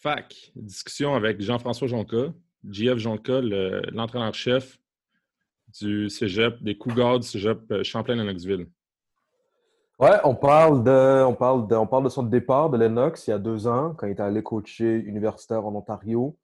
[0.00, 2.32] Fac, discussion avec Jean-François Jonca,
[2.66, 3.42] JF Jonca,
[3.92, 4.78] l'entraîneur-chef
[5.78, 8.66] du cégep, des Cougars du cégep euh, Champlain-Lennoxville.
[9.98, 13.30] Ouais, on parle, de, on, parle de, on parle de son départ de Lennox il
[13.30, 16.34] y a deux ans, quand il est allé coacher universitaire en Ontario.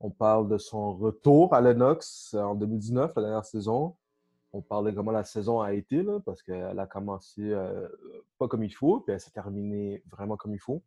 [0.00, 3.94] On parle de son retour à Lennox en 2019, la dernière saison.
[4.54, 7.86] On parle de comment la saison a été, parce qu'elle a commencé euh,
[8.38, 10.82] pas comme il faut, puis elle s'est terminée vraiment comme il faut.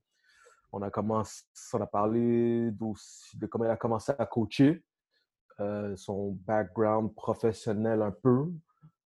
[0.72, 1.44] On a commencé,
[1.74, 4.84] on a parlé de comment elle a commencé à coacher,
[5.60, 8.46] euh, son background professionnel un peu,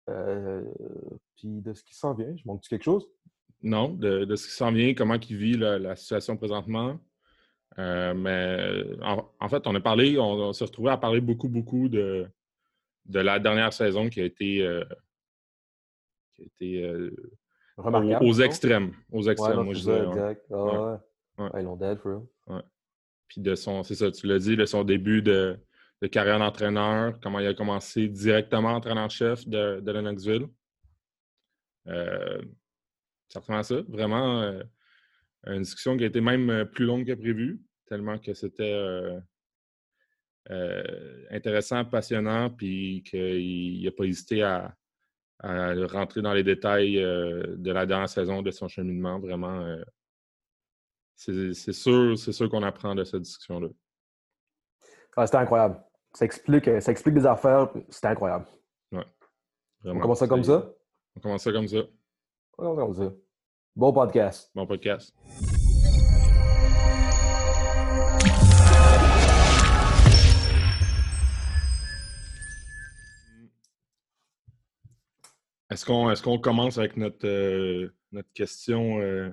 [0.09, 0.63] euh,
[1.37, 2.35] puis de ce qui s'en vient.
[2.35, 3.07] Je manque quelque chose?
[3.61, 6.99] Non, de, ce qui s'en vient, comment il vit la, situation présentement.
[7.77, 12.27] Euh, mais en, fait, on a parlé, on, s'est retrouvé à parler beaucoup, beaucoup de,
[13.05, 14.81] de la dernière saison qui a été,
[16.33, 17.11] qui a été
[17.77, 18.93] aux, extrêmes.
[19.11, 20.05] Aux extrêmes, moi je disais.
[20.05, 20.45] Exact.
[20.51, 20.99] Ah
[21.57, 22.63] ils l'ont dead, for real.
[23.27, 25.57] Puis de son, c'est ça, tu l'as dit, de son début de,
[26.11, 30.47] carrière d'entraîneur, comment il a commencé directement entraîneur-chef de, de Lennoxville.
[31.87, 32.41] Euh,
[33.31, 33.81] certainement ça.
[33.87, 34.63] Vraiment euh,
[35.47, 38.73] une discussion qui a été même euh, plus longue que prévu, tellement que c'était
[40.49, 40.83] euh,
[41.29, 44.75] intéressant, passionnant, puis qu'il n'a pas hésité à,
[45.39, 49.19] à, rentrer dans les détails de la dernière saison de son cheminement.
[49.19, 49.77] Vraiment
[51.23, 53.67] c'est sûr, sûr qu'on apprend de cette discussion-là.
[55.15, 55.79] Ah, c'était incroyable.
[56.13, 58.47] Ça explique, ça explique des affaires, c'était incroyable.
[58.91, 59.05] Ouais.
[59.85, 60.73] On commence ça comme ça?
[61.15, 61.77] On commence ça comme ça.
[62.57, 63.15] On commence comme ça.
[63.75, 64.49] Bon podcast.
[64.55, 65.15] Bon podcast.
[75.69, 79.29] Est-ce qu'on est commence avec notre, euh, notre question euh,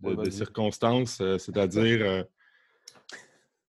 [0.00, 2.22] de, circonstances, euh, c'est-à-dire euh,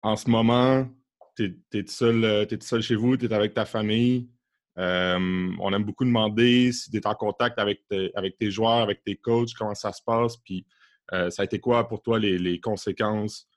[0.02, 0.88] en ce moment,
[1.36, 4.28] tu es, seul, euh, seul chez vous, tu es avec ta famille.
[4.76, 7.82] on aime beaucoup demander si tu es en contact avec,
[8.14, 10.66] avec tes joueurs, avec tes coachs, comment ça se passe, puis
[11.10, 13.48] ça a été quoi pour toi les, conséquences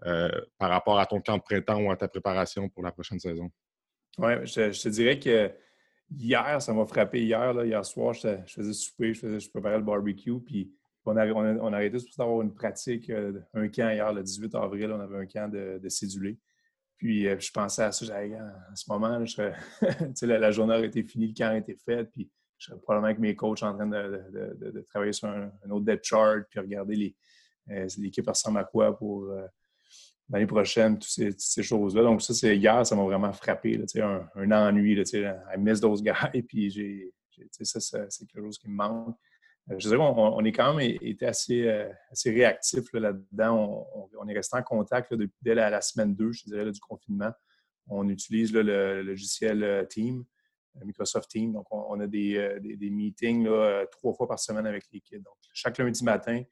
[0.00, 3.50] par rapport à ton camp de printemps ou à ta préparation pour la prochaine saison?
[4.18, 5.50] Oui, je, te dirais que
[6.10, 7.24] hier, ça m'a frappé.
[7.24, 10.72] Hier, là, hier soir, je, faisais souper, je, je préparais le barbecue, puis
[11.06, 14.92] on a, on, a, arrêté d'avoir une pratique, euh, un camp hier, le 18 avril,
[14.92, 16.36] on avait un camp de, de.
[16.96, 19.52] Puis euh, je pensais à ça, j'avais, à ce moment, là,
[20.22, 23.18] la, journée aurait été finie, le camp a été fait, puis je serais probablement avec
[23.18, 27.16] mes coachs en train de, travailler sur un, autre depth chart, puis regarder les,
[27.70, 29.28] euh, l'équipe ressemble à quoi pour
[30.30, 32.02] l'année prochaine, toutes ces, choses-là.
[32.02, 34.94] Donc ça, c'est hier, ça m'a vraiment frappé, un, un, ennui.
[34.94, 35.02] Là,
[35.54, 37.12] I miss those guys, puis j'ai,
[37.62, 39.16] ça, c'est quelque chose qui me manque.
[39.70, 43.86] Euh, je dirais qu'on on est quand même été assez, euh, assez réactif là-dedans.
[44.18, 47.32] on, est resté en contact depuis dès la, semaine 2, je dirais, du confinement.
[47.88, 50.24] On utilise le, logiciel euh, Team,
[50.84, 51.52] Microsoft Team.
[51.52, 52.58] Donc, on, a des,
[52.90, 53.48] meetings
[53.92, 55.22] trois fois par semaine avec l'équipe.
[55.22, 56.42] Donc, chaque lundi matin,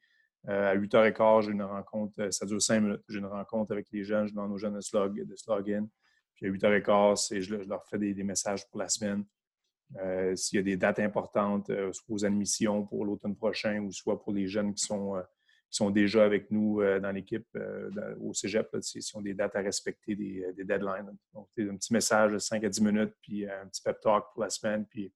[0.47, 3.01] à 8h15, j'ai une rencontre, ça dure cinq minutes.
[3.09, 5.35] J'ai une rencontre avec les jeunes, je demande aux jeunes de slog, de.
[6.35, 9.25] Puis à 8h15, je, je leur fais des, messages pour la semaine.
[10.01, 13.91] Euh, s'il y a des dates importantes, euh, soit aux admissions pour l'automne prochain ou
[13.91, 15.21] soit pour les jeunes qui sont, euh,
[15.69, 17.47] qui sont déjà avec nous dans l'équipe
[18.19, 21.17] au cégep, s'ils ont des dates à respecter, des, deadlines.
[21.33, 24.43] Donc, un petit message de 5 à 10 minutes, puis un petit pep talk pour
[24.43, 24.85] la semaine.
[24.85, 25.11] Puis,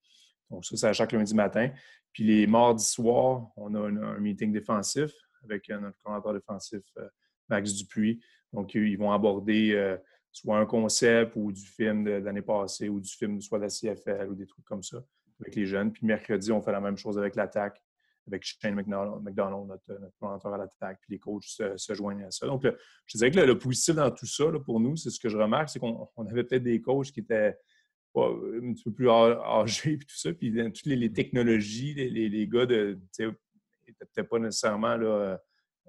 [0.50, 1.70] donc, ça, c'est à chaque lundi matin.
[2.12, 5.12] Puis les mardis soirs, on a un, meeting défensif
[5.44, 6.82] avec notre coordinateur défensif,
[7.50, 8.20] Max Dupuis.
[8.52, 9.98] Donc, ils vont aborder
[10.38, 13.70] soit un concept ou du film de, l'année passée ou du film soit de la
[13.70, 15.04] CFL ou des trucs comme ça
[15.40, 15.92] avec les jeunes.
[15.92, 17.82] Puis mercredi, on fait la même chose avec l'attaque,
[18.28, 22.48] avec Shane McDonald, notre, notre à l'attaque, puis les coachs se, joignent à ça.
[22.48, 22.66] Donc,
[23.06, 25.70] je dirais que le, positif dans tout ça, pour nous, c'est ce que je remarque,
[25.70, 27.58] c'est qu'on avait peut-être des coachs qui étaient
[28.16, 32.66] un petit peu plus âgés, puis tout ça, puis toutes les, technologies, les, les, gars
[32.66, 33.36] de, n'étaient
[34.00, 35.40] peut-être pas nécessairement là,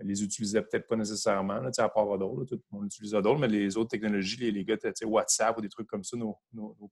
[0.03, 3.77] les utilisaient peut-être pas nécessairement, à part Adol, tout le monde utilise Adol, mais les
[3.77, 6.39] autres technologies, les, les gars, WhatsApp ou des trucs comme ça, nos,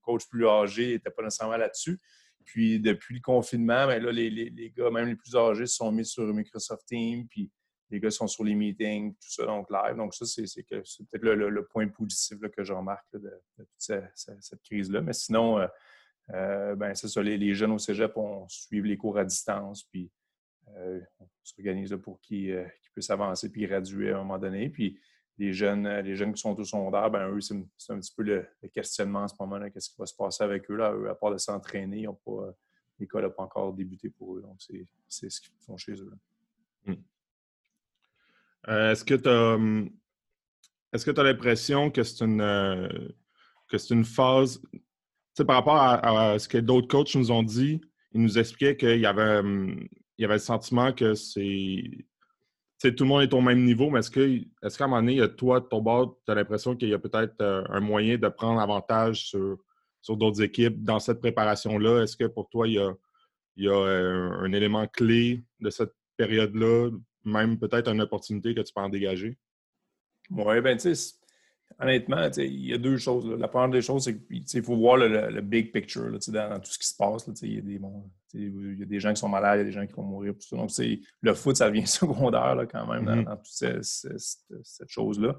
[0.03, 2.01] coachs plus âgés n'étaient pas nécessairement là-dessus.
[2.45, 5.91] Puis depuis le confinement, ben là, les, les, gars, même les plus âgés, se sont
[5.91, 7.51] mis sur Microsoft Teams, puis
[7.91, 9.97] les gars sont sur les meetings, tout ça, donc live.
[9.97, 15.01] Donc ça, c'est peut-être le, point positif que je remarque de, toute cette, crise-là.
[15.01, 15.67] Mais sinon, euh,
[16.35, 20.11] euh, ben, c'est ça, les, jeunes au cégep, on suit les cours à distance, puis
[20.77, 24.69] euh, on s'organise pour qu'ils puissent avancer puis graduer à un moment donné.
[24.69, 24.99] Puis
[25.39, 27.55] les jeunes, euh, les jeunes qui sont au secondaire, ben eux, c'est
[27.93, 29.59] un petit peu le, questionnement en ce moment.
[29.71, 30.77] Qu'est-ce qui va se passer avec eux?
[30.77, 30.93] Là?
[30.93, 32.07] Eux, à part de s'entraîner,
[32.99, 34.43] l'école n'a pas encore débuté pour eux.
[34.43, 34.57] Donc,
[35.09, 36.13] c'est ce qu'ils font chez eux.
[38.69, 39.55] Euh, est-ce que tu as.
[39.55, 39.91] Hum,
[40.93, 42.89] tu as l'impression que c'est une, euh,
[43.69, 44.63] que c'est une phase,
[45.47, 47.81] par rapport à, ce que d'autres coachs nous ont dit,
[48.13, 49.87] ils nous expliquaient qu'il y avait, hum,
[50.19, 51.83] il y avait le sentiment que c'est.
[52.81, 55.61] tout le monde est au même niveau, mais est-ce qu'à est un moment donné, toi,
[55.61, 58.61] de ton bord, tu as l'impression qu'il y a peut-être euh, un moyen de prendre
[58.61, 59.59] avantage sur,
[60.01, 62.03] sur d'autres équipes dans cette préparation-là?
[62.03, 62.95] Est-ce que pour toi, il y a,
[63.57, 66.91] il y a euh, un élément clé de cette période-là,
[67.25, 69.37] même peut-être une opportunité que tu peux en dégager?
[70.31, 71.15] Oui, ben tu sais,
[71.79, 73.27] honnêtement, il y a deux choses.
[73.39, 76.19] La première des choses, c'est qu'il faut voir le, big picture là,
[76.49, 77.29] dans, tout ce qui se passe.
[77.43, 77.81] Il y, a des,
[78.35, 80.35] y a des gens qui sont malades, il y a des gens qui vont mourir.
[80.35, 80.57] Tout ça.
[80.57, 80.71] Donc,
[81.21, 83.37] le foot, ça devient secondaire là, quand même dans, mm-hmm.
[83.37, 85.37] toute cette, chose-là.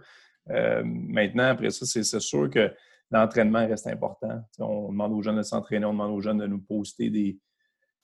[0.49, 2.71] Euh, maintenant, après ça, c'est sûr que
[3.11, 4.41] l'entraînement reste important.
[4.59, 7.37] on demande aux jeunes de s'entraîner, on demande aux jeunes de nous poster des,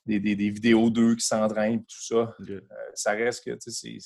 [0.05, 2.35] des, des, vidéos d'eux qui s'entraînent, tout ça.
[2.49, 2.61] Euh,
[2.93, 3.99] ça reste que c'est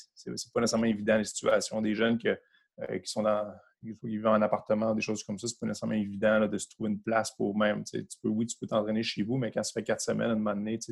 [0.54, 2.38] pas nécessairement évident les situations des jeunes que,
[2.82, 3.48] euh, qui sont dans
[3.84, 6.90] ils vivent en appartement, des choses comme ça, c'est pas nécessairement évident de se trouver
[6.90, 7.84] une place pour même.
[7.84, 10.34] Tu peux, oui, tu peux t'entraîner chez vous, mais quand ça fait quatre semaines, à
[10.34, 10.92] un moment donné, tu,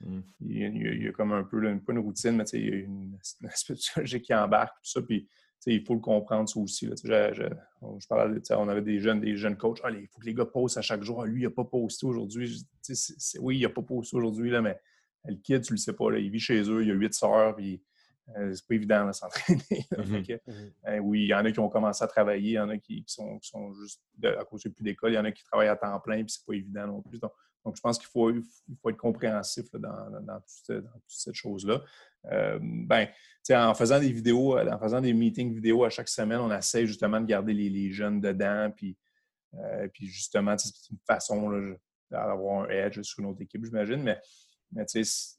[0.00, 0.20] mm.
[0.40, 3.18] il, y a, comme un peu, une, pas une routine, mais il y a une,
[3.40, 5.02] une espèce de qui embarque, tout ça.
[5.02, 5.28] Puis
[5.66, 6.86] il faut le comprendre, ça aussi.
[6.86, 6.94] Là.
[7.02, 7.48] Je,
[8.00, 9.80] je, parlais, on avait des jeunes, des jeunes coachs.
[9.90, 11.22] il faut que les gars postent à chaque jour.
[11.22, 12.64] Ah, lui, il n'a pas posté aujourd'hui.
[13.40, 14.78] Oui, il n'a pas posté aujourd'hui, mais
[15.24, 16.10] le kid, tu ne le sais pas.
[16.10, 17.82] Là, il vit chez eux, il a huit sœurs, puis
[18.34, 19.60] euh, c'est pas évident de s'entraîner.
[19.70, 20.40] Mm-hmm.
[20.46, 20.72] Mm-hmm.
[20.88, 22.78] Euh, oui, il y en a qui ont commencé à travailler, il y en a
[22.78, 23.38] qui, sont,
[23.80, 26.16] juste à cause de plus d'école, il y en a qui travaillent à temps plein,
[26.24, 27.18] puis c'est pas évident non plus.
[27.18, 28.32] Donc, je pense qu'il faut,
[28.80, 31.82] faut, être compréhensif dans, dans, toute, cette chose-là.
[32.32, 33.08] Euh, ben,
[33.50, 37.20] en faisant des vidéos, en faisant des meetings vidéo à chaque semaine, on essaie justement
[37.20, 38.96] de garder les, jeunes dedans, puis,
[39.92, 41.76] puis justement, c'est une façon
[42.10, 44.20] d'avoir un edge sur une autre équipe, j'imagine, mais,
[44.72, 45.35] mais tu sais,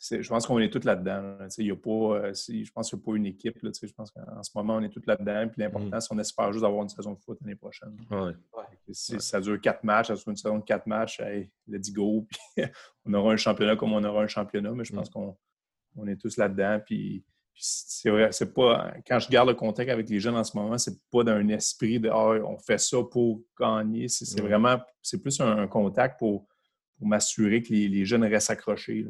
[0.00, 1.38] je pense qu'on est tous là-dedans.
[1.58, 3.58] Il y a pas, euh, je pense qu'il n'y a pas une équipe.
[3.62, 5.48] je pense qu'en ce moment, on est tous là-dedans.
[5.48, 6.00] Puis l'important, mm.
[6.00, 7.96] c'est qu'on espère juste avoir une saison de foot l'année prochaine.
[8.90, 12.26] Si ça dure quatre matchs, ça dure une saison de quatre matchs, hey, let's go.
[13.06, 15.12] on aura un championnat comme on aura un championnat, mais je pense mm.
[15.12, 15.36] qu'on
[15.96, 16.80] on est tous là-dedans.
[16.84, 17.24] Puis,
[17.60, 18.94] c'est vrai, c'est pas.
[19.06, 21.98] Quand je garde le contact avec les jeunes en ce moment, c'est pas d'un esprit
[21.98, 24.06] de ah, on fait ça pour gagner.
[24.08, 26.46] C'est, vraiment c'est plus un, contact pour,
[26.96, 29.04] pour m'assurer que les, jeunes restent accrochés.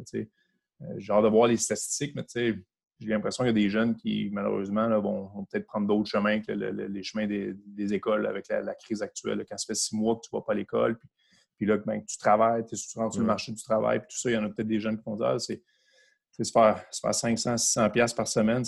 [0.97, 2.59] J'ai hâte de voir les statistiques, mais tu sais,
[3.01, 6.53] j'ai l'impression qu'il y a des jeunes qui, malheureusement, vont, peut-être prendre d'autres chemins que
[6.53, 9.45] les chemins des, écoles avec la, crise actuelle.
[9.49, 10.99] Quand ça fait six mois que tu ne vas pas à l'école,
[11.57, 14.31] puis, là, ben, tu travailles, tu rentres sur le marché du travail, puis tout ça,
[14.31, 15.63] il y en a peut-être des jeunes qui vont dire ah, c'est
[16.45, 18.63] se faire, se faire 500, 600 pièces par semaine,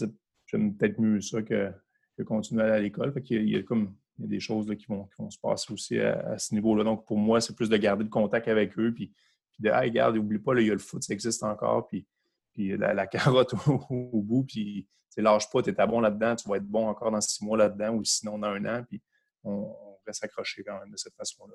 [0.46, 1.70] j'aime peut-être mieux ça que,
[2.16, 3.12] que continuer à aller à l'école.
[3.30, 6.36] Il, y a comme il y a des choses qui, vont, se passer aussi à,
[6.38, 6.84] ce niveau-là.
[6.84, 9.12] Donc, pour moi, c'est plus de garder le contact avec eux, puis
[9.60, 12.06] de hey, regarde, n'oublie pas, il y a le foot, ça existe encore, puis,
[12.52, 13.54] puis la, carotte
[13.90, 17.20] au, bout, puis lâche pas, tu es bon là-dedans, tu vas être bon encore dans
[17.20, 19.02] six mois là-dedans, ou sinon dans un an, puis
[19.44, 19.74] on,
[20.06, 21.54] reste accroché quand même de cette façon-là.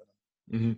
[0.56, 0.78] Mm-hmm.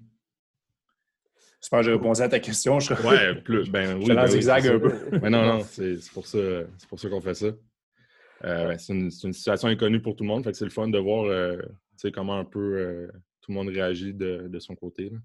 [1.62, 2.80] J'espère que j'ai répondu à ta question.
[2.80, 2.94] Je...
[2.94, 3.70] Ouais, plus.
[3.70, 5.20] Ben, oui, je ben zigzag un peu.
[5.22, 6.40] Mais non, non, c'est pour ça,
[6.88, 7.48] pour ça qu'on fait ça.
[8.46, 10.44] Euh, c'est une, une, situation inconnue pour tout le monde.
[10.44, 11.62] Fait que c'est le fun de voir euh,
[12.14, 13.08] comment un peu euh,
[13.42, 15.10] tout le monde réagit de, de son côté.
[15.10, 15.18] Là.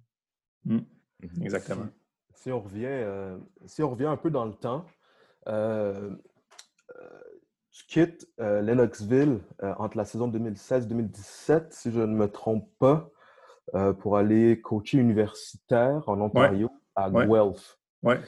[0.64, 0.81] Mm.
[1.22, 1.42] Mhm.
[1.42, 1.86] Exactement.
[2.34, 3.36] Si, on revient, euh,
[3.66, 4.84] si on revient un peu dans le temps,
[5.48, 6.10] euh,
[6.90, 7.20] euh,
[7.70, 9.40] tu quittes Lennoxville
[9.78, 13.08] entre la saison 2016-2017, si je ne me trompe pas,
[14.00, 17.79] pour aller coacher universitaire en Ontario à Guelph.
[18.02, 18.20] Ouais.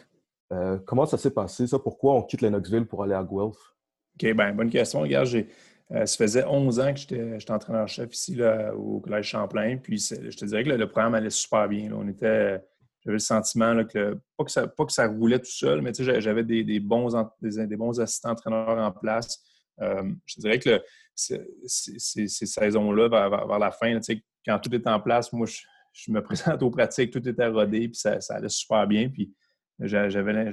[0.87, 1.79] comment ça s'est passé, ça?
[1.79, 3.75] Pourquoi on quitte Lennoxville pour aller à Guelph?
[4.15, 5.01] OK, ben bonne question.
[5.01, 5.51] Regarde, j'ai,
[5.91, 9.77] ça faisait 11 ans que j'étais, entraîneur-chef ici là, au Collège Champlain.
[9.77, 11.93] Puis je te dirais que le programme allait super bien.
[11.93, 12.63] On était
[13.05, 16.43] j'avais le sentiment que, pas, que ça, pas que ça roulait tout seul, mais j'avais
[16.43, 17.11] des, des, bons,
[17.43, 19.43] des, bons assistants entraîneurs en place.
[19.81, 20.83] Euh, je dirais que
[21.15, 23.99] ces, saisons-là, vers, la fin,
[24.47, 25.47] quand tout est en place, moi,
[25.93, 29.11] je, me présente aux pratiques, tout était rodé, puis ça, allait super bien.
[29.11, 29.35] Puis
[29.81, 30.53] j'avais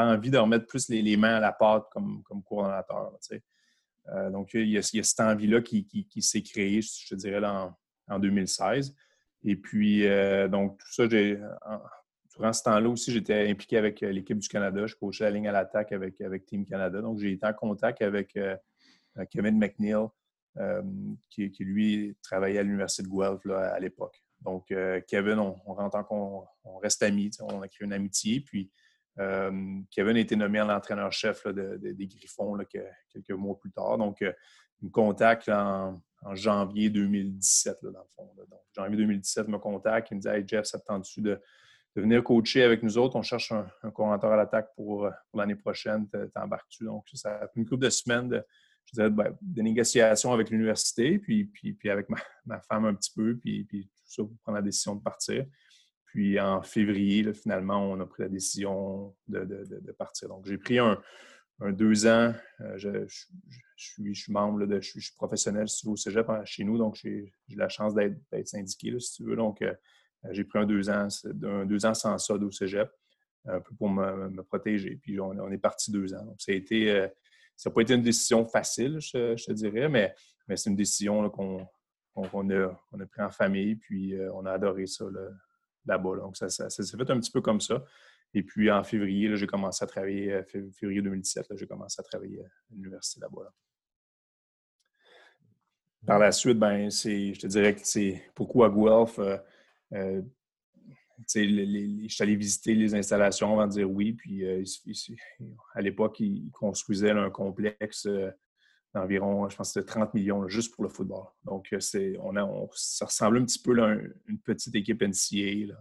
[0.00, 3.12] envie de remettre plus les, mains à la pâte comme, comme coordonnateur.
[4.08, 5.86] Euh, donc, il y, a, cette envie-là qui,
[6.20, 7.74] s'est créée, je dirais, en,
[8.08, 8.94] en 2016.
[9.44, 11.40] Et puis, euh, donc, tout ça, j'ai,
[12.34, 14.86] durant ce temps-là aussi, j'étais impliqué avec euh, l'équipe du Canada.
[14.86, 17.00] Je coachais la ligne à l'attaque avec, avec Team Canada.
[17.00, 18.56] Donc, j'ai été en contact avec euh,
[19.30, 20.06] Kevin McNeil,
[21.30, 24.22] qui, lui travaillait à l'Université de Guelph à l'époque.
[24.42, 24.66] Donc,
[25.08, 28.40] Kevin, on, rentre en, on reste amis, on a créé une amitié.
[28.40, 28.70] Puis,
[29.16, 32.58] Kevin a été nommé en entraîneur-chef des Griffons
[33.08, 33.96] quelques mois plus tard.
[33.96, 38.32] Donc, il me contacte en, en janvier 2017, dans le fond.
[38.36, 41.40] Donc, janvier 2017, il me contacte, il me dit Hey Jeff, ça te tente-tu de,
[41.94, 43.16] venir coacher avec nous autres?
[43.16, 46.84] On cherche un, un à l'attaque pour, l'année prochaine, t'embarques-tu?
[46.84, 48.42] Donc, ça a pris une couple de semaines
[48.86, 53.12] je dirais, ben, des négociations avec l'université, puis, puis, puis avec ma, femme un petit
[53.14, 55.46] peu, puis, puis tout ça pour prendre la décision de partir.
[56.06, 60.28] Puis en février, finalement, on a pris la décision de, partir.
[60.28, 61.00] Donc, j'ai pris un,
[61.60, 62.34] deux ans.
[62.60, 63.06] Euh, je,
[63.76, 66.96] suis, membre, de, je, suis, professionnel si tu veux, au cégep hein, chez nous, donc
[66.96, 68.16] j'ai la chance d'être
[68.46, 69.36] syndiqué, si tu veux.
[69.36, 69.74] Donc, euh,
[70.30, 71.08] j'ai pris un deux ans,
[71.44, 72.90] un deux ans sans ça au cégep,
[73.46, 74.96] un peu pour me, protéger.
[74.96, 76.24] Puis on, est parti deux ans.
[76.24, 76.90] Donc, ça a été.
[76.90, 77.08] Euh,
[77.56, 80.14] ça n'a pas été une décision facile, je, te dirais, mais,
[80.56, 81.60] c'est une décision qu'on
[82.50, 85.04] a, a pris en famille, puis on a adoré ça
[85.84, 86.16] là-bas.
[86.16, 87.84] Donc, ça s'est fait un petit peu comme ça.
[88.34, 92.42] Et puis en février, j'ai commencé à travailler, euh, février 2017, j'ai commencé à travailler
[92.42, 93.52] à l'université là-bas.
[96.06, 99.18] Par la suite, ben, je te dirais que c'est beaucoup à Guelph.
[99.18, 99.36] Euh,
[99.92, 100.22] euh,
[101.28, 104.14] je suis allé visiter les installations avant de dire oui.
[104.14, 104.44] Puis
[105.74, 108.08] à l'époque, ils construisaient un complexe
[108.92, 111.26] d'environ, je pense, de 30 millions juste pour le football.
[111.44, 111.72] Donc,
[112.20, 113.94] on a, ça ressemble un petit peu à
[114.26, 115.72] une petite équipe NCA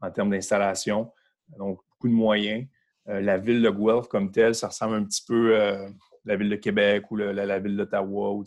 [0.00, 1.12] en termes d'installation.
[1.56, 2.66] Donc, de moyens.
[3.08, 5.88] Euh, la ville de Guelph comme telle, ça ressemble un petit peu à euh,
[6.24, 8.38] la ville de Québec ou la, ville d'Ottawa.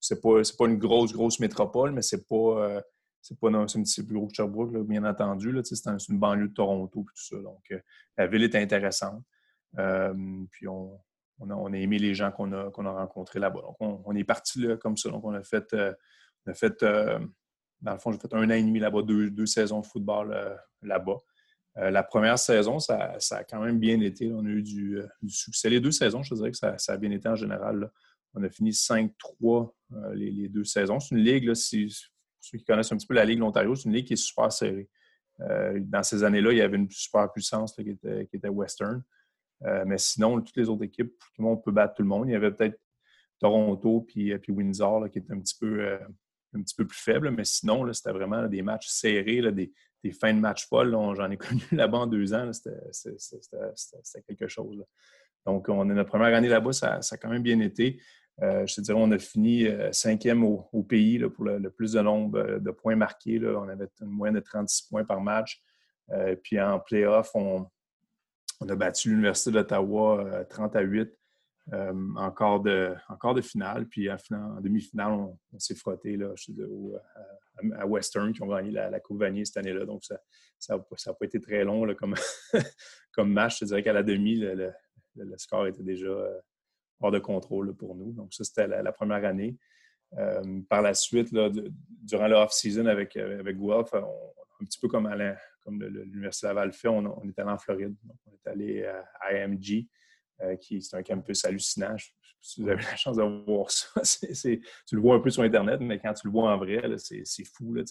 [0.00, 2.80] C'est pas, pas une grosse, grosse métropole, mais c'est pas, euh,
[3.20, 5.52] c'est pas un petit plus gros que Sherbrooke, bien entendu.
[5.64, 7.36] C'est une banlieue de Toronto et tout ça.
[7.42, 7.74] Donc,
[8.16, 9.24] la ville est intéressante.
[9.74, 11.00] puis on,
[11.50, 13.62] a, aimé les gens qu'on a, a rencontrés là-bas.
[13.62, 15.10] Donc, on, est parti comme ça.
[15.10, 15.74] Donc, on a fait,
[16.46, 16.84] on a fait
[17.80, 21.16] dans le fond, j'ai fait un an et demi là-bas, deux saisons de football là-bas.
[21.76, 24.32] Euh, la première saison, ça, a quand même bien été.
[24.32, 25.70] On a eu du, euh, succès.
[25.70, 27.90] Les deux saisons, je dirais que ça, a bien été en général.
[28.34, 30.98] On a fini 5-3 euh, les, deux saisons.
[31.00, 31.94] C'est une ligue, si,
[32.40, 34.16] ceux qui connaissent un petit peu la Ligue de l'Ontario, c'est une ligue qui est
[34.16, 34.88] super serrée.
[35.38, 39.02] dans ces années-là, il y avait une super puissance qui, était, Western.
[39.86, 42.28] mais sinon, toutes les autres équipes, tout le monde peut battre tout le monde.
[42.28, 42.78] Il y avait peut-être
[43.38, 45.98] Toronto puis, puis Windsor qui était un petit peu
[46.54, 49.42] un petit peu plus faible, mais sinon, c'était vraiment des matchs serrés,
[50.12, 50.90] fins de match folles.
[50.90, 52.50] J'en ai connu là-bas en deux ans.
[52.52, 54.84] C'était quelque chose.
[55.46, 58.00] Donc, on est notre première année là-bas, ça, a quand même bien été.
[58.42, 62.00] Euh, je te dirais, on a fini euh, cinquième au, pays pour le, plus de
[62.00, 63.40] nombre euh, de points marqués.
[63.44, 65.62] On avait une moyenne de 36 points par match.
[66.42, 67.66] puis en playoff, on,
[68.60, 71.10] on a battu l'Université d'Ottawa 30 à 8
[71.74, 73.86] euh, encore, de, encore de finale.
[73.86, 74.16] Puis en,
[74.60, 76.32] demi-finale, on, s'est frotté là,
[77.76, 79.84] à, Western qui ont gagné la, Coupe Vanier cette année-là.
[79.84, 80.02] Donc,
[80.58, 82.14] ça n'a pas été très long comme,
[83.12, 83.60] comme match.
[83.60, 84.72] Je dirais qu'à la demi, le,
[85.36, 86.38] score était déjà euh,
[87.00, 88.12] hors de contrôle pour nous.
[88.12, 89.56] Donc, ça, c'était la, première année.
[90.16, 95.06] Euh, par la suite, durant le off-season avec, avec Guelph, un petit peu comme,
[95.60, 97.94] comme l'Université Laval fait, on, on, est allé en Floride.
[98.24, 98.84] on est allé
[99.20, 99.86] à IMG.
[100.42, 101.96] Euh, qui c'est un campus hallucinant.
[101.96, 102.06] Je,
[102.40, 104.60] si vous avez la chance de voir ça, tu
[104.92, 107.74] le vois un peu sur Internet, mais quand tu le vois en vrai, c'est fou.
[107.74, 107.82] Là,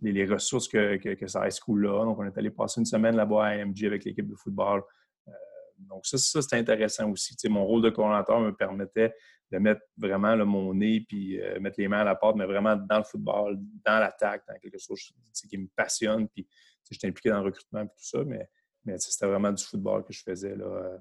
[0.00, 2.04] les, les, ressources que, que, que ça school-là.
[2.04, 4.82] Donc, on est allé passer une semaine là-bas à AMG avec l'équipe de football.
[5.28, 5.32] Euh,
[5.78, 7.36] donc, ça, ça c'est intéressant aussi.
[7.48, 9.14] mon rôle de coordinateur me permettait
[9.52, 12.74] de mettre vraiment mon nez puis euh, mettre les mains à la porte, mais vraiment
[12.74, 15.00] dans le football, dans l'attaque, dans quelque chose
[15.48, 16.28] qui me passionne.
[16.28, 16.48] Puis,
[16.90, 18.48] j'étais impliqué dans le recrutement et tout ça, mais,
[18.84, 20.98] mais c'était vraiment du football que je faisais là,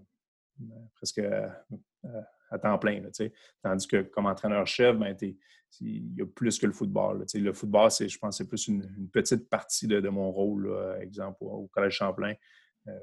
[0.95, 1.49] presque euh,
[2.49, 3.01] à temps plein.
[3.61, 5.15] Tandis que comme entraîneur-chef, ben,
[5.81, 7.25] il y a plus que le football.
[7.33, 11.93] Le football, je pense c'est plus une, petite partie de, mon rôle, exemple, au, Collège
[11.93, 12.33] Champlain.
[12.87, 12.99] Euh,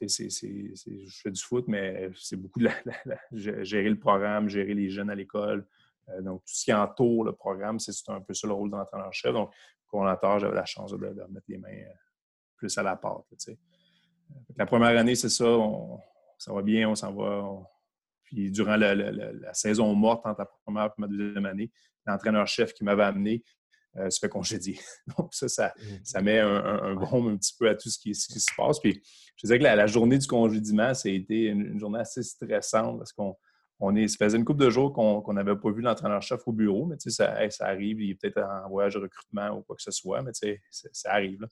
[0.00, 2.70] je fais du foot, mais c'est beaucoup de
[3.32, 5.66] gérer le programme, gérer les jeunes à l'école.
[6.08, 9.32] Euh, donc, tout ce qui entoure le programme, c'est un peu ça le rôle d'entraîneur-chef.
[9.32, 9.52] Donc,
[9.86, 11.84] coordinateur, j'avais la chance de, mettre les mains
[12.56, 13.24] plus à la pâte.
[14.56, 15.46] la première année, c'est ça
[16.40, 17.44] ça va bien, on s'en va.
[18.24, 21.70] Puis durant la, saison morte entre la première et ma deuxième année,
[22.06, 23.44] l'entraîneur-chef qui m'avait amené
[23.96, 24.78] euh, se fait congédier.
[25.18, 26.24] Donc ça, ça, mmh.
[26.24, 28.78] met un, un, un petit peu à tout ce qui, se passe.
[28.80, 29.02] Puis
[29.36, 33.12] je disais que la, journée du congédiement, ça a été une, journée assez stressante parce
[33.12, 33.36] qu'on
[33.80, 36.86] on est, ça faisait une couple de jours qu'on n'avait pas vu l'entraîneur-chef au bureau,
[36.86, 39.74] mais tu sais, ça, ça arrive, il est peut-être en voyage de recrutement ou quoi
[39.74, 41.46] que ce soit, mais tu sais, ça arrive.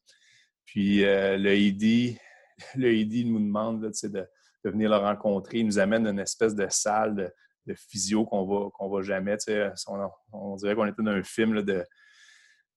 [0.64, 2.18] Puis euh, le ID,
[2.76, 4.26] le ID nous demande là, de,
[4.64, 5.58] de venir le rencontrer.
[5.58, 7.32] Il nous amène une espèce de salle
[7.66, 9.36] de, physio qu'on va, qu'on va jamais.
[10.32, 11.84] On, dirait qu'on était dans un film de,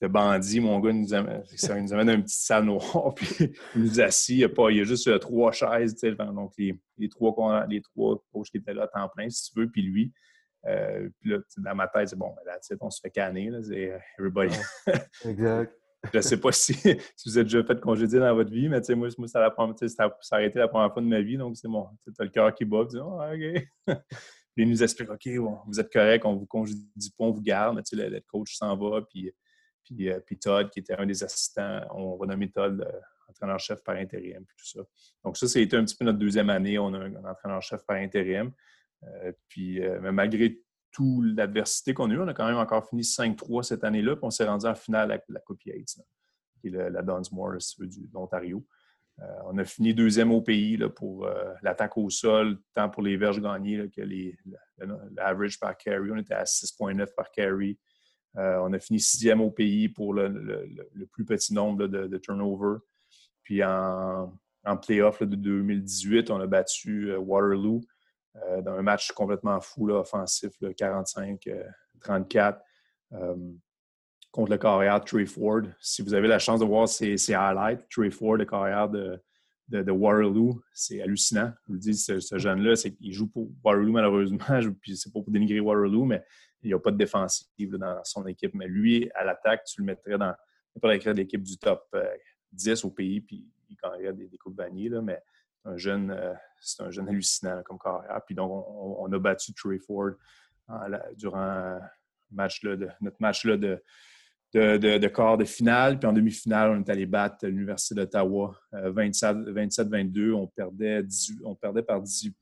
[0.01, 0.59] de bandits.
[0.59, 4.01] Mon gars nous amène, il nous amène dans une petite salle noire, puis il nous
[4.01, 4.35] assit.
[4.35, 5.95] Il y a, pas, il y a juste euh, trois chaises.
[5.95, 8.21] Donc, les, les, trois, les trois
[8.51, 10.11] qui étaient là temps plein, si tu veux, puis lui.
[10.67, 13.49] Euh, puis là, dans ma tête, c'est bon, là, on se fait canner.
[13.63, 14.55] C'est euh, everybody.
[15.25, 15.80] exact.
[16.11, 16.73] Je ne sais pas si,
[17.25, 20.67] vous êtes déjà fait congédier dans votre vie, mais moi, moi ça, a été la
[20.67, 21.87] première fois de ma vie, donc c'est bon.
[22.03, 23.97] Tu as le cœur qui bat, tu dis oh, OK.
[24.57, 25.27] il nous explique OK,
[25.67, 27.75] vous êtes correct, on vous congédie pas, on vous garde.
[27.75, 29.01] Mais, le, le, coach s'en va.
[29.09, 29.31] Puis,
[29.83, 32.85] puis, puis, Todd, qui était un des assistants, on va nommer Todd
[33.29, 34.43] entraîneur-chef par intérim.
[34.45, 34.79] Puis tout ça.
[35.23, 36.79] Donc, ça, c'était un petit peu notre deuxième année.
[36.79, 38.51] On a un, entraîneur-chef par intérim.
[39.47, 43.63] puis, mais malgré toute l'adversité qu'on a eue, on a quand même encore fini 5-3
[43.63, 44.15] cette année-là.
[44.15, 45.97] Puis on s'est rendu en finale avec la Coupe Yates,
[46.59, 48.65] qui est la Dunsmore de l'Ontario.
[49.21, 53.17] Euh, on a fini deuxième au pays pour euh, l'attaque au sol, tant pour les
[53.17, 54.01] verges gagnées que
[55.15, 56.11] l'average par carry.
[56.11, 57.77] On était à 6,9 par carry.
[58.37, 62.79] Euh, on a fini sixième au pays pour le, plus petit nombre de, de, turnovers.
[63.43, 64.33] Puis en,
[64.65, 67.81] en playoff de 2018, on a battu Waterloo
[68.33, 72.59] dans un match complètement fou, offensif, 45-34
[74.31, 75.61] contre le carrière Trey Ford.
[75.79, 79.21] Si vous avez la chance de voir ses, highlights, Trey Ford, le carrière de,
[79.67, 81.51] de, Waterloo, c'est hallucinant.
[81.63, 84.39] Je vous le dis, ce, jeune-là, il joue pour Waterloo malheureusement,
[84.81, 86.23] puis c'est pas pour dénigrer Waterloo, mais
[86.63, 88.53] il n'y a pas de défensive dans son équipe.
[88.53, 90.33] Mais lui, à l'attaque, tu le mettrais dans
[90.75, 91.95] n'importe l'équipe du top
[92.53, 95.21] 10 euh, au pays, puis il gagnerait des, des coupes vanille, là, mais
[95.65, 98.21] euh, c'est un jeune hallucinant comme carrière.
[98.25, 100.11] Puis donc, on, a battu Trey Ford
[101.15, 101.79] durant
[102.33, 103.81] -là de, notre match là de,
[104.53, 105.99] de, de, quart de finale.
[105.99, 110.19] Puis en demi-finale, on est allé battre l'Université d'Ottawa 27-22.
[110.19, 111.03] Euh, on, perdait
[111.43, 112.35] on perdait par 18,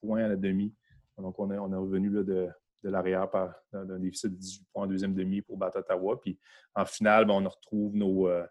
[0.00, 0.74] points à la demi.
[1.18, 2.48] Donc, on est, on est revenu là, de,
[2.82, 6.20] de l'arrière par d'un déficit de 18 points en deuxième demi pour battre Ottawa.
[6.20, 6.38] Puis
[6.74, 8.44] en finale, ben, on retrouve nos, euh,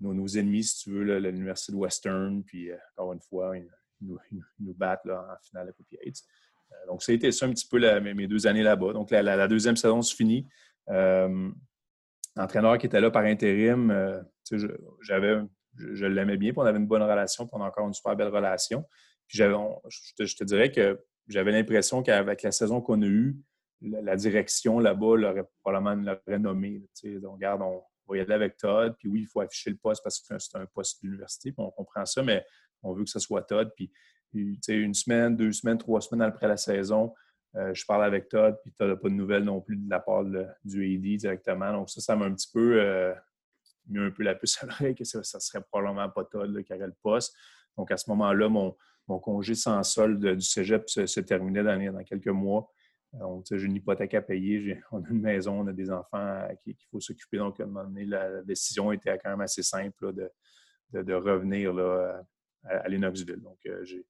[0.00, 2.42] nos, ennemis, si tu veux, l'Université de Western.
[2.44, 3.68] Puis euh, encore une fois, ils,
[4.00, 6.22] nous, battent là, en finale à Coupe Yates.
[6.86, 8.92] donc, ça a été ça un petit peu mes, deux années là-bas.
[8.92, 10.46] Donc, la, deuxième saison se finit
[12.36, 14.20] l'entraîneur qui était là par intérim, euh,
[15.02, 15.40] j'avais,
[15.76, 18.16] je, l'aimais bien, puis on avait une bonne relation, puis on a encore une super
[18.16, 18.84] belle relation.
[19.26, 23.36] Puis je, te, dirais que j'avais l'impression qu'avec la saison qu'on a eue,
[23.80, 26.82] la, direction là-bas l'aurait probablement l'aurait nommé.
[27.04, 30.20] regarde, on va y aller avec Todd, puis oui, il faut afficher le poste parce
[30.20, 32.44] que c'est un poste d'université, puis on comprend ça, mais
[32.82, 33.70] on veut que ce soit Todd.
[33.74, 33.90] Puis,
[34.32, 37.12] une semaine, deux semaines, trois semaines après la saison,
[37.56, 39.98] euh, je parle avec Todd, puis Todd n'a pas de nouvelles non plus de la
[39.98, 41.72] part du AD directement.
[41.72, 43.12] Donc, ça, ça m'a un petit peu euh,
[43.88, 46.72] mis un peu la puce à l'oreille que ça, ne serait probablement pas Todd qui
[46.72, 47.34] aurait le poste.
[47.76, 48.76] Donc, à ce moment-là, mon,
[49.18, 52.70] congé sans solde du cégep se, terminait dans, dans, quelques mois.
[53.50, 57.00] J'ai une hypothèque à payer, on a une maison, on a des enfants qu'il faut
[57.00, 57.38] s'occuper.
[57.38, 61.76] Donc, à un moment donné, la, décision était quand même assez simple de, revenir
[62.64, 63.40] à, Lennoxville.
[63.40, 64.04] Donc, euh, j'ai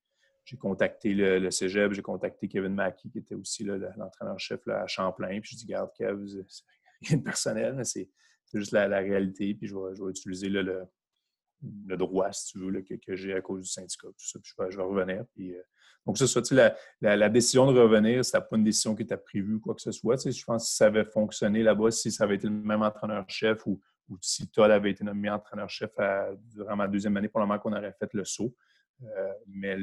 [0.51, 5.41] j'ai contacté le, le cégep, j'ai contacté Kevin Mackey, qui était aussi l'entraîneur-chef à Champlain.
[5.41, 6.25] Puis je dis, garde, Kev,
[7.03, 8.09] rien de personnel, mais c'est
[8.53, 9.55] juste la, réalité.
[9.55, 10.85] Puis je vais, utiliser le,
[11.62, 14.09] droit, si tu veux, que, j'ai à cause du syndicat.
[14.09, 15.25] Tout ça, je vais, revenir.
[15.35, 15.62] Puis, euh,
[16.07, 16.40] donc, ça, ça
[17.01, 19.83] la, la, décision de revenir, ce pas une décision qui était prévue ou quoi que
[19.83, 20.16] ce soit.
[20.16, 23.66] je pense que si ça avait fonctionné là-bas, si ça avait été le même entraîneur-chef
[23.66, 23.81] ou,
[24.20, 25.92] si Todd avait été nommé entraîneur-chef
[26.53, 28.57] durant ma deuxième année, pour le moment qu'on aurait fait le saut.
[29.03, 29.77] Euh, mais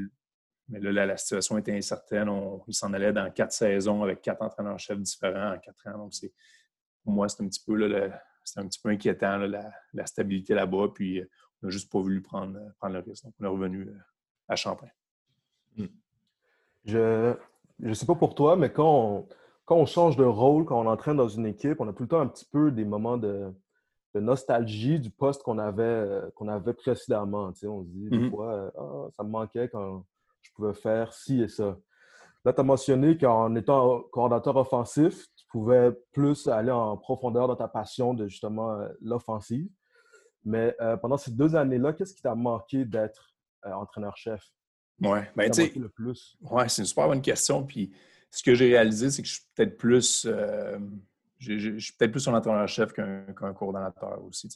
[0.69, 2.27] mais là, la, situation était incertaine.
[2.27, 5.97] On, il s'en allait dans quatre saisons avec quatre entraîneurs-chefs différents en quatre ans.
[5.97, 6.13] Donc,
[7.03, 8.21] pour moi, c'est un petit peu, là,
[8.57, 10.89] un petit peu inquiétant, la, stabilité là-bas.
[10.93, 11.29] Puis, euh,
[11.63, 13.25] n'a juste pas voulu prendre, prendre le risque.
[13.25, 13.97] Donc, on est revenu euh,
[14.47, 14.89] à Champlain.
[15.75, 15.85] Hmm.
[16.85, 17.35] Je
[17.79, 19.27] ne sais pas pour toi, mais quand on,
[19.65, 22.09] quand on change de rôle, quand on entraîne dans une équipe, on a tout le
[22.09, 23.53] temps un petit peu des moments de,
[24.15, 27.51] nostalgie du poste qu'on avait, euh, qu'on avait précédemment.
[27.51, 28.29] Tu sais, on se dit des mm-hmm.
[28.31, 30.05] fois, ah, ça me manquait quand,
[30.41, 31.77] je pouvais faire ci et ça.
[32.45, 37.55] Là, tu as mentionné qu'en étant coordinateur offensif, tu pouvais plus aller en profondeur dans
[37.55, 39.69] ta passion de justement euh, l'offensive.
[40.47, 44.41] Mais euh, pendant ces deux années-là, qu'est-ce qui t'a manqué d'être euh, entraîneur-chef?
[45.01, 45.73] Oui, ben, tu sais.
[45.77, 46.37] le plus?
[46.41, 47.65] Ouais, c'est une super bonne question.
[47.65, 47.91] Puis
[48.31, 50.27] ce que j'ai réalisé, c'est que je suis peut-être plus.
[51.37, 54.49] je suis peut-être plus un entraîneur-chef qu'un coordonnateur aussi.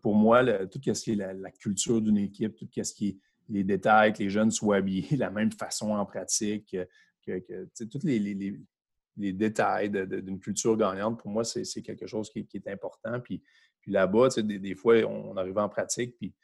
[0.00, 3.18] pour moi, tout ce qui est la, la culture d'une équipe, tout ce qui est
[3.48, 6.76] les détails, que les jeunes soient habillés de la même façon en pratique,
[7.24, 13.20] que, tous les, détails d'une culture gagnante, pour moi, c'est quelque chose qui, est important.
[13.20, 13.42] Puis,
[13.88, 16.34] puis là-bas, des, des, fois, on, arrivait en pratique, puis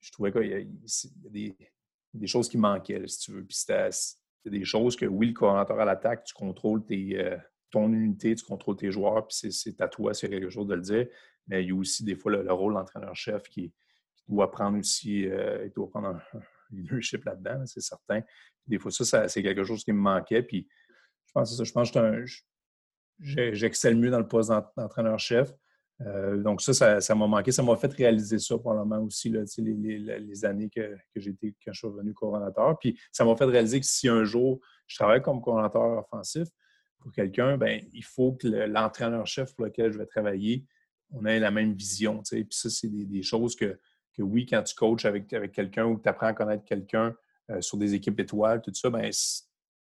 [0.00, 1.54] je trouvais qu'il y a,
[2.14, 3.44] des, choses qui manquaient, si tu veux.
[3.44, 3.90] Puis c'était
[4.46, 7.36] des choses que, oui, le coordinateur à l'attaque, tu contrôles euh,
[7.70, 10.80] ton unité, tu contrôles tes joueurs, puis c'est à toi, c'est quelque chose de le
[10.80, 11.06] dire.
[11.48, 13.74] Mais il y a aussi des fois le, rôle d'entraîneur-chef qui,
[14.26, 16.40] doit prendre aussi, euh, il doit prendre un,
[16.70, 18.22] leadership là-dedans, c'est certain.
[18.66, 20.42] Des fois, ça, c'est quelque chose qui me manquait.
[20.42, 20.66] Puis
[21.26, 22.24] je pense que ça, je pense que
[23.18, 25.52] j'excelle mieux dans le poste d'entraîneur-chef.
[26.02, 27.52] Euh, donc, ça, ça m'a manqué.
[27.52, 31.54] Ça m'a fait réaliser ça probablement aussi, là, les, les, années que, que j'ai été,
[31.64, 32.78] quand je suis revenu coronateur.
[32.78, 36.48] Puis, ça m'a fait réaliser que si un jour je travaille comme coordinateur offensif
[36.98, 40.64] pour quelqu'un, ben, il faut que l'entraîneur-chef pour lequel je vais travailler,
[41.10, 42.22] on ait la même vision.
[42.22, 43.78] Puis ça, c'est des, choses que,
[44.14, 47.14] que, oui, quand tu coaches avec, avec quelqu'un ou que tu apprends à connaître quelqu'un
[47.50, 49.10] euh, sur des équipes étoiles, tout ça, ben,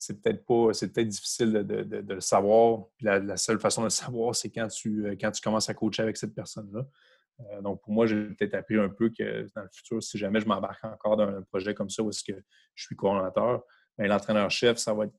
[0.05, 2.87] c'est peut-être pas, c'est peut-être difficile de, le savoir.
[2.97, 6.03] Puis la, seule façon de le savoir, c'est quand tu, quand tu commences à coacher
[6.03, 6.87] avec cette personne-là.
[7.41, 10.41] Euh, donc, pour moi, j'ai peut-être appris un peu que dans le futur, si jamais
[10.41, 12.39] je m'embarque encore dans un projet comme ça où est-ce que
[12.75, 13.65] je suis coordonnateur,
[13.97, 15.15] ben, l'entraîneur-chef, ça va être,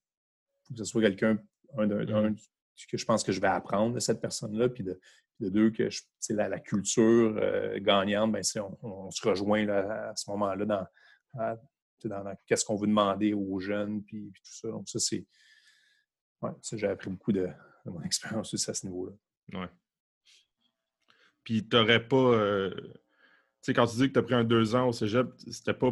[0.70, 1.38] que ce soit quelqu'un,
[1.78, 5.00] un, que je pense que je vais apprendre de cette personne-là, puis de,
[5.40, 5.90] deux, que
[6.30, 8.44] la, la, culture euh, gagnante, ben,
[8.84, 11.58] on, se rejoint à ce moment-là dans,
[12.08, 14.70] dans, qu'est-ce qu'on veut demander aux jeunes, puis, tout ça.
[14.70, 15.26] Donc, ça, c'est.
[16.42, 17.48] Ouais, ça, j'ai appris beaucoup de,
[17.86, 19.14] mon expérience aussi à ce niveau-là.
[19.60, 19.70] Ouais.
[21.44, 22.16] Puis, tu n'aurais pas.
[22.16, 22.92] Euh, tu
[23.62, 25.92] sais, quand tu dis que tu as pris un deux ans au cégep, c'était pas.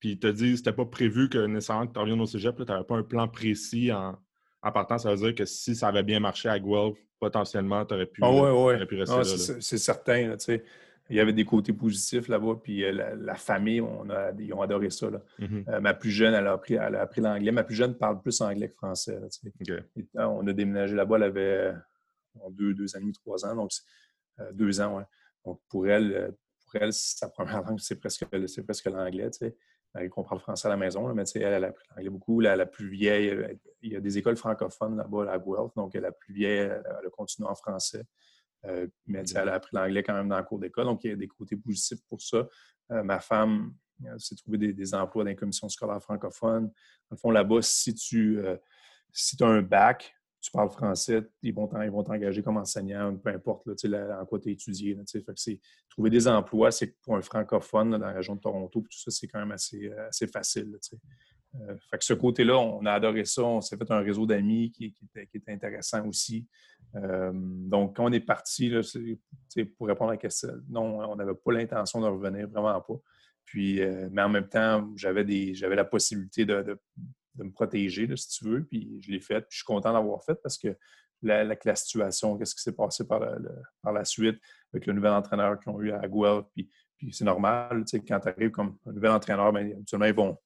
[0.00, 2.56] Puis, tu as dit que c'était pas prévu que nécessairement que tu reviennes au cégep,
[2.56, 4.18] tu n'avais pas un plan précis en,
[4.62, 4.98] en partant.
[4.98, 8.20] Ça veut dire que si ça avait bien marché à Guelph, potentiellement, tu aurais pu,
[8.22, 9.60] ah ouais, pu rester ah, là.
[9.60, 10.64] C'est certain, tu sais
[11.08, 12.60] il y avait des côtés positifs là-bas.
[12.62, 15.08] Puis euh, la, famille, on a, ils ont adoré ça.
[15.38, 15.68] Mm-hmm.
[15.68, 17.52] Euh, ma plus jeune, elle a appris, elle a appris l'anglais.
[17.52, 19.18] Ma plus jeune parle plus anglais que français.
[20.14, 21.72] on a déménagé là-bas, elle avait
[22.50, 23.54] deux, deux ans et demi, trois ans.
[23.54, 23.70] Donc,
[24.40, 25.04] euh, deux ans, ouais.
[25.44, 29.30] Donc, pour elle, pour elle, sa première langue, c'est presque, presque l'anglais.
[29.94, 32.40] Elle comprend le français à la maison, mais elle, elle a appris l'anglais beaucoup.
[32.40, 33.34] La, la, plus vieille,
[33.80, 35.72] il y a des écoles francophones là-bas à Guelph.
[35.76, 38.02] Donc, la plus vieille, elle a continué en français.
[38.66, 41.12] Euh, mais elle a appris l'anglais quand même dans le cours d'école, donc il y
[41.12, 42.46] a des côtés positifs pour ça.
[42.90, 43.74] Euh, ma femme
[44.04, 46.66] euh, s'est trouvée des, emplois dans les commissions scolaires francophones.
[46.66, 46.72] Dans
[47.12, 48.40] le fond, là-bas, si tu
[49.12, 54.20] si as un bac, tu parles français, ils vont t'engager comme enseignant, peu importe là,
[54.20, 54.96] en quoi tu as étudié.
[55.88, 59.26] trouver des emplois, c'est pour un francophone dans la région de Toronto, tout ça, c'est
[59.26, 60.78] quand même assez, assez facile.
[61.90, 63.42] Fait que ce côté-là, on a adoré ça.
[63.42, 66.46] On s'est fait un réseau d'amis qui, était, intéressant aussi.
[66.94, 68.72] Euh, donc, quand on est parti,
[69.76, 73.00] pour répondre à la question, non, on n'avait pas l'intention de revenir, vraiment pas.
[73.44, 75.24] Puis, euh, mais en même temps, j'avais
[75.76, 76.78] la possibilité de,
[77.36, 79.40] me protéger, si tu veux, puis je l'ai fait.
[79.42, 80.76] Puis je suis content d'avoir fait parce que
[81.22, 84.40] la, situation, qu'est-ce qui s'est passé par la, suite
[84.72, 88.50] avec le nouvel entraîneur qu'ils ont eu à Guelph, puis, c'est normal, quand tu arrives
[88.50, 90.38] comme un nouvel entraîneur, bien, ils vont,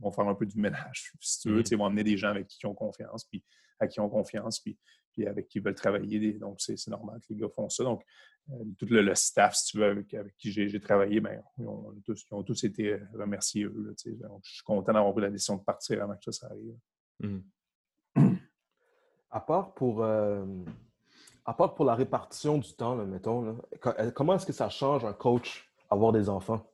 [0.00, 1.72] vont faire un peu du ménage, si tu veux, mm-hmm.
[1.72, 3.42] ils vont amener des gens avec qui ils ont confiance, puis
[3.78, 4.78] à qui ils ont confiance, puis
[5.12, 6.32] puis avec qui ils veulent travailler.
[6.34, 7.84] Donc, c'est normal que les gars font ça.
[7.84, 8.04] Donc,
[8.50, 12.64] euh, tout le, staff, si tu veux, avec, qui j'ai travaillé, bien, ils, ont tous,
[12.64, 13.94] été euh, remerciés, eux.
[14.06, 16.76] donc, je suis content d'avoir pris la décision de partir avant que ça, arrive.
[17.20, 18.36] Mmh.
[19.30, 20.02] À part pour.
[20.02, 20.44] Euh,
[21.44, 23.58] à part pour la répartition du temps, mettons,
[24.14, 26.64] comment est-ce que ça change un coach avoir des enfants?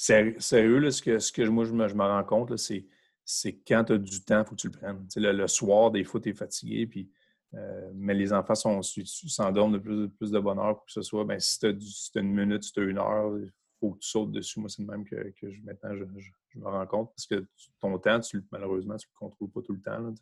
[0.00, 4.22] Sérieux, ce, que, ce que moi je me, rends compte, c'est quand tu as du
[4.22, 5.04] temps, il faut que tu le prennes.
[5.16, 7.10] Le, soir, des fois, tu es fatigué, puis,
[7.54, 11.24] euh, mais les enfants s'endorment de plus, plus de bonheur pour que ce soit.
[11.24, 14.08] Ben, si tu as, une minute, si tu as une heure, il faut que tu
[14.08, 14.60] sautes dessus.
[14.60, 17.10] Moi, c'est le même que, je, maintenant, je, me rends compte.
[17.16, 17.44] Parce que
[17.80, 18.20] ton temps,
[18.52, 20.14] malheureusement, tu ne le contrôles pas tout le temps.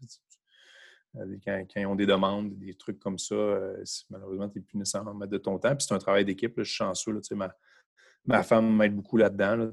[1.17, 4.79] Euh, quand, ils ont des demandes, des trucs comme ça, euh, malheureusement, tu n'es plus
[4.79, 5.77] nécessairement mettre de ton temps.
[5.77, 6.55] Puis c'est un travail d'équipe.
[6.57, 7.21] Je suis chanceux.
[7.33, 7.55] ma,
[8.27, 9.57] ma femme m'aide beaucoup là-dedans.
[9.57, 9.71] Là,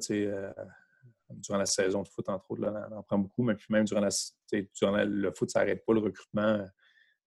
[1.30, 3.86] durant la saison de foot, entre autres, là, on en prend beaucoup, mais puis même
[3.86, 6.66] durant, la, le foot, ça n'arrête pas le recrutement.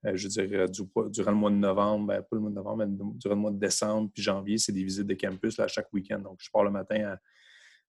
[0.05, 2.55] Euh, je veux dire, euh, durant le mois de novembre, ben, pas le mois de
[2.55, 5.67] novembre, mais durant le mois de décembre puis janvier, c'est des visites de campus là,
[5.69, 6.19] chaque week-end.
[6.19, 7.17] Donc, je pars le matin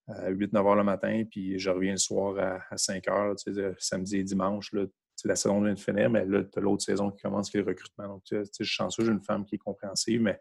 [0.09, 3.35] à, 8-9 heures le matin, puis je reviens le soir à, 5 heures,
[3.77, 4.71] samedi et dimanche.
[4.71, 4.85] Là,
[5.25, 7.61] la saison vient de finir, mais là, tu as l'autre saison qui commence, qui est
[7.61, 8.07] le recrutement.
[8.07, 10.39] Donc, je suis chanceux, j'ai une femme qui est compréhensive, mais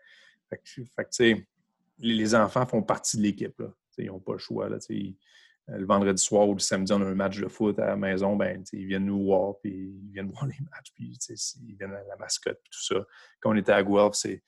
[1.98, 3.62] les enfants font partie de l'équipe.
[3.98, 4.68] Ils n'ont pas le choix.
[4.68, 7.86] Là, euh, le vendredi soir ou le samedi, on a un match de foot à
[7.86, 11.18] la maison, ben, ils viennent nous voir, puis ils viennent voir les matchs, puis
[11.66, 13.06] ils viennent à la mascotte, puis tout ça.
[13.40, 14.42] Quand on était à Guelph, c'est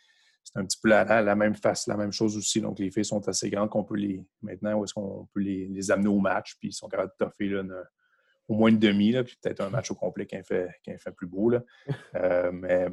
[0.55, 2.61] un petit peu la, la, même face, la même chose aussi.
[2.61, 5.67] Donc, les filles sont assez grandes qu'on peut les, maintenant, où est-ce qu'on peut les,
[5.69, 7.65] les, amener au match, puis ils sont capables de toffer là,
[8.47, 11.13] au moins une demi, là, puis peut-être un match au complet qui fait, qui fait
[11.13, 11.51] plus beau.
[11.51, 11.63] Là.
[12.15, 12.89] Euh, mais,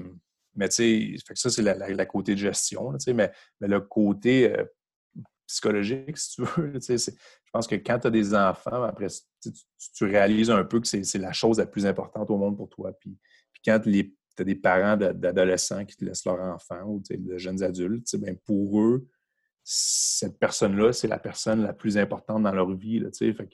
[0.55, 4.63] mais tu sais, ça, c'est la, la, côté de gestion, mais, mais le côté euh,
[5.47, 6.73] psychologique, si tu veux.
[6.79, 7.11] je
[7.51, 9.07] pense que quand tu as des enfants, après,
[9.41, 12.91] tu, réalises un peu que c'est la chose la plus importante au monde pour toi.
[12.99, 13.17] Puis,
[13.53, 17.63] puis quand tu as des parents d'adolescents qui te laissent leur enfant ou de jeunes
[17.63, 19.07] adultes, ben pour eux,
[19.63, 22.99] cette personne-là, c'est la personne la plus importante dans leur vie.
[22.99, 23.49] Là, fait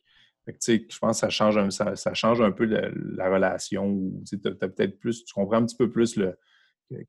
[0.45, 4.11] je pense que ça change un, ça, change un peu la, relation.
[4.27, 6.37] Tu peut-être plus, tu comprends un petit peu plus le,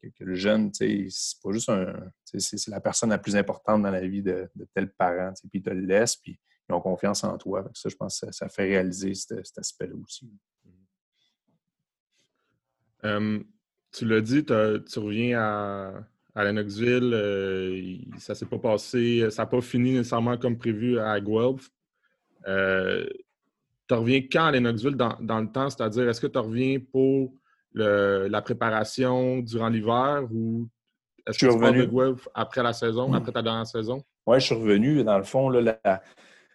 [0.00, 1.08] que, le jeune, c'est
[1.42, 2.10] pas juste un.
[2.24, 5.32] C'est la personne la plus importante dans la vie de, tel parent.
[5.50, 6.38] Puis il te le laisse, puis
[6.70, 7.70] ont confiance en toi.
[7.74, 10.32] Ça, je pense que ça, fait réaliser cet, aspect-là aussi.
[13.92, 17.12] tu l'as dit, tu reviens à, à Lennoxville.
[17.14, 21.70] Euh, ça s'est pas passé, ça n'a pas fini nécessairement comme prévu à Guelph.
[22.46, 23.06] Euh,
[23.88, 25.68] tu reviens quand à Lennoxville dans, le temps?
[25.68, 27.34] C'est-à-dire, est-ce que tu reviens pour
[27.74, 30.68] la préparation durant l'hiver ou
[31.26, 31.86] est-ce que tu revenu.
[31.86, 33.14] de Guelph après la saison, hmm.
[33.14, 34.02] après ta dernière saison?
[34.26, 35.04] Oui, je suis revenu.
[35.04, 36.02] Dans le fond, là,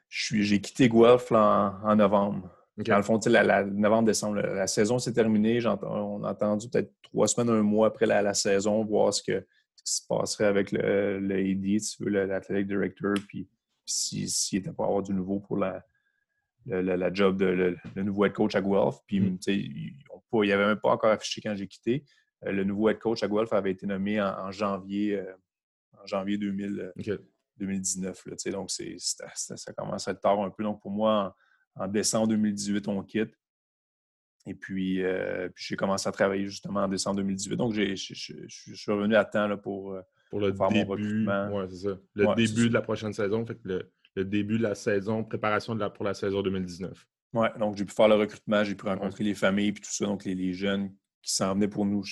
[0.10, 2.50] j'ai quitté Guelph en, novembre.
[2.78, 5.60] Dans le fond, la, novembre-décembre, la, saison s'est terminée.
[5.84, 9.46] On a attendu peut-être trois semaines, un mois après la, saison, voir ce que,
[9.84, 13.48] se passerait avec le, le AD, si tu veux, l'athletic director, puis,
[13.86, 15.82] s'il si, était pas avoir du nouveau pour la,
[16.66, 18.98] la, job de le, nouveau head coach à Guelph.
[19.08, 19.38] Puis, mm.
[20.34, 22.04] Il n'y avait même pas encore affiché quand j'ai quitté.
[22.46, 25.22] Euh, le nouveau head coach à Guelph avait été nommé en, janvier,
[25.94, 28.28] en janvier 2019.
[28.28, 30.64] Euh, là, donc, ça commence à être tard un peu.
[30.64, 31.36] Donc, pour moi,
[31.76, 33.34] en décembre 2018, on quitte.
[34.48, 34.54] Et
[35.02, 37.56] euh, puis, j'ai commencé à travailler justement en décembre 2018.
[37.58, 41.50] Donc, je suis revenu à temps là, pour, euh, pour le faire début, mon recrutement.
[41.50, 41.98] Ouais, ça.
[42.16, 43.92] Le début de la prochaine saison, fait le,
[44.24, 47.08] début de la saison, préparation de la, pour la saison 2019.
[47.34, 50.06] Oui, donc j'ai pu faire le recrutement, j'ai pu rencontrer les familles et tout ça.
[50.06, 52.04] Donc, les, jeunes qui s'en venaient pour nous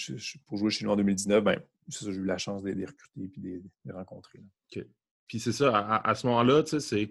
[0.46, 2.86] pour jouer chez nous en 2019, ben, c'est ça, j'ai eu la chance de les
[2.86, 4.44] recruter et de les rencontrer.
[4.76, 4.84] OK.
[5.28, 7.10] Puis c'est ça, à, ce moment-là, tu sais,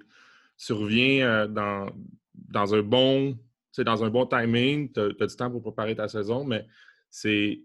[0.56, 1.90] tu reviens euh, dans,
[2.34, 3.38] dans un bon
[3.82, 6.66] dans un bon timing, tu as, du temps pour préparer ta saison, mais
[7.10, 7.58] c'est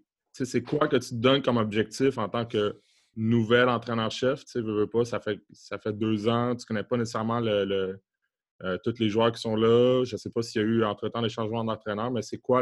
[0.66, 2.82] quoi que tu te donnes comme objectif en tant que
[3.16, 4.44] nouvel entraîneur-chef?
[4.46, 7.40] Tu sais, veux, pas, ça fait, ça fait deux ans, tu ne connais pas nécessairement
[7.40, 8.00] le,
[8.64, 10.04] euh, tous les joueurs qui sont là.
[10.04, 12.62] Je ne sais pas s'il y a eu entre-temps des changements d'entraîneur, mais c'est quoi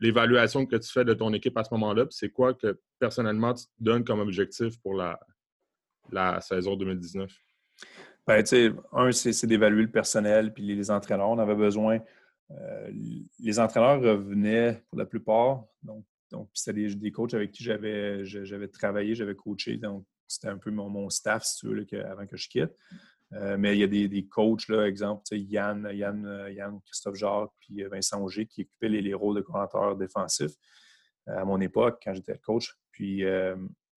[0.00, 2.06] l'évaluation que tu fais de ton équipe à ce moment-là?
[2.10, 7.32] C'est quoi que personnellement tu te donnes comme objectif pour la, saison 2019?
[8.26, 8.42] Ben,
[8.92, 11.30] un, c'est d'évaluer le personnel puis les entraîneurs.
[11.30, 12.00] On avait besoin
[12.52, 12.90] euh,
[13.40, 15.64] les entraîneurs revenaient pour la plupart.
[15.82, 18.22] Donc, c'était des, coachs avec qui j'avais,
[18.72, 19.76] travaillé, j'avais coaché.
[19.76, 22.72] Donc, c'était un peu mon, staff, si tu veux, avant que je quitte.
[23.32, 27.50] Euh, mais il y a des, des coachs, là, exemple, Yann, Yann, Yann, Christophe Jacques,
[27.58, 30.52] puis euh, Vincent Auger, qui occupaient les, rôles de coordinateur défensif
[31.26, 32.72] à mon époque, quand j'étais coach.
[32.92, 33.24] Puis,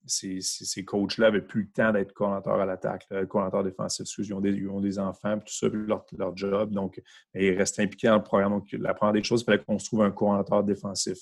[0.07, 4.07] ces, coachs-là n'avaient plus le temps d'être coordinateur à l'attaque, coordinateur défensif.
[4.17, 6.71] Ils ont, des, ils ont des enfants, tout ça, leur, leur, job.
[6.71, 6.99] Donc,
[7.35, 8.53] ils restent impliqués dans le programme.
[8.53, 11.19] Donc, la des choses, il fallait qu'on se trouve un coordinateur défensif.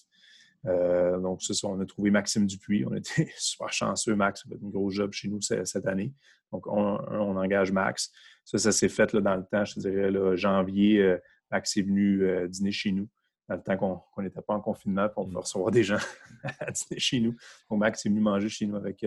[0.68, 2.86] Euh, donc, ça, on a trouvé Maxime Dupuis.
[2.86, 4.16] On était super chanceux.
[4.16, 6.14] Max a fait un gros job chez nous cette année.
[6.52, 8.12] Donc, on, engage Max.
[8.46, 11.02] Ça, ça s'est fait là, dans le temps, je te dirais, là, janvier.
[11.02, 11.18] Euh,
[11.52, 13.08] Max est venu euh, dîner chez nous
[13.48, 15.40] dans le temps qu'on n'était pas en confinement, on pouvait mm.
[15.40, 16.00] recevoir des gens
[16.60, 17.36] à dîner chez nous.
[17.70, 19.06] Donc, Max est venu manger chez nous avec,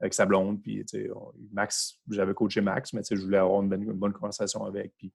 [0.00, 0.60] avec sa blonde.
[0.60, 0.84] Puis,
[1.52, 4.92] Max, j'avais coaché Max, mais je voulais avoir une bonne, conversation avec.
[4.98, 5.12] Puis,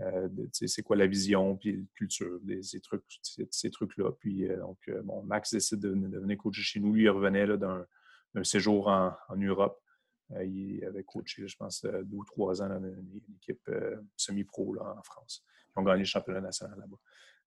[0.00, 3.04] euh, c'est quoi la vision, puis la culture, ces trucs,
[3.50, 4.10] ces, trucs-là.
[4.18, 6.92] Puis, euh, donc, bon, Max décide de, venir coacher chez nous.
[6.92, 7.86] Lui, il revenait d'un
[8.42, 9.80] séjour en, Europe.
[10.42, 13.70] il avait coaché, je pense, deux ou trois ans dans une, équipe
[14.16, 15.44] semi-pro en France.
[15.76, 16.96] Ils ont gagné le championnat national là-bas.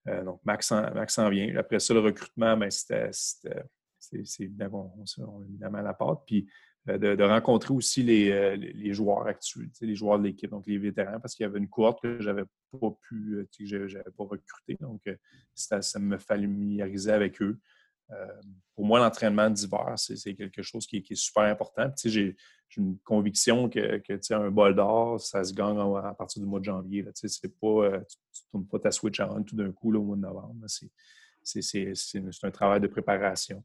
[0.08, 1.56] Euh, donc, Max en, vient.
[1.58, 6.20] Après ça, le recrutement, ben, c'était, c'est mis la main à la pâte.
[6.26, 6.50] Puis
[6.90, 11.20] euh, de, rencontrer aussi euh, les, joueurs actuels, les joueurs de l'équipe, donc les vétérans,
[11.20, 12.44] parce qu'il y avait une cohorte que j'avais
[12.80, 14.78] pas pu, que j'avais pas recruté.
[14.80, 15.02] Donc,
[15.54, 17.60] ça, me familiariser avec eux.
[18.76, 21.92] pour moi, l'entraînement d'hiver, c'est quelque chose qui, est super important.
[22.06, 22.36] J'ai
[22.78, 26.66] une conviction que, que un bol d'or, ça se gagne à, partir du mois de
[26.66, 27.02] janvier.
[27.02, 30.22] Là, pas, tu ne tournes pas ta switch on tout d'un coup au mois de
[30.22, 30.66] novembre.
[31.44, 33.64] C'est un travail de préparation.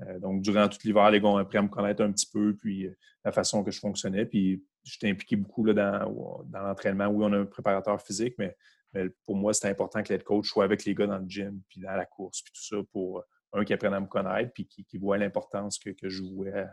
[0.00, 2.56] Euh, donc, durant tout l'hiver, les gars ont appris à me connaître un petit peu,
[2.56, 4.26] puis euh, la façon que je fonctionnais.
[4.26, 7.06] Puis, j'étais impliqué beaucoup là, dans, l'entraînement.
[7.06, 8.56] Oui, on a un préparateur physique, mais,
[9.24, 11.80] pour moi, c'était important que l'aide coach soit avec les gars dans le gym, puis
[11.80, 13.22] dans la course, puis tout ça, pour euh,
[13.54, 16.66] un qui apprenne à me connaître, puis qui, voit l'importance que, je jouais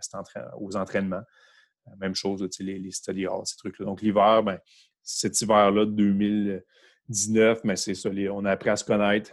[0.58, 1.24] aux entraînements.
[1.98, 3.86] Même chose, les, les study ces trucs-là.
[3.86, 4.60] Donc, l'hiver, ben,
[5.02, 6.64] cet hiver-là, 2000.
[7.10, 9.32] 19, mais c'est ça, on a appris à se connaître,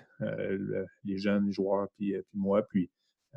[1.04, 2.66] les jeunes, les joueurs, euh, puis, moi.
[2.66, 2.90] Puis,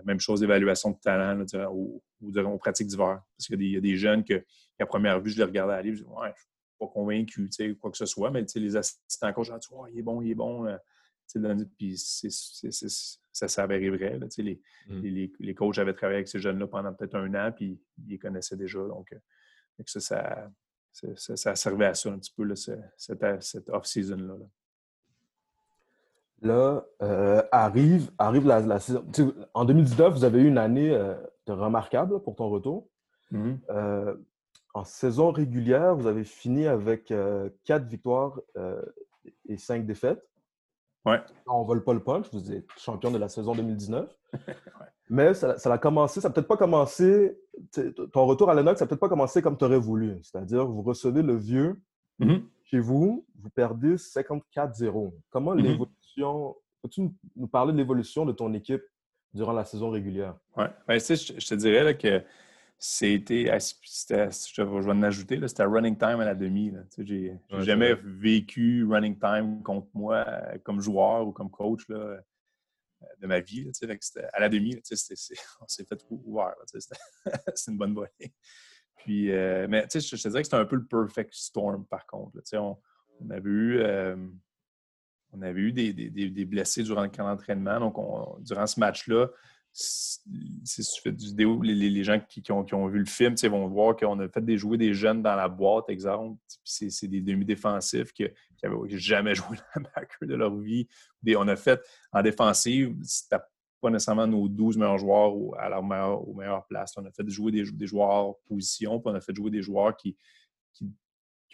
[0.03, 3.21] même chose d'évaluation de talent là, durant, ou, aux pratiques d'hiver.
[3.37, 4.43] Parce qu'il y, a des jeunes que,
[4.79, 7.49] à première vue, je les regardais aller, je dis, ouais, je ne suis pas convaincu,
[7.79, 10.31] quoi que ce soit, mais les assistants coach, je dis, oh, il est bon, il
[10.31, 10.65] est bon.
[10.65, 10.77] Euh,
[11.77, 14.17] puis ça s'avérait vrai.
[14.17, 14.99] Là, les, mmh.
[15.01, 18.17] les, les, coachs avaient travaillé avec ces jeunes-là pendant peut-être un an, puis ils les
[18.17, 18.79] connaissaient déjà.
[18.79, 19.15] Donc,
[19.85, 19.99] ça,
[20.91, 24.37] ça, ça, servait à ça un petit peu, là, cette, off-season-là.
[24.37, 24.45] Là,
[26.45, 29.05] euh, arrive, arrive la, saison.
[29.53, 31.15] En 2019, vous avez eu une année euh,
[31.47, 32.87] remarquable pour ton retour.
[33.33, 33.57] Mm-hmm.
[33.71, 34.15] Euh,
[34.73, 37.13] En saison régulière, vous avez fini avec
[37.65, 38.39] quatre victoires
[39.47, 40.23] et cinq défaites.
[41.05, 41.21] Ouais.
[41.47, 44.09] On vole pas le punch, vous êtes champion de la saison 2019.
[45.09, 47.35] Mais ça, a commencé, ça n'a peut-être pas commencé,
[48.13, 50.19] ton retour à Lennox, ça n'a peut-être pas commencé comme tu aurais voulu.
[50.21, 51.81] C'est-à-dire, vous recevez le vieux
[52.19, 52.43] mm-hmm.
[52.65, 55.11] chez vous, vous perdez 54-0.
[55.31, 55.61] Comment mm-hmm.
[55.61, 58.83] l'évolution, peux-tu nous parler de l'évolution de ton équipe
[59.33, 60.35] durant la saison régulière?
[60.57, 62.23] Oui, ben, je, je, te dirais que
[62.77, 66.73] c'était, je vais en ajouter, c'était running time à la demi.
[66.97, 71.97] Je n'ai jamais vécu running time contre moi euh, comme joueur ou comme coach là,
[71.97, 72.17] euh,
[73.19, 73.69] de ma vie.
[74.33, 74.81] à la demi,
[75.61, 76.55] on s'est fait ouvert.
[77.55, 78.33] C'est une bonne volée.
[78.95, 82.05] Puis, euh, mais je, je te dirais que c'était un peu le perfect storm par
[82.05, 82.39] contre.
[82.53, 82.77] On,
[83.19, 83.83] on, avait eu,
[85.31, 87.79] on avait eu des, blessés durant le camp d'entraînement.
[87.79, 87.95] Donc,
[88.43, 89.27] durant ce match-là,
[89.71, 90.19] si
[90.65, 94.27] tu fais du vidéo, les, gens qui, ont, vu le film vont voir qu'on a
[94.27, 96.39] fait des jouer des jeunes dans la boîte, exemple.
[96.63, 98.25] C'est des demi-défensifs qui
[98.63, 100.87] n'avaient jamais joué la backer de leur vie.
[101.35, 103.37] on a fait en défensive, c'était
[103.81, 106.97] pas nécessairement nos 12 meilleurs joueurs à leur meilleure, aux meilleures places.
[106.97, 110.17] On a fait jouer des, joueurs position, puis on a fait jouer des joueurs qui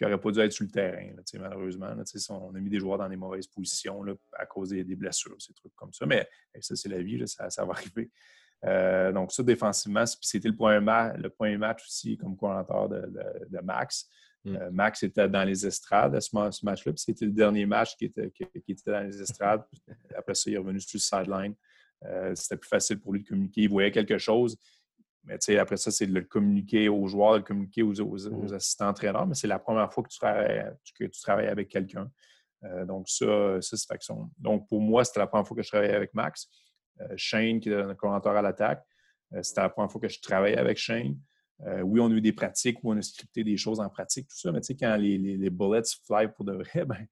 [0.04, 1.94] n'auraient pas dû être sur le terrain, malheureusement.
[2.30, 5.74] on a mis des joueurs dans des mauvaises positions à cause des, blessures, ces trucs
[5.74, 6.06] comme ça.
[6.06, 6.28] Mais
[6.60, 8.10] ça, c'est la vie, ça, va arriver.
[8.64, 14.08] Euh, donc, ça, défensivement, c'était le point, le point match aussi comme coordinateur de, Max.
[14.44, 14.56] Mm.
[14.56, 18.06] Euh, Max était dans les estrades à ce, match-là, puis c'était le dernier match qui
[18.06, 19.64] était, qui, était, dans les estrades.
[20.16, 21.54] Après ça, il est revenu sur le sideline.
[22.04, 23.62] Euh, c'était plus facile pour lui de communiquer.
[23.62, 24.56] Il voyait quelque chose.
[25.26, 28.54] Mais après ça, c'est de le communiquer aux joueurs, de le communiquer aux, mmh.
[28.54, 32.08] assistants entraîneurs, mais c'est la première fois que tu travailles, que tu travailles avec quelqu'un.
[32.64, 34.30] Euh, donc, ça, ça c'est faction.
[34.38, 36.48] Donc, pour moi, c'était la première fois que je travaillais avec Max.
[37.00, 38.84] Euh, Shane, qui est un commentateur à l'attaque,
[39.34, 41.18] euh, c'était la première fois que je travaillais avec Shane.
[41.82, 44.36] oui, on a eu des pratiques où on a scripté des choses en pratique, tout
[44.36, 47.06] ça, mais tu sais, quand les, bullets fly pour de vrai, ben,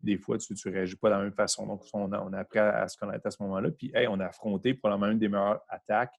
[0.00, 1.66] des fois, tu ne réagis pas de la même façon.
[1.66, 3.70] Donc, on a, on a appris à, se connaître à ce moment-là.
[3.70, 6.14] Puis, hey, on a affronté probablement une des meilleures attaques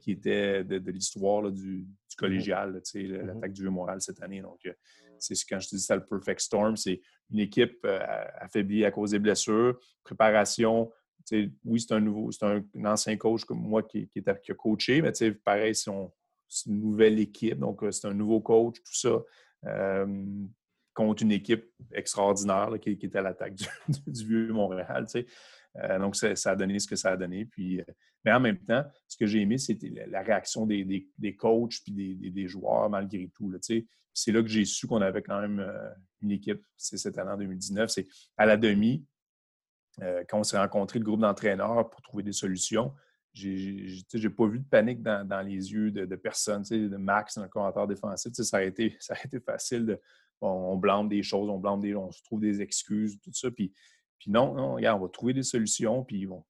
[0.00, 3.26] qui était de, l'histoire du, du, collégial, mm-hmm.
[3.26, 4.40] l'attaque du Vieux-Moral cette année.
[4.40, 4.72] Donc, euh,
[5.18, 7.00] c'est quand je te dis c'est le perfect storm, c'est
[7.30, 8.00] une équipe euh,
[8.38, 10.90] affaiblie à cause des blessures, préparation.
[11.64, 15.02] Oui, c'est un nouveau, c'est un, ancien coach comme moi qui, qui, qui a coaché,
[15.02, 15.12] mais
[15.44, 19.22] pareil, c'est une nouvelle équipe, donc euh, c'est un nouveau coach, tout ça.
[20.94, 23.66] contre une équipe extraordinaire qui, était à l'attaque du,
[24.06, 25.06] du, vieux Montréal.
[25.98, 27.44] Donc, ça, a donné ce que ça a donné.
[27.44, 27.80] Puis,
[28.24, 30.84] mais en même temps, ce que j'ai aimé, c'était la réaction des,
[31.18, 33.52] des, coachs puis des, joueurs malgré tout.
[34.12, 37.30] C'est là que j'ai su qu'on avait quand même euh, une équipe, c'est cette année
[37.30, 37.88] en 2019.
[37.88, 38.06] C'est
[38.36, 39.04] à la demi,
[40.02, 42.92] euh, quand on s'est rencontré le groupe d'entraîneurs pour trouver des solutions,
[43.32, 47.86] j'ai pas vu de panique dans, les yeux de, personne, de Max dans le commentaire
[47.86, 48.32] défensif.
[48.32, 50.00] Ça a, été, ça a été facile de.
[50.42, 51.94] On, blâme des choses, on blâme des.
[51.94, 53.50] On se trouve des excuses, tout ça.
[53.50, 53.72] Puis,
[54.20, 56.44] puis non, non, regarde, on va trouver des solutions, puis bon,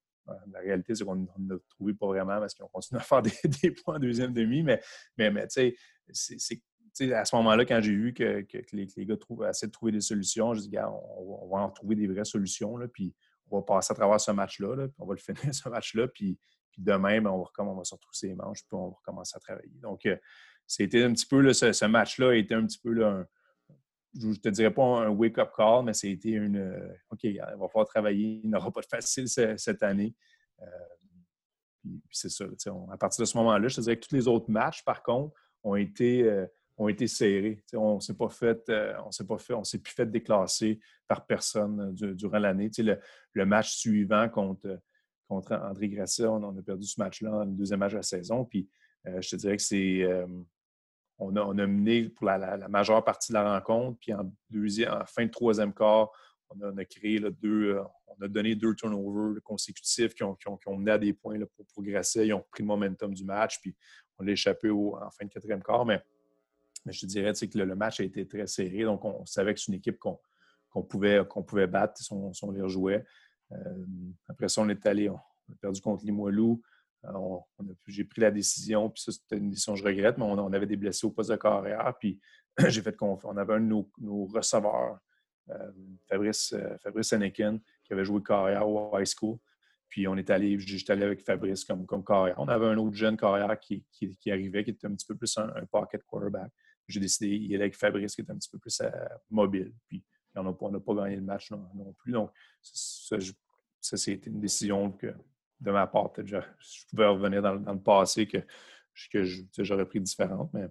[0.51, 3.95] la réalité, c'est qu'on ne trouvé pas vraiment parce qu'on continue à faire des, points
[3.95, 4.61] en deuxième demi.
[4.61, 4.79] Mais,
[5.17, 5.75] mais, mais tu
[6.13, 10.01] sais, à ce moment-là, quand j'ai vu que, les, gars trouvent, essaient de trouver des
[10.01, 12.77] solutions, je dis, gars, on, va en trouver des vraies solutions.
[12.77, 13.15] Là, puis
[13.49, 16.07] on va passer à travers ce match-là, puis on va le finir ce match-là.
[16.09, 16.37] Puis,
[16.77, 19.39] demain, ben, on, va, on va se retrouver ses manches, puis on va recommencer à
[19.39, 19.79] travailler.
[19.81, 20.17] Donc, euh,
[20.67, 23.25] c'était un petit peu, ce, match-là était un petit peu là,
[24.19, 27.67] je ne te dirais pas un wake-up call, mais c'était une euh, OK, il va
[27.67, 30.13] falloir travailler, il n'aura pas de facile cette année.
[30.61, 30.65] Euh,
[31.81, 32.45] puis, c'est ça.
[32.91, 35.33] à partir de ce moment-là, je te dirais que tous les autres matchs, par contre,
[35.63, 36.45] ont été, euh,
[36.77, 37.63] ont été serrés.
[37.73, 38.71] on ne s'est pas fait,
[39.03, 42.69] on s'est pas fait, on s'est plus fait déclasser par personne durant l'année.
[43.33, 44.79] Le, match suivant contre,
[45.29, 48.45] André Grasset, on, a perdu ce match-là, le deuxième match de la saison.
[48.45, 48.69] Puis
[49.05, 50.05] je te dirais que c'est
[51.21, 53.99] on a, mené pour la, majeure partie de la rencontre.
[53.99, 56.09] Puis en, fin de troisième quart,
[56.49, 56.71] on a,
[57.31, 60.37] deux, euh, on a donné deux turnovers consécutifs qui ont,
[60.77, 62.25] mené à des points pour progresser.
[62.25, 63.75] Ils ont pris le momentum du match, puis
[64.17, 65.85] on l'a échappé en fin de quatrième quart.
[65.85, 66.01] Mais,
[66.87, 68.83] je dirais que le, match a été très serré.
[68.83, 72.61] Donc, on, savait que c'est une équipe qu'on pouvait, qu'on pouvait battre si on, les
[72.61, 73.05] rejouait.
[73.51, 73.85] Euh,
[74.27, 76.61] après ça, on est allé, on a perdu contre Limoilou.
[77.05, 77.37] Euh,
[77.87, 80.67] j'ai pris la décision, puis ça, c'était une décision que je regrette, mais on, avait
[80.67, 82.19] des blessés au poste de carrière, puis
[82.67, 82.95] j'ai fait.
[83.01, 84.99] On avait un de nos, receveurs,
[85.49, 85.71] euh,
[86.07, 86.77] Fabrice, euh,
[87.33, 89.37] qui avait joué carrière au high school.
[89.89, 92.35] Puis on est allé, j'étais allé avec Fabrice comme, comme carrière.
[92.37, 93.83] On avait un autre jeune carrière qui,
[94.27, 96.49] arrivait, qui était un petit peu plus un, pocket quarterback.
[96.87, 98.81] J'ai décidé d'y aller avec Fabrice, qui était un petit peu plus
[99.29, 99.73] mobile.
[99.87, 100.01] Puis
[100.35, 102.13] on n'a pas, gagné le match non, non plus.
[102.13, 102.31] Donc,
[102.61, 103.17] ça
[103.97, 105.13] c'était une décision que,
[105.61, 108.39] de ma part, je, je pouvais revenir dans, le passé que,
[109.11, 110.67] que j'aurais pris différente, mais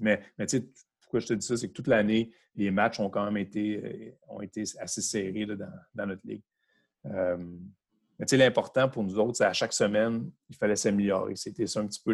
[0.00, 0.68] Mais, mais tu sais,
[1.00, 3.84] pourquoi je te dis ça, c'est que toute l'année, les matchs ont quand même été,
[3.84, 6.42] euh, ont été assez serrés dans, notre ligue.
[7.06, 7.36] Euh,
[8.18, 11.36] mais tu sais, l'important pour nous autres, c'est à chaque semaine, il fallait s'améliorer.
[11.36, 12.12] C'était ça un petit peu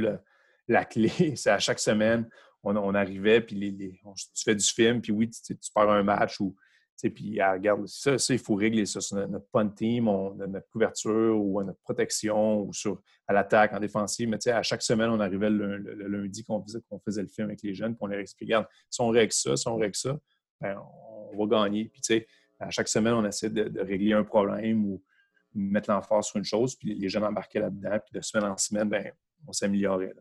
[0.68, 1.08] la, clé.
[1.36, 2.28] C'est à chaque semaine,
[2.62, 4.00] on, arrivait, puis les,
[4.34, 6.54] tu fais du film, puis oui, tu, tu perds un match ou
[7.02, 11.62] puis, ah, regarde, ça, il faut régler ça sur notre, punt team, notre couverture ou
[11.62, 14.28] notre protection ou sur, à l'attaque, en défensive.
[14.28, 17.62] Mais à chaque semaine, on arrivait le, lundi qu'on faisait, qu'on faisait le film avec
[17.62, 20.18] les jeunes, puis on leur expliquait, regarde, si on règle ça, si on règle ça,
[20.60, 20.80] ben,
[21.32, 21.84] on va gagner.
[21.84, 22.26] Puis,
[22.58, 25.02] à chaque semaine, on essaie de, régler un problème ou
[25.54, 28.88] mettre l'emphase sur une chose, puis les jeunes embarquaient là-dedans, puis de semaine en semaine,
[28.88, 29.12] ben,
[29.46, 30.14] on s'améliorait.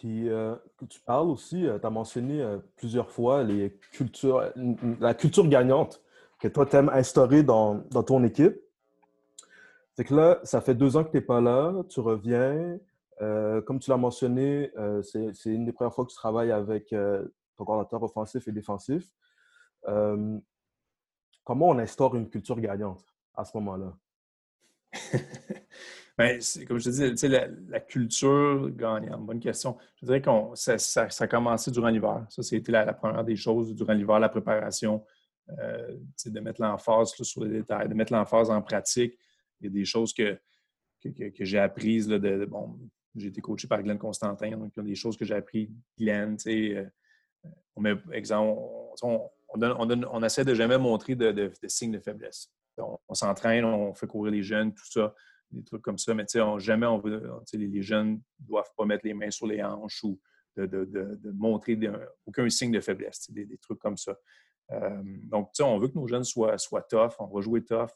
[0.00, 0.56] Puis, euh,
[0.88, 4.50] tu parles aussi, euh, tu as mentionné euh, plusieurs fois les cultures,
[4.98, 6.00] la culture gagnante
[6.38, 8.58] que toi, tu aimes instaurer dans, ton équipe.
[9.92, 12.78] C'est que là, ça fait deux ans que tu n'es pas là, tu reviens.
[13.18, 14.72] comme tu l'as mentionné,
[15.02, 19.06] c'est une des premières fois que tu travailles avec ton coordinateur offensif et défensif.
[19.84, 23.92] comment on instaure une culture gagnante à ce moment-là?
[26.20, 29.78] Ben, comme je te dis, la, culture gagnante, bonne question.
[29.96, 32.26] Je dirais que ça, a commencé durant l'hiver.
[32.28, 35.02] Ça, c'était la, première des choses durant l'hiver, la préparation,
[35.58, 35.96] euh,
[36.26, 39.18] de mettre l'emphase sur les détails, de mettre l'emphase en pratique.
[39.60, 40.38] Il y a des choses que,
[41.02, 42.06] que, que, j'ai apprises.
[42.06, 42.78] de, bon,
[43.16, 45.70] j'ai été coaché par Glenn Constantin, donc il y a des choses que j'ai apprises.
[45.98, 46.84] Glenn, euh,
[47.74, 48.60] on met, exemple,
[49.02, 52.52] on, on, on, essaie de jamais montrer de signes de faiblesse.
[53.08, 55.14] On, s'entraîne, on fait courir les jeunes, tout ça
[55.50, 56.14] des trucs comme ça.
[56.14, 59.62] Mais on, jamais on veut, les, jeunes ne doivent pas mettre les mains sur les
[59.62, 60.18] hanches ou
[60.56, 61.78] de, montrer
[62.26, 64.18] aucun signe de faiblesse, des, trucs comme ça.
[64.72, 67.90] Euh, donc, on veut que nos jeunes soient, soient tough, on va jouer tough,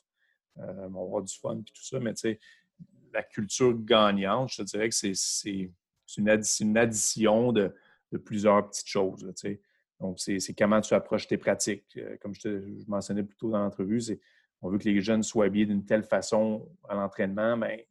[0.58, 2.12] euh, on va avoir du fun et tout ça, mais
[3.12, 5.70] la culture gagnante, je te dirais que c'est
[6.16, 6.28] une,
[6.78, 7.72] addition de,
[8.24, 9.24] plusieurs petites choses.
[10.00, 11.96] donc, c'est comment tu approches tes pratiques.
[11.96, 14.20] Euh, comme je, te, mentionnais plus tôt dans l'entrevue, c'est
[14.64, 17.86] on veut que les jeunes soient habillés d'une telle façon à l'entraînement, mais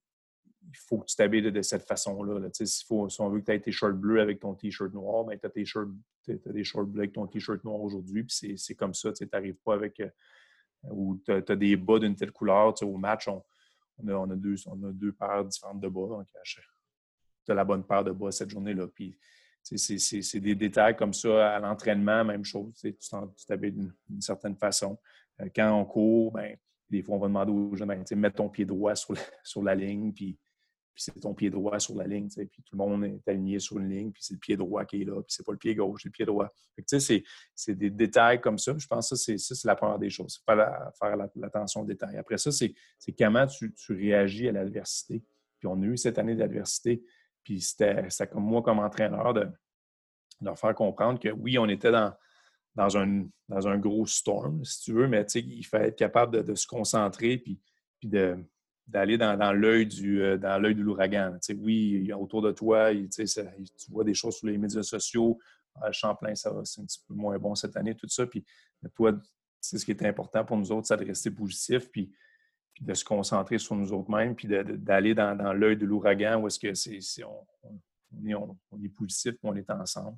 [0.68, 2.50] il faut que tu t'habilles de, cette façon-là.
[2.52, 5.46] Si, on veut que tu aies tes shorts bleus avec ton T-shirt noir, ben, tu
[5.46, 9.14] as, as, des shorts bleus avec ton T-shirt noir aujourd'hui, c'est comme ça.
[9.14, 10.00] Tu n'arrives pas avec.
[10.00, 10.10] Euh,
[10.90, 12.74] ou tu as, des bas d'une telle couleur.
[12.82, 13.44] Au match, on,
[14.08, 16.08] a, deux, on a deux paires différentes de bas.
[16.08, 16.28] Donc,
[17.46, 18.88] tu as la bonne paire de bas cette journée-là.
[19.62, 22.74] C'est des détails comme ça à l'entraînement, même chose.
[22.82, 22.96] Tu
[23.46, 24.98] t'habilles d'une certaine façon.
[25.42, 26.56] Euh, quand on court, ben,
[26.90, 29.64] des fois, on va demander aux jeunes, ben, mets ton pied droit sur la, sur
[29.64, 30.38] la ligne, puis,
[30.96, 33.90] c'est ton pied droit sur la ligne, puis tout le monde est aligné sur une
[33.90, 36.04] ligne, puis c'est le pied droit qui est là, puis c'est pas le pied gauche,
[36.04, 36.54] c'est le pied droit.
[36.88, 38.76] C'est des détails comme ça.
[38.78, 40.40] Je pense que ça, c'est la première des choses.
[40.46, 42.18] Faire, faire l'attention aux détails.
[42.18, 42.76] Après ça, c'est
[43.18, 45.24] comment tu, tu, réagis à l'adversité.
[45.58, 47.04] Puis on a eu cette année d'adversité,
[47.44, 49.50] puis c'était comme moi, comme entraîneur, de
[50.42, 52.14] leur faire comprendre que oui, on était dans,
[52.76, 56.56] dans un, dans un gros storm, si tu veux, mais il fallait être capable de,
[56.56, 57.60] se concentrer puis,
[58.00, 58.10] puis
[58.88, 61.38] d'aller dans, dans l'œil euh, de l'ouragan.
[61.60, 63.26] Oui, autour de toi, tu
[63.90, 65.40] vois des choses sur les médias sociaux.
[65.82, 68.28] À Champlain, ça c'est un petit peu moins bon cette année, tout ça.
[68.28, 68.46] Puis
[68.96, 69.14] toi,
[69.64, 72.12] c'est ce qui est important pour nous autres, c'est de rester positif, puis,
[72.82, 76.48] de se concentrer sur nous autres mêmes, puis d'aller dans, dans l'œil de l'ouragan où
[76.48, 80.18] est-ce que c'est, on, on, est, on, est positif, on est ensemble.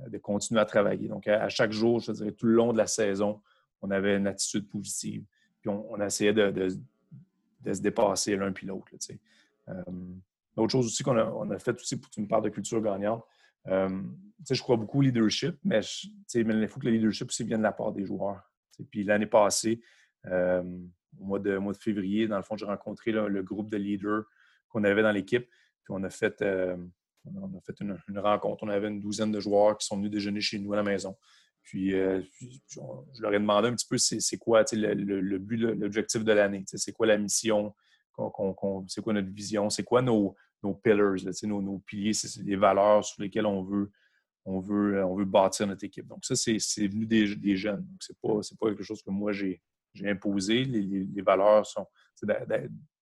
[0.00, 1.08] Euh, de continuer à travailler.
[1.08, 3.42] Donc, à, chaque jour, je dirais, tout le long de la saison,
[3.82, 5.24] on avait une attitude positive.
[5.60, 8.90] Puis on, essayait de, se dépasser l'un puis l'autre.
[9.68, 9.82] Euh,
[10.56, 13.24] l'autre chose aussi qu'on a, fait aussi pour une part de culture gagnante,
[13.68, 14.02] euh,
[14.50, 15.80] je crois beaucoup au leadership, mais,
[16.34, 18.50] il faut que le leadership aussi vienne de la part des joueurs.
[18.90, 19.80] Puis l'année passée,
[20.24, 24.24] au mois de février, dans le fond, j'ai rencontré le groupe de leaders
[24.68, 25.46] qu'on avait dans l'équipe.
[25.84, 26.42] Puis on a fait
[27.24, 28.64] on a fait une, rencontre.
[28.64, 31.16] On avait une douzaine de joueurs qui sont venus déjeuner chez nous à la maison.
[31.62, 32.20] Puis, euh,
[32.68, 36.64] je leur ai demandé un petit peu c'est quoi le, but, l'objectif de l'année.
[36.66, 37.74] C'est quoi la mission,
[38.88, 40.34] c'est quoi notre vision, c'est quoi nos,
[40.82, 43.90] pillars, nos, piliers, c'est les valeurs sur lesquelles on veut,
[44.44, 46.06] on veut, bâtir notre équipe.
[46.08, 46.58] Donc, ça, c'est
[46.88, 47.86] venu des, des, jeunes.
[48.00, 49.60] Ce n'est pas, quelque chose que moi j'ai
[50.04, 50.64] imposé.
[50.64, 51.86] Les, valeurs sont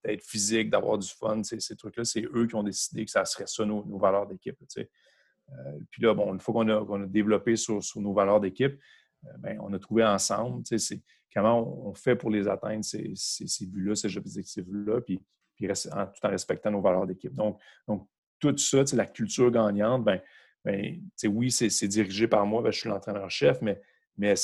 [0.05, 3.47] d'être physique, d'avoir du fun, ces trucs-là, c'est eux qui ont décidé que ça serait
[3.47, 4.57] ça nos, valeurs d'équipe.
[4.79, 8.79] Euh, puis là, bon, une fois qu'on a, a, développé sur, nos valeurs d'équipe,
[9.27, 10.63] euh, ben, on a trouvé ensemble
[11.35, 15.21] comment on, fait pour les atteindre, ces, ces, buts-là, ces objectifs-là, puis,
[15.55, 17.35] puis tout en respectant nos valeurs d'équipe.
[17.35, 20.21] Donc, donc, tout ça, la culture gagnante, ben,
[20.65, 23.81] ben oui, c'est dirigé par moi, ben, je suis l'entraîneur-chef, mais
[24.21, 24.35] mais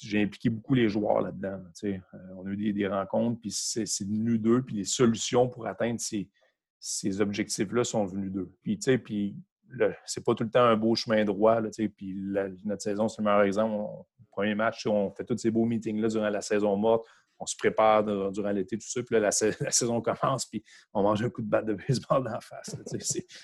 [0.00, 1.60] j'ai impliqué beaucoup les joueurs là-dedans.
[1.84, 1.98] Euh,
[2.34, 7.20] on a eu des, rencontres, puis c'est venu d'eux, puis les solutions pour atteindre ces,
[7.20, 8.50] objectifs-là sont venus d'eux.
[8.62, 9.36] Puis, puis
[10.06, 11.60] c'est pas tout le temps un beau chemin droit.
[11.94, 12.16] puis
[12.64, 13.84] notre saison, c'est le meilleur exemple.
[14.30, 17.06] premier match, on fait tous ces beaux meetings-là durant la saison morte.
[17.38, 19.02] On se prépare durant l'été, tout ça.
[19.02, 22.40] Puis là, la, saison commence, puis on mange un coup de batte de baseball la
[22.40, 22.74] face.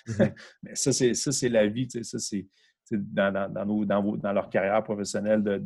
[0.63, 1.89] Mais ça, c'est la vie.
[2.03, 2.47] Ça, c'est
[2.93, 5.63] dans, dans, dans, leur carrière professionnelle de,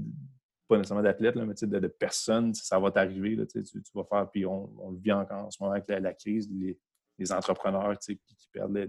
[0.68, 3.36] pas nécessairement d'athlètes, mais de, de, personnes, ça va t'arriver.
[3.46, 6.50] Tu, tu, vas faire, puis on, le vit encore en ce moment avec la, crise,
[6.50, 8.18] les, entrepreneurs qui,
[8.52, 8.88] perdent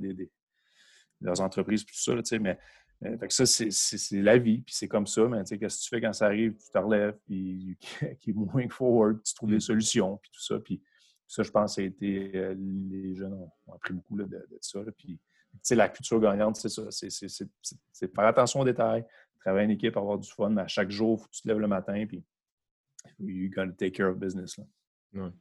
[1.22, 2.16] leurs entreprises, tout ça.
[2.40, 2.58] mais
[3.30, 5.28] ça, c'est la vie, puis c'est comme ça.
[5.28, 6.56] Mais qu'est-ce que tu fais quand ça arrive?
[6.58, 7.78] Tu te relèves, puis
[8.20, 9.62] keep moving forward, tu trouves des mm.
[9.62, 10.60] solutions, puis tout ça.
[10.60, 10.82] Puis
[11.28, 14.80] ça, je pense, ça a été, euh, les jeunes ont, appris beaucoup de, de, ça.
[14.98, 15.20] puis,
[15.72, 16.84] la culture gagnante, c'est ça.
[16.90, 19.06] C'est faire attention aux détails,
[19.40, 21.48] travailler en équipe, avoir du fun, mais à chaque jour, il faut que tu te
[21.48, 22.24] lèves le matin, puis
[23.20, 24.58] you gotta take care of business.
[25.14, 25.32] Là.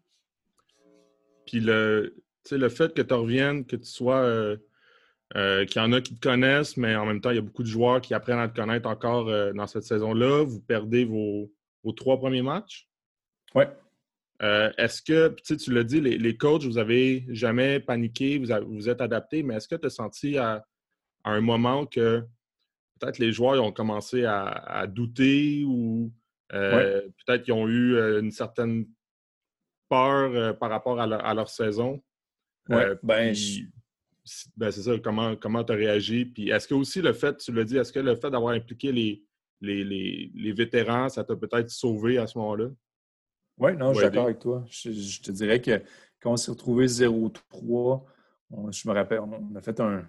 [1.46, 2.16] Puis le,
[2.50, 4.20] le fait que tu reviennes, que tu sois.
[4.20, 4.56] Euh,
[5.36, 7.42] euh, qu'il y en a qui te connaissent, mais en même temps, il y a
[7.42, 10.44] beaucoup de joueurs qui apprennent à te connaître encore euh, dans cette saison-là.
[10.44, 11.50] Vous perdez vos,
[11.96, 12.86] trois premiers matchs?
[13.54, 13.64] Oui.
[14.42, 19.42] Est-ce que, tu l'as dit, les, coachs, vous n'avez jamais paniqué, vous vous êtes adapté,
[19.42, 20.64] mais est-ce que tu as senti à,
[21.24, 22.24] un moment que
[22.98, 26.12] peut-être les joueurs ont commencé à, douter ou
[26.52, 28.86] euh, peut-être qu'ils ont eu euh, une certaine
[29.88, 32.02] peur euh, par rapport à, leur saison?
[32.68, 33.34] Oui, ben,
[34.56, 36.24] ben, c'est ça, comment tu as réagi?
[36.26, 38.92] Puis est-ce que aussi le fait, tu l'as dit, est-ce que le fait d'avoir impliqué
[38.92, 39.24] les,
[39.60, 42.68] les, vétérans, ça t'a peut-être sauvé à ce moment-là?
[43.62, 44.64] Oui, non, je suis d'accord avec toi.
[44.68, 45.82] Je, te dirais que
[46.20, 48.02] quand on s'est retrouvé 0-3,
[48.70, 50.04] je me rappelle, on a fait un,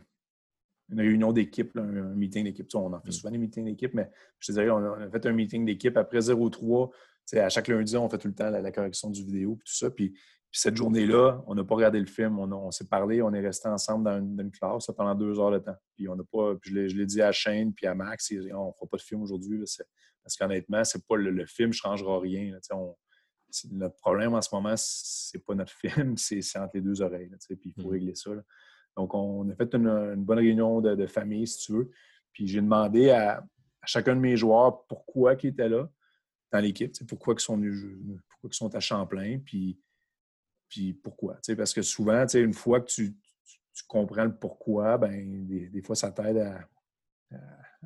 [0.89, 2.67] une réunion d'équipe, un, meeting d'équipe.
[2.73, 3.11] On en fait mm.
[3.11, 6.19] souvent des meetings d'équipe, mais je te dirais, on a, fait un meeting d'équipe après
[6.19, 6.91] 0-3.
[7.35, 9.89] À chaque lundi, on fait tout le temps la, correction du vidéo et tout ça.
[9.91, 10.17] Puis,
[10.55, 14.05] cette journée-là, on n'a pas regardé le film, on, s'est parlé, on est resté ensemble
[14.05, 15.75] dans une, classe pendant deux heures de temps.
[15.95, 18.85] Puis on n'a pas, je l'ai dit à Shane puis à Max, on ne fera
[18.89, 19.63] pas de film aujourd'hui.
[20.23, 22.55] Parce qu'honnêtement, c'est pas le, film ne changera rien.
[23.71, 27.29] Notre problème en ce moment, c'est pas notre film, c'est entre les deux oreilles.
[27.47, 27.91] puis il faut mm.
[27.91, 28.31] régler ça.
[28.95, 31.91] Donc, on a fait une, bonne réunion de, famille, si tu veux.
[32.31, 33.43] Puis j'ai demandé à,
[33.85, 35.89] chacun de mes joueurs pourquoi ils étaient là
[36.51, 39.79] dans l'équipe, pourquoi ils sont pourquoi ils sont à Champlain, puis,
[40.69, 41.39] puis pourquoi.
[41.57, 43.15] Parce que souvent, une fois que tu,
[43.87, 46.67] comprends le pourquoi, ben, des, fois, ça t'aide à,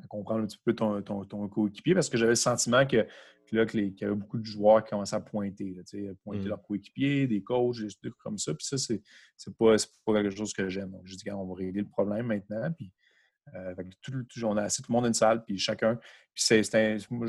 [0.08, 3.06] comprendre un petit peu ton, ton coéquipier parce que j'avais le sentiment que
[3.52, 5.82] là, qu'il y avait beaucoup de joueurs qui commençaient à pointer, là,
[6.24, 6.48] pointer mm.
[6.48, 8.54] leurs coéquipiers, des coachs, des trucs comme ça.
[8.54, 9.02] Puis ça, c'est,
[9.36, 10.90] c'est, pas, pas quelque chose que j'aime.
[10.90, 12.70] Donc, je dis, on va régler le problème maintenant.
[12.72, 12.92] Puis,
[13.54, 14.12] euh, tout,
[14.44, 15.96] on a assis tout le monde dans une salle, puis chacun.
[16.34, 17.26] Puis c'est, moi,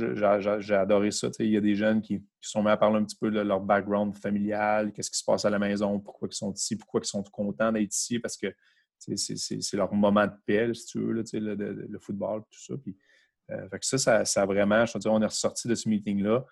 [0.59, 1.29] j'ai, adoré ça.
[1.39, 3.61] Il y a des jeunes qui, sont mis à parler un petit peu de leur
[3.61, 7.07] background familial, qu'est-ce qui se passe à la maison, pourquoi ils sont ici, pourquoi ils
[7.07, 8.47] sont contents d'être ici, parce que
[8.99, 12.75] c'est, leur moment de paix, si tu veux, le, le, football, tout ça.
[12.77, 12.95] Puis,
[13.51, 16.45] euh, ça, ça, ça, vraiment, je veux dire, on est ressorti de ce meeting-là,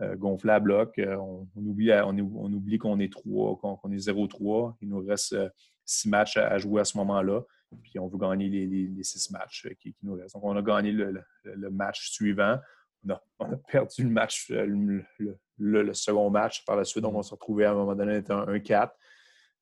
[0.00, 0.98] euh, gonflé à bloc.
[0.98, 4.74] Euh, on, oublie, on, oublie qu'on est 3, qu'on est 0-3.
[4.80, 5.36] Il nous reste
[5.84, 7.42] six matchs à, jouer à ce moment-là.
[7.82, 10.34] Puis on veut gagner les, six matchs qui, nous restent.
[10.34, 12.58] Donc, on a gagné le, match suivant.
[13.38, 17.02] On a, perdu le match, le, second match par la suite.
[17.02, 18.90] Donc, on s'est retrouvé à un moment donné à 1-4.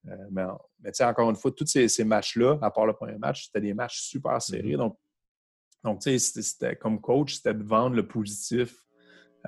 [0.04, 0.44] Mais,
[0.80, 3.74] mais encore une fois, tous ces, ces matchs-là, à part le premier match, c'était des
[3.74, 4.72] matchs super serrés.
[4.72, 4.76] Mm-hmm.
[4.76, 4.98] Donc,
[5.82, 8.74] donc, tu sais, c'était comme coach, c'était de vendre le positif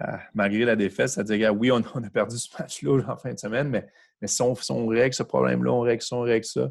[0.01, 1.09] euh, malgré la défaite.
[1.09, 3.87] C'est-à-dire, oui, on, a perdu ce match-là en fin de semaine, mais,
[4.21, 6.71] mais si, on, règle ce problème-là, on règle ça, on règle ça,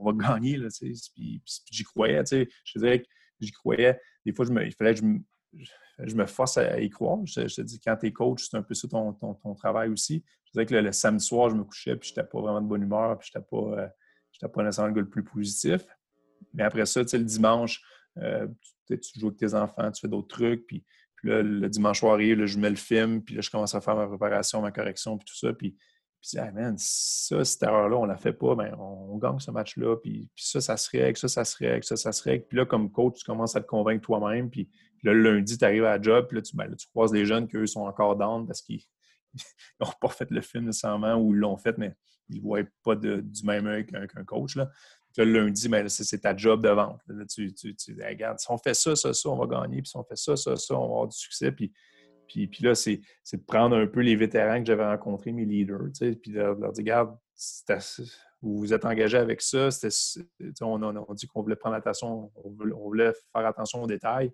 [0.00, 0.56] on va gagner.
[0.56, 1.10] Là, tu sais.
[1.14, 2.22] Puis, j'y croyais.
[2.24, 3.08] Tu sais, je te dirais que
[3.40, 4.00] j'y croyais.
[4.24, 7.18] Des fois, je me, il fallait que je me, force à y croire.
[7.24, 10.24] Je, te dis, quand tu es coach, c'est un peu ça ton, ton, travail aussi.
[10.48, 12.66] Je dirais que le, samedi soir, je me couchais, puis je n'étais pas vraiment de
[12.66, 15.84] bonne humeur, puis je n'étais pas, euh, pas nécessairement le gars le plus positif.
[16.54, 17.82] Mais après ça, tu sais, le dimanche,
[18.18, 18.46] euh,
[18.88, 20.66] tu, joues avec tes enfants, tu fais d'autres trucs.
[20.66, 20.84] Puis,
[21.22, 23.96] là, le dimanche soir arrive, je mets le film, puis là, je commence à faire
[23.96, 25.52] ma préparation, ma correction, puis tout ça.
[25.52, 25.76] Puis,
[26.20, 29.96] puis ah, man, ça, cette erreur-là, on la fait pas, ben, on, gagne ce match-là.
[29.96, 32.44] Puis, puis, ça, ça se règle, ça, ça se règle, ça, ça se règle.
[32.48, 34.50] Puis là, comme coach, tu commences à te convaincre toi-même.
[34.50, 34.68] Puis,
[35.02, 37.26] là, le lundi, tu arrives à la job, puis là, tu, ben, tu croises des
[37.26, 38.80] jeunes qui, eux, sont encore down parce qu'ils
[39.80, 41.94] n'ont pas fait le film nécessairement ou ils l'ont fait, mais
[42.28, 44.56] ils ne voient pas du même œil qu'un coach.
[44.56, 44.68] Là
[45.24, 47.00] le lundi, ben, c'est ta job de vente.
[47.28, 49.82] tu, tu, regarde, si on fait ça, ça, ça, on va gagner.
[49.82, 51.52] Puis si on fait ça, ça, ça, on va avoir du succès.
[51.52, 51.72] Puis,
[52.26, 53.00] puis, puis là, c'est
[53.32, 56.82] de prendre un peu les vétérans que j'avais rencontrés, mes leaders, puis de, leur dire,
[56.82, 57.16] regarde,
[58.42, 59.70] vous vous êtes engagé avec ça.
[60.60, 64.30] On, on, on, dit qu'on voulait prendre attention, on voulait, faire attention aux détails.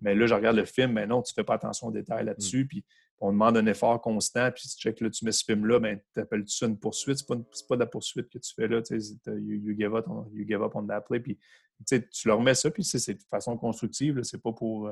[0.00, 2.24] Mais là, je regarde le film, mais non, tu ne fais pas attention aux détails
[2.24, 2.64] là-dessus.
[2.64, 2.68] Mm.
[2.68, 2.84] Puis
[3.20, 6.56] on demande un effort constant, puis tu check, là, tu mets ce film-là, ben, t'appelles-tu
[6.56, 7.18] ça une poursuite?
[7.18, 7.36] C'est pas,
[7.68, 10.60] pas de la poursuite que tu fais là, tu you, you, give up, you give
[10.62, 11.38] on play, puis
[11.86, 14.90] tu leur mets ça, puis c'est de façon constructive, c'est pas pour,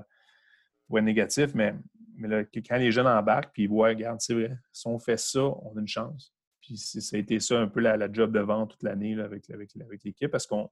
[0.86, 1.74] pour être négatif, mais,
[2.16, 5.18] mais là, quand les jeunes embarquent, puis ils voient, regarde, c'est vrai, si on fait
[5.18, 6.34] ça, on a une chance.
[6.60, 9.76] Puis ça a été ça un peu la, job de vente toute l'année avec, avec,
[9.76, 10.70] avec l'équipe, parce qu'on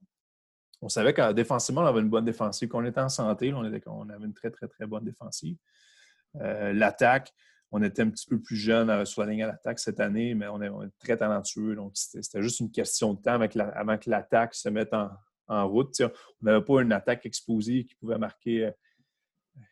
[0.81, 2.69] on savait qu'en défensivement, on avait une bonne défensive.
[2.69, 5.57] Quand on était en santé, on, était, on avait une très, très, très bonne défensive.
[6.39, 7.33] Euh, l'attaque,
[7.71, 10.33] on était un petit peu plus jeune euh, sur la ligne à l'attaque cette année,
[10.35, 11.75] mais on est, très talentueux.
[11.75, 15.09] Donc, c'était juste une question de temps avant que l'attaque se mette en,
[15.67, 15.99] route.
[15.99, 18.71] on n'avait pas une attaque exposée qui pouvait marquer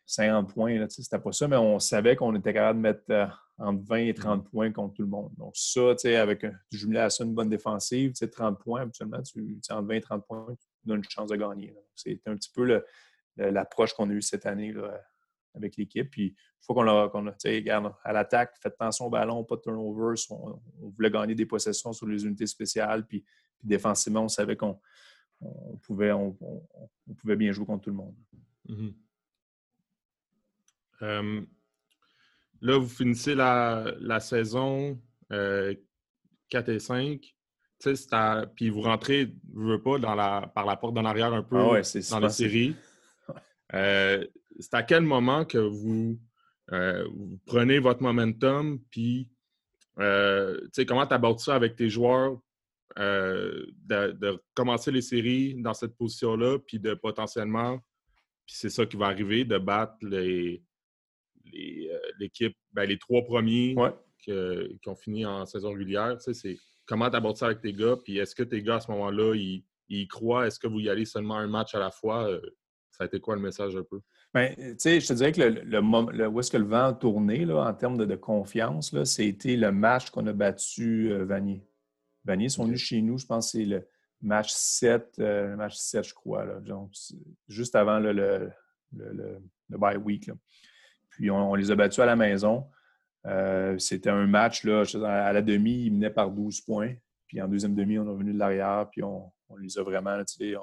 [0.04, 0.86] 50 euh, points.
[0.88, 4.50] C'était pas ça, mais on savait qu'on était capable de mettre entre 20 et 30
[4.50, 5.32] points contre tout le monde.
[5.38, 9.88] Donc, ça, avec du jumelé à ça, une bonne défensive, 30 points, habituellement, tu, entre
[9.88, 11.74] 20 et 30 points, tu donnes une chance de gagner.
[11.94, 12.82] C'est un petit peu
[13.36, 14.74] l'approche qu'on a eue cette année
[15.54, 16.10] avec l'équipe.
[16.10, 19.62] Puis, faut qu'on a, qu a regarde, à l'attaque, faites attention au ballon, pas de
[19.62, 20.14] turnover.
[20.30, 23.06] On, voulait gagner des possessions sur les unités spéciales.
[23.06, 23.24] Puis,
[23.62, 24.78] défensivement, on savait qu'on
[25.82, 26.36] pouvait, on,
[27.18, 28.14] pouvait bien jouer contre tout le monde.
[28.68, 28.94] Mm-hmm.
[31.02, 31.40] Euh,
[32.60, 35.00] là, vous finissez la, saison
[35.30, 35.74] 4 euh,
[36.66, 37.34] et 5.
[38.54, 41.56] Puis vous rentrez, je veux pas, dans la, par la porte d'en arrière un peu
[41.56, 41.80] ah
[42.10, 42.76] dans la série.
[43.72, 44.26] Euh,
[44.58, 46.18] c'est à quel moment que vous,
[46.72, 47.08] euh,
[47.46, 49.28] prenez votre momentum, puis
[49.98, 52.38] euh, comment tu abordes ça avec tes joueurs
[52.98, 57.78] euh, de, commencer les séries dans cette position-là, puis de potentiellement,
[58.46, 60.62] puis c'est ça qui va arriver, de battre les,
[62.18, 63.74] l'équipe, ben, les trois premiers
[64.18, 66.16] qui ont fini en saison régulière.
[66.20, 68.90] C'est comment tu abordes ça avec tes gars, puis est-ce que tes gars à ce
[68.92, 72.30] moment-là, ils, ils croient, est-ce que vous y allez seulement un match à la fois?
[72.90, 74.00] ça a été quoi le message un peu?
[74.32, 76.92] Bien, tu sais, je te dirais que le, le, où est-ce que le vent a
[76.92, 81.66] tourné là, en termes de, confiance, c'était le match qu'on a battu euh, Vanier.
[82.24, 83.88] Vanier sont venus chez nous, je pense que c'est le
[84.22, 86.92] match 7, euh, match 7, je crois, là, donc,
[87.48, 88.50] juste avant le,
[89.68, 90.30] bye week.
[91.08, 92.68] Puis on, les a battus à la maison.
[93.26, 96.94] Euh, c'était un match, là, à la demi, ils menaient par 12 points.
[97.26, 100.36] Puis en deuxième demi, on est revenu de l'arrière, puis on, les a vraiment, tu
[100.36, 100.54] sais,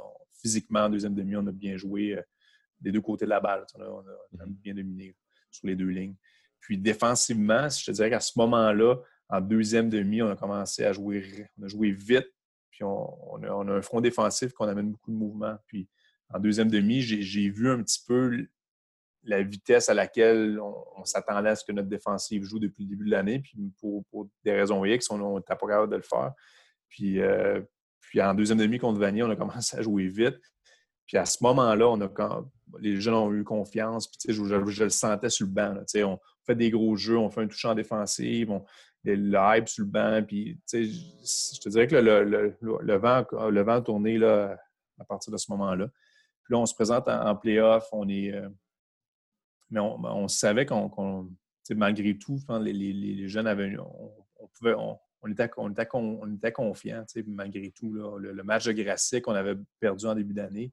[0.41, 2.17] physiquement, en deuxième demi, on a bien joué
[2.79, 3.65] des deux côtés de la balle.
[3.75, 4.53] On a, mhm.
[4.53, 5.15] bien dominé
[5.51, 6.15] sur les deux lignes.
[6.59, 8.97] Puis défensivement, je te dirais qu'à ce moment-là,
[9.29, 12.27] en deuxième demi, on a commencé à jouer, on a joué vite,
[12.71, 15.57] puis on, a, un front défensif qu'on amène beaucoup de mouvement.
[15.65, 15.87] Puis
[16.29, 18.47] en deuxième demi, j'ai vu un petit peu
[19.23, 23.05] la vitesse à laquelle on, s'attendait à ce que notre défensive joue depuis le début
[23.05, 23.39] de l'année.
[23.39, 24.03] Puis pour,
[24.43, 26.33] des raisons X, on n'était pas capable de le faire.
[26.89, 27.61] Puis, euh,
[27.99, 30.39] puis en deuxième demi contre Vanier, on a commencé à jouer vite.
[31.05, 32.49] Puis à ce moment-là, on a quand
[32.79, 34.07] les jeunes ont eu confiance.
[34.07, 35.75] Puis, je, je, le sentais sur le banc.
[36.03, 38.63] on fait des gros jeux, on fait un touch en défensive, on,
[39.03, 40.23] le hype sur le banc.
[40.25, 45.51] Puis, je te dirais que le, vent, le vent a tourné à partir de ce
[45.51, 45.87] moment-là.
[46.43, 47.87] Puis là, on se présente en, playoff.
[47.91, 48.49] On est, euh,
[49.69, 51.29] mais on, on, savait qu'on,
[51.71, 53.77] malgré tout, les, les, les, jeunes avaient.
[53.77, 54.73] On, on pouvait.
[54.73, 57.93] On, on était, on était, on était confiants, malgré tout.
[57.93, 58.17] Là.
[58.17, 60.71] Le, match de Grasset qu'on avait perdu en début d'année,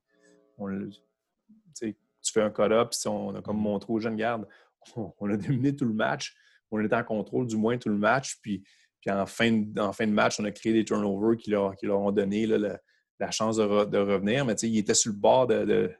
[1.75, 4.49] tu fais un cut-up, on a comme montré aux jeunes gardes,
[4.97, 6.35] on, a dominé tout le match,
[6.71, 8.63] on était en contrôle du moins tout le match, puis,
[9.01, 11.77] puis en, fin de, en fin de match, on a créé des turnovers qui leur,
[11.77, 15.93] qui leur ont donné la, chance de, revenir, mais ils étaient sur le bord de,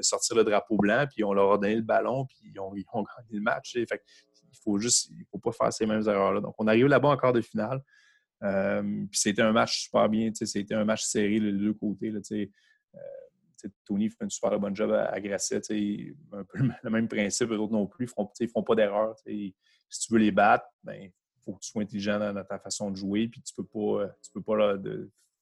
[0.00, 3.04] sortir le drapeau blanc, puis on leur a donné le ballon, puis ils ont, gagné
[3.32, 3.72] le match.
[3.72, 4.02] Fait,
[4.52, 6.40] il faut juste, il faut pas faire ces mêmes erreurs-là.
[6.40, 7.82] Donc, on arrive là-bas en quart de finale.
[8.42, 12.10] Euh, puis c'était un match super bien, c'était un match serré les deux côtés.
[12.10, 12.46] Là, euh,
[13.84, 15.62] Tony fait un super bon job à, Grasset.
[16.32, 18.06] Un peu le même principe, eux autres non plus.
[18.40, 19.16] Ils ne font pas d'erreur.
[19.18, 19.54] Si
[19.88, 21.10] tu veux les battre, il ben,
[21.44, 23.28] faut que tu sois intelligent dans, ta façon de jouer.
[23.28, 24.76] Puis tu ne peux pas, tu peux pas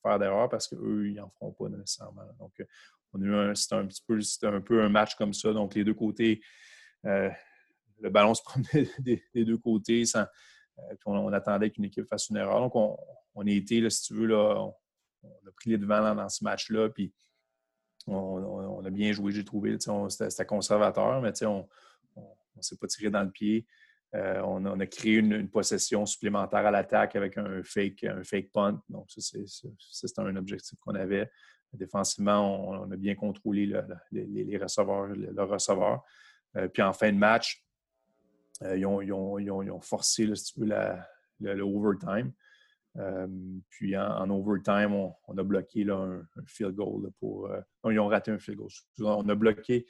[0.02, 2.22] faire d'erreur parce qu'eux, ils n'en feront pas nécessairement.
[2.38, 2.64] Donc, euh,
[3.12, 5.52] on a eu un, c'était un petit peu, un peu un match comme ça.
[5.52, 6.40] Donc, les deux côtés,
[7.06, 7.30] euh,
[8.00, 10.24] le ballon se promenait des, deux côtés sans,
[10.78, 12.60] euh, on, attendait qu'une équipe fasse une erreur.
[12.60, 12.74] Donc,
[13.34, 14.74] on, a été, si tu veux, on,
[15.22, 16.88] a pris les devants dans ce match-là.
[16.90, 17.12] Puis
[18.14, 19.76] on, a bien joué, j'ai trouvé.
[19.78, 21.68] C'était conservateur, mais on
[22.16, 23.66] ne s'est pas tiré dans le pied.
[24.14, 28.82] Euh, on, a créé une, possession supplémentaire à l'attaque avec un fake, un fake punt.
[28.88, 31.30] Donc, c'est un objectif qu'on avait.
[31.72, 33.72] Défensivement, on, a bien contrôlé
[34.10, 36.02] les, receveurs, le, receveur.
[36.56, 37.64] Euh, puis en fin de match,
[38.62, 42.32] euh, ils, ont, forcé, le, overtime.
[42.98, 43.26] Euh,
[43.68, 47.46] puis en, overtime, on, a bloqué là, un, field goal pour.
[47.46, 48.70] Euh, non, ils ont raté un field goal.
[48.98, 49.86] On a bloqué,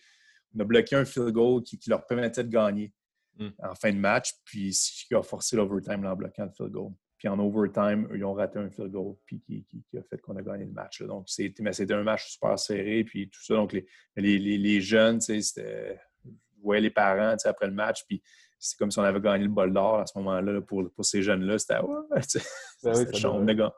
[0.55, 2.93] on a bloqué un field goal qui, leur permettait de gagner.
[3.39, 3.49] mm.
[3.63, 6.93] en fin de match, puis ce qui a forcé l'overtime en bloquant le field goal.
[7.17, 10.43] Puis en overtime, ils ont raté un field goal, puis qui, a fait qu'on a
[10.43, 11.03] gagné le match.
[11.03, 13.55] Donc, c'était un match super serré, puis tout ça.
[13.55, 13.87] Donc, les,
[14.17, 18.23] les, les jeunes, c'était je voyais les parents après le match, puis
[18.61, 21.23] c'est comme si on avait gagné le bol d'or à ce moment-là pour, pour, ces
[21.23, 21.59] jeunes-là.
[21.59, 21.97] C'était ouais,
[22.85, 23.71] ben oui, on, a gagné,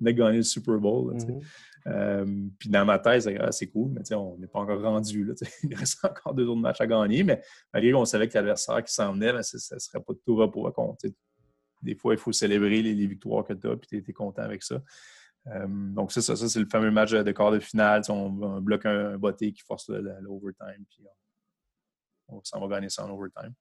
[0.00, 1.14] on, a gagné, le Super Bowl.
[1.14, 1.42] Mm-hmm.
[1.88, 5.24] euh, puis dans ma tête, c'est cool, mais on n'est pas encore rendu.
[5.24, 7.42] Là, il reste encore deux autres matchs à gagner, mais
[7.72, 10.36] malgré qu'on savait que l'adversaire qui s'en venait, ben, ça ne serait pas de tout
[10.36, 11.14] repos à compter.
[11.82, 14.62] Des fois, il faut célébrer les, victoires que tu as, puis tu es, content avec
[14.62, 14.82] ça.
[15.48, 18.00] Euh, donc, c'est ça, ça c'est le fameux match de quart de finale.
[18.08, 21.04] On, bloque un, un botté qui force l'overtime, puis
[22.28, 23.54] on s'en va gagner ça en overtime.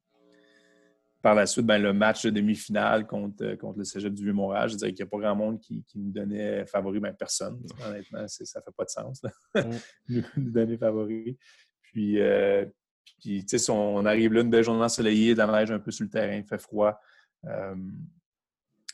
[1.28, 4.70] Par la suite, ben, le match de demi-finale contre, euh, contre le Cégep du Vieux-Montréal,
[4.70, 7.62] je dirais qu'il n'y a pas grand monde qui, qui nous donnait favori, ben, personne.
[7.86, 9.22] Honnêtement, ça ne fait pas de sens
[9.54, 10.22] mm.
[10.38, 11.38] nous donner favori.
[11.82, 12.66] Puis, euh,
[13.20, 16.10] puis on arrive là, une belle journée ensoleillée, de la neige un peu sur le
[16.10, 16.98] terrain, il fait froid.
[17.44, 17.76] Euh,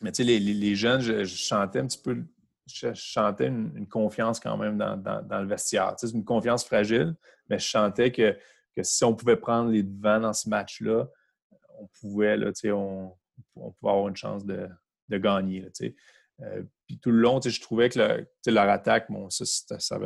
[0.02, 2.18] mais tu sais, les, les, jeunes, je, chantais un petit peu,
[2.66, 5.94] je chantais une, confiance quand même dans, dans, le vestiaire.
[5.98, 7.14] c'est une confiance fragile,
[7.48, 8.36] mais je chantais que
[8.76, 11.08] que si on pouvait prendre les devants dans ce match-là,
[11.80, 13.12] on pouvait, là, on,
[13.56, 14.68] on pouvait avoir une chance de,
[15.10, 15.62] de gagner.
[15.62, 15.70] Là,
[16.42, 18.00] euh, puis tout le long, je trouvais que
[18.48, 20.00] leur attaque, bon, ça, ça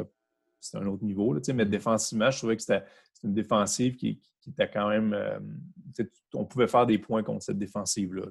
[0.59, 1.33] c'était un autre niveau.
[1.33, 2.83] Là, mais défensivement, je trouvais que c'était
[3.23, 5.13] une défensive qui, qui, était quand même.
[5.13, 5.39] Euh,
[6.33, 8.23] on pouvait faire des points contre cette défensive-là.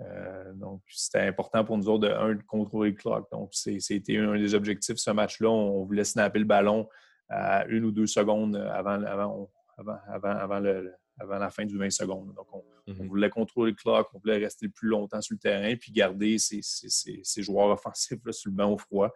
[0.00, 3.30] Euh, donc, c'était important pour nous autres de, un, de contrôler le clock.
[3.30, 5.50] Donc, c'était un des objectifs ce match-là.
[5.50, 6.88] On voulait snapper le ballon
[7.28, 11.90] à une ou deux secondes avant, avant, avant, avant, le, avant la fin du 20
[11.90, 12.34] secondes.
[12.34, 12.46] Donc,
[12.86, 12.96] mhm.
[13.00, 15.92] on, voulait contrôler le clock, on voulait rester le plus longtemps sur le terrain, puis
[15.92, 19.10] garder ces, joueurs offensifs sur le banc au froid.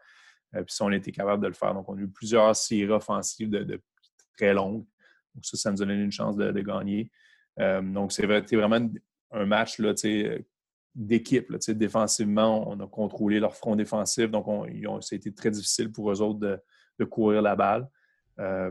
[0.55, 1.75] Euh, puis ça, on a été capable de le faire.
[1.75, 3.81] Donc, on a eu plusieurs séries offensives de,
[4.37, 4.85] très longues.
[5.35, 7.11] Donc, ça, ça nous a donné une chance de, gagner.
[7.59, 8.89] Euh, donc, c'est vraiment
[9.33, 9.95] un match là,
[10.95, 11.53] d'équipe.
[11.71, 14.31] Défensivement, on a contrôlé leur front défensif.
[14.31, 16.61] Donc, on, ça a été très difficile pour eux autres de,
[16.99, 17.89] de courir la balle.
[18.41, 18.71] Euh,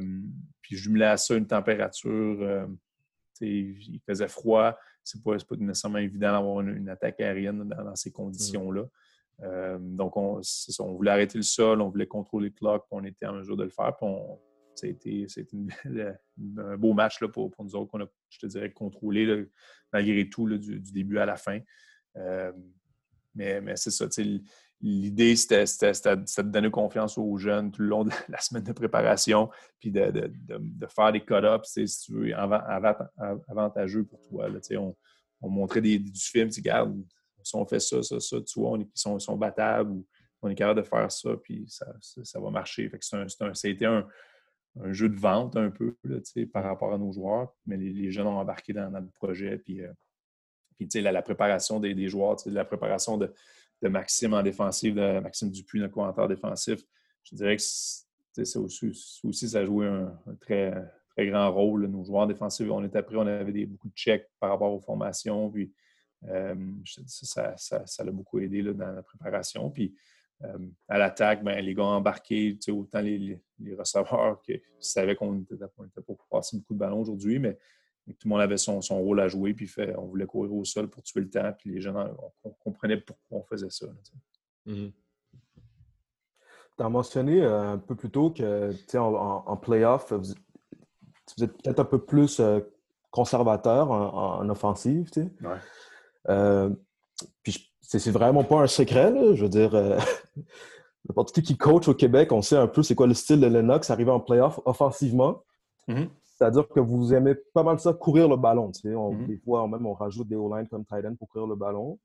[0.62, 2.10] puis jumelé à ça une température,
[2.42, 2.66] euh,
[3.48, 4.78] il faisait froid.
[5.04, 8.86] C'est pas, pas nécessairement évident d'avoir une, attaque aérienne dans, ces conditions-là.
[9.42, 10.42] Euh, donc, on,
[10.94, 13.70] voulait arrêter le sol, on voulait contrôler le clock, on était en mesure de le
[13.70, 13.96] faire.
[13.98, 14.08] Puis
[14.76, 15.28] ça a été,
[16.58, 19.48] un beau match pour, nous autres qu'on a, je te dirais, contrôlé
[19.92, 21.60] malgré tout du, début à la fin.
[23.36, 24.08] mais, mais c'est ça,
[24.84, 29.50] l'idée, c'était de donner confiance aux jeunes tout le long de la semaine de préparation,
[29.80, 30.30] puis de,
[30.90, 34.48] faire des cut-ups, si tu veux, avantageux pour toi.
[35.42, 37.02] on, montrait des, du film, tu regardes,
[37.42, 40.06] si on fait ça, ça, ça, tu vois, on ils sont, battables, ou
[40.42, 42.90] on est capable de faire ça, puis ça, va marcher.
[42.90, 44.06] Fait ça a été un,
[44.92, 45.96] jeu de vente un peu
[46.52, 49.94] par rapport à nos joueurs, mais les, jeunes ont embarqué dans, le projet, puis, euh,
[50.96, 53.34] la, la, préparation des, des joueurs, la préparation de
[53.84, 56.82] de Maxime en défensive, de Maxime Dupuis, notre commentaire défensif.
[57.24, 60.74] Je dirais que ça aussi, ça a joué un, très,
[61.10, 61.88] très grand rôle.
[61.88, 64.80] Nos joueurs défensifs, on était prêts, on avait des, beaucoup de checks par rapport aux
[64.80, 65.50] formations.
[65.52, 65.74] Puis,
[66.30, 66.56] euh,
[67.06, 69.70] ça, ça, beaucoup aidé dans la préparation.
[69.70, 69.94] Puis,
[70.44, 70.58] euh,
[70.88, 73.40] à l'attaque, ben, les gars embarqués, autant les,
[73.78, 77.58] receveurs qui savaient qu'on était, était, pour passer beaucoup de ballons aujourd'hui, mais
[78.08, 80.90] tout le monde avait son, rôle à jouer, puis fait, on voulait courir au sol
[80.90, 81.96] pour tuer le temps, puis les gens
[82.44, 83.88] on, comprenait pourquoi on faisait ça.
[84.68, 84.92] Mm-hmm.
[86.78, 90.14] Tu as mentionné euh, un peu plus tôt que en, en playoff,
[91.36, 92.60] tu êtes peut-être un peu plus euh,
[93.12, 95.10] conservateur en, offensive.
[95.18, 95.58] Ouais.
[96.30, 96.70] Euh,
[97.44, 99.72] puis c'est vraiment pas un secret, je veux dire.
[101.08, 103.48] N'importe qui qui coach au Québec, on sait un peu c'est quoi le style de
[103.48, 105.44] Lennox arrivé en playoff offensivement.
[105.90, 106.08] Mm-hmm.
[106.44, 108.70] C'est-à-dire que vous aimez pas mal ça, courir le ballon.
[108.84, 109.28] Mhm.
[109.28, 111.98] Des fois, même, on rajoute des O-line comme Titan pour courir le ballon.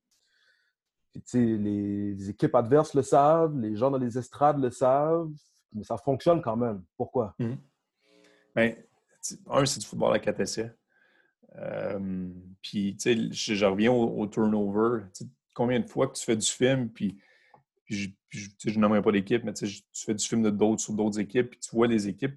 [1.34, 5.28] les, équipes adverses le savent, les gens dans les estrades le savent,
[5.72, 6.84] mais ça fonctionne quand même.
[6.97, 7.34] Pourquoi?
[8.55, 8.76] Ben,
[9.49, 10.72] un, c'est du football à 4 essais.
[11.57, 12.28] Euh,
[12.62, 15.03] puis, je, je, reviens au, turnover.
[15.53, 17.20] combien de fois que tu fais du film, puis
[18.29, 21.51] je, je n'aimerais pas l'équipe, mais tu fais du film de d'autres sur d'autres équipes,
[21.51, 22.37] puis tu vois les équipes,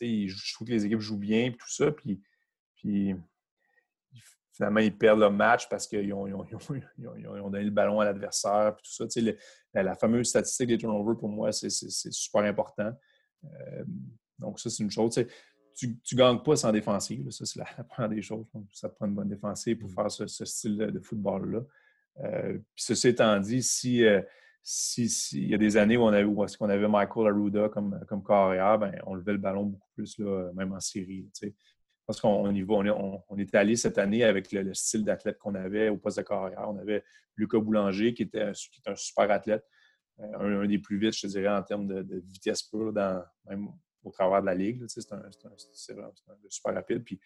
[0.00, 2.22] je trouve que les équipes jouent bien, puis tout ça, puis,
[2.76, 3.14] puis
[4.56, 9.08] finalement, ils perdent le match parce qu'ils ont, donné le ballon à l'adversaire, puis tout
[9.08, 9.20] ça.
[9.74, 12.92] la, fameuse statistique des turnovers, pour moi, c'est super important.
[13.44, 13.84] Euh,
[14.38, 15.14] donc, ça, c'est une chose.
[15.74, 17.30] Tu ne gagnes pas sans défensive.
[17.30, 18.46] Ça, c'est la, première des choses.
[18.72, 19.94] Ça te prend une bonne défensive pour mm.
[19.94, 21.60] faire ce, style de, football-là.
[22.24, 24.04] Euh, puis, ceci étant dit, si.
[24.04, 24.22] Euh,
[24.68, 28.76] s'il y a des années où on avait, où avait Michael Arruda comme, comme carrière,
[28.80, 31.30] ben, on levait le ballon beaucoup plus, là, même en série.
[32.04, 32.74] pense qu'on y va.
[32.74, 36.24] On, on, était allé cette année avec le, style d'athlète qu'on avait au poste de
[36.24, 36.66] carrière.
[36.68, 37.04] On avait
[37.36, 39.64] Lucas Boulanger, qui était, qui un super athlète,
[40.18, 43.68] euh, un, des plus vite, je dirais, en termes de, vitesse pure, dans, même
[44.02, 44.84] au travers de la ligue.
[44.88, 45.22] C'est un,
[46.48, 47.04] super rapide.
[47.04, 47.20] Puis,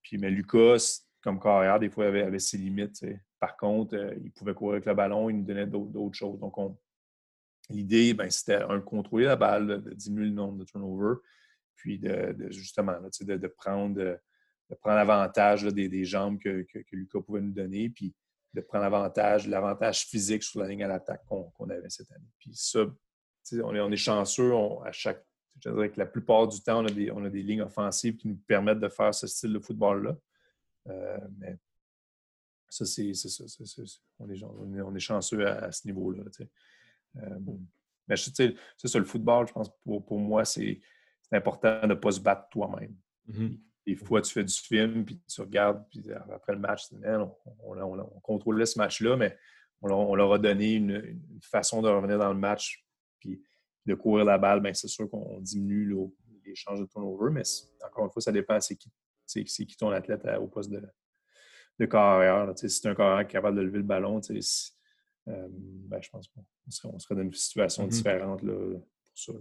[0.00, 3.04] puis, mais Lucas, comme carrière, des fois, avait, avait ses limites.
[3.38, 6.40] Par contre, euh, il pouvait courir avec le ballon, il nous donnait d'autres choses.
[6.40, 6.54] Donc,
[7.68, 11.18] l'idée, ben, c'était un contrôler la balle, de diminuer le nombre de turnovers,
[11.74, 17.90] puis de, justement de, prendre, de prendre avantage des, jambes que, Lucas pouvait nous donner,
[17.90, 18.14] puis
[18.54, 22.30] de prendre avantage, l'avantage physique sur la ligne à l'attaque qu'on avait cette année.
[22.38, 22.86] Puis ça,
[23.62, 24.52] on est, on est chanceux
[24.84, 25.24] à chaque.
[25.62, 28.16] Je dirais que la plupart du temps, on a, des, on a des lignes offensives
[28.16, 30.16] qui nous permettent de faire ce style de football-là.
[30.88, 31.56] Euh, mais
[32.68, 33.44] ça, c'est ça.
[34.18, 34.42] On est,
[34.82, 36.24] on, est, chanceux à, ce niveau-là.
[37.22, 37.38] Euh,
[38.08, 40.80] mais c'est ça, le football, je pense, pour, pour moi, c'est
[41.32, 42.94] important de ne pas se battre toi-même.
[43.28, 43.58] Mm-hmm.
[43.86, 46.02] Des fois, tu fais du film, puis tu regardes, puis
[46.32, 47.32] après le match, on,
[47.64, 49.36] on, on, contrôlait ce match-là, mais
[49.80, 52.84] on, leur a donné une, façon de revenir dans le match,
[53.20, 53.42] puis
[53.84, 55.94] de courir la balle, bien, c'est sûr qu'on diminue
[56.44, 57.42] l'échange de turnover, mais
[57.84, 58.90] encore une fois, ça dépend c'est qui,
[59.26, 60.82] c'est qui ton athlète au poste de,
[61.78, 62.52] de carrière.
[62.56, 64.20] si c'est un carrière capable de lever le ballon,
[65.28, 67.90] euh, ben, je pense qu'on serait, on serait dans une situation mm-hmm.
[67.90, 69.32] différente là, pour ça.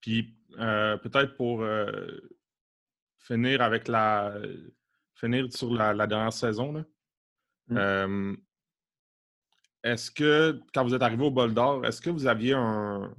[0.00, 2.20] Puis euh, peut-être pour euh,
[3.20, 4.34] finir avec la
[5.14, 8.36] finir sur la, dernière saison, là, mm.
[9.84, 13.14] est-ce que quand vous êtes arrivé au bol d'or, est-ce que vous aviez un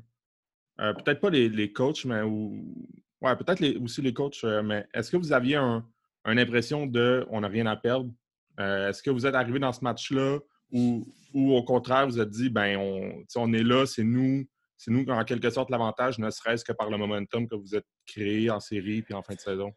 [0.78, 2.88] peut-être pas les, les, coachs, mais ou
[3.22, 5.84] ouais, peut-être aussi les coachs, mais est-ce que vous aviez un,
[6.26, 8.12] une impression de on n'a rien à perdre?
[8.60, 10.40] Euh, est-ce que vous êtes arrivé dans ce match-là
[10.72, 14.46] ou, au contraire, vous êtes dit, ben on, on est là, c'est nous,
[14.78, 17.86] c'est nous en quelque sorte l'avantage, ne serait-ce que par le momentum que vous êtes
[18.06, 19.72] créé en série puis en fin de saison?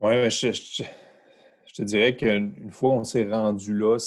[0.00, 0.82] Oui, je,
[1.74, 3.98] te dirais qu'une fois on s'est rendu là,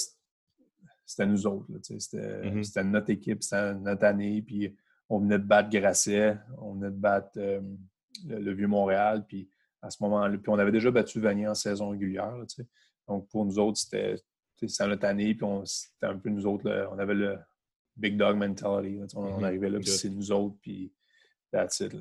[1.05, 1.71] c'était nous autres.
[1.71, 2.63] Mm-hmm.
[2.63, 4.41] C'était notre équipe, c'était notre année.
[4.41, 4.75] Puis
[5.09, 7.61] on venait de battre Grasset, on venait de battre euh,
[8.25, 9.25] le, Vieux-Montréal.
[9.27, 9.49] Puis
[9.81, 10.37] à ce moment-là.
[10.37, 12.33] Puis on avait déjà battu Vanier en saison régulière.
[13.07, 14.15] Donc pour nous autres, c'était
[15.01, 15.35] année.
[15.35, 17.37] Puis c'était un peu nous autres, on avait le
[17.95, 18.99] big dog mentality.
[19.15, 19.43] On, mm-hmm.
[19.43, 20.91] arrivait là, puis c'est nous autres, puis
[21.51, 21.93] that's it.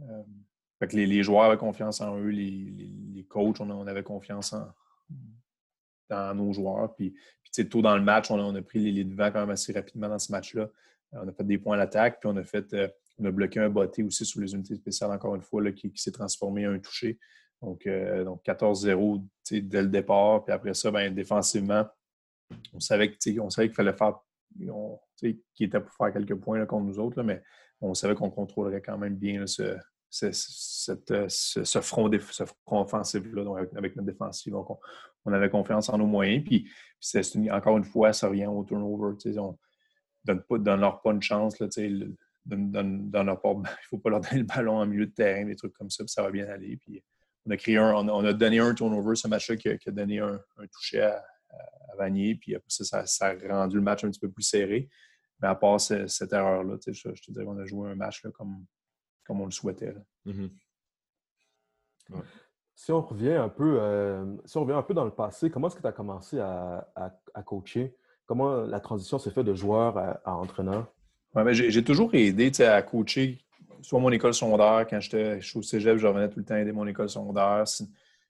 [0.00, 0.22] Euh,
[0.78, 4.68] fait que les, joueurs avaient confiance en eux, les, coachs, on, avait confiance en,
[6.08, 6.94] dans nos joueurs.
[6.94, 10.08] Puis, puis tôt dans le match, on a, pris les, devants quand même assez rapidement
[10.08, 10.68] dans ce match-là.
[11.12, 12.88] On a fait des points à l'attaque, puis on a fait euh,
[13.18, 15.90] on a bloqué un botté aussi sur les unités spéciales, encore une fois, là, qui,
[15.94, 17.18] s'est transformé en un touché.
[17.62, 20.44] Donc, euh, donc 14-0 dès le départ.
[20.44, 21.86] Puis après ça, ben, défensivement,
[22.72, 23.40] on savait qu'il
[23.72, 24.18] fallait faire.
[25.16, 27.42] qu'il était pour faire quelques points contre nous autres, mais
[27.80, 29.76] on savait qu'on contrôlerait quand même bien ce,
[30.10, 34.52] ce, front, ce front offensif-là avec, notre défensive.
[34.52, 34.68] Donc,
[35.24, 36.44] on, avait confiance en nos moyens.
[36.44, 36.70] Puis,
[37.50, 39.16] encore une fois, ça revient au turnover.
[39.38, 39.56] On
[40.26, 41.58] ne donne, leur pas une chance.
[41.58, 42.00] Là, leur
[42.50, 45.90] il ne faut pas leur donner le ballon en milieu de terrain, des trucs comme
[45.90, 46.76] ça, puis ça va bien aller.
[46.76, 47.02] Puis
[47.46, 50.40] on a créé un, on a, donné un turnover, ce match-là qui, a donné un,
[50.72, 54.30] toucher à, à, Vanier, puis après ça, ça, a rendu le match un petit peu
[54.30, 54.88] plus serré.
[55.40, 58.30] Mais à part cette, erreur-là, je, je, te dirais qu'on a joué un match là,
[58.30, 58.64] comme,
[59.24, 59.94] comme on le souhaitait.
[60.26, 60.50] Mm-hmm.
[62.74, 65.68] Si on revient un peu, euh, si on revient un peu dans le passé, comment
[65.68, 67.96] est-ce que tu as commencé à, à, coacher?
[68.26, 70.92] Comment la transition s'est faite de joueur à entraîneur?
[71.52, 73.44] j'ai toujours aidé à coacher,
[73.82, 76.86] soit mon école secondaire, quand j'étais au cégep, je revenais tout le temps aider mon
[76.86, 77.64] école secondaire.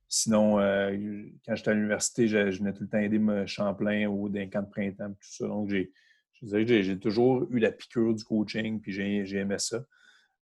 [0.08, 4.28] Sinon, euh, quand j'étais à l'université, je, venais tout le temps aider mon Champlain ou
[4.28, 5.46] d'un camp de printemps, tout ça.
[5.46, 5.90] Donc, j'ai,
[6.42, 9.84] j'ai toujours eu la piqûre du coaching, puis j'ai, aimé ça.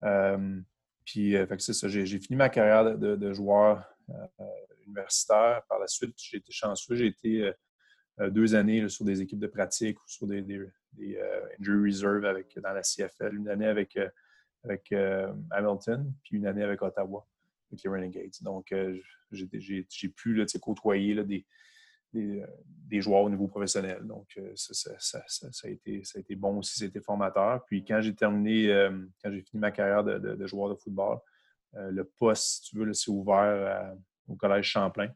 [0.05, 0.61] Euh,
[1.05, 1.86] puis, euh, c'est ça.
[1.88, 3.84] J'ai, fini ma carrière de, joueur
[4.84, 5.62] universitaire.
[5.68, 6.96] Par la suite, j'ai été chanceux.
[6.96, 7.53] J'ai été
[8.30, 11.20] deux années sur des équipes de pratique ou sur des, des
[11.61, 13.96] injury reserve avec, dans la CFL, une année avec,
[14.64, 17.26] avec euh, Hamilton, puis une année avec Ottawa,
[17.70, 18.30] avec les Renegades.
[18.42, 18.74] Donc,
[19.30, 21.46] j'ai pu côtoyer là, des,
[22.12, 24.02] des, joueurs au niveau professionnel.
[24.04, 27.64] Donc, ça, ça, ça, a été, ça a été bon aussi, formateur.
[27.64, 28.68] Puis quand j'ai terminé,
[29.22, 31.18] quand j'ai fini ma carrière de, de, joueur de football,
[31.72, 33.94] le poste, si tu veux, s'est ouvert
[34.28, 35.08] au Collège Champlain.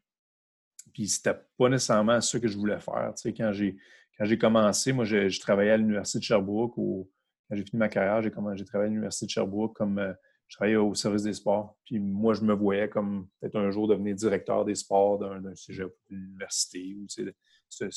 [0.92, 3.12] Puis c'était pas nécessairement ce que je voulais faire.
[3.16, 6.76] Tu sais, quand j'ai commencé, moi, je, travaillais à l'Université de Sherbrooke.
[6.76, 7.10] Ou,
[7.48, 8.30] quand j'ai fini ma carrière, j'ai
[8.64, 10.12] travaillé à l'Université de Sherbrooke comme euh,
[10.48, 11.76] je travaillais au service des sports.
[11.84, 15.84] Puis moi, je me voyais comme peut-être un jour devenir directeur des sports d'un sujet
[16.08, 17.92] d'une université ou c'est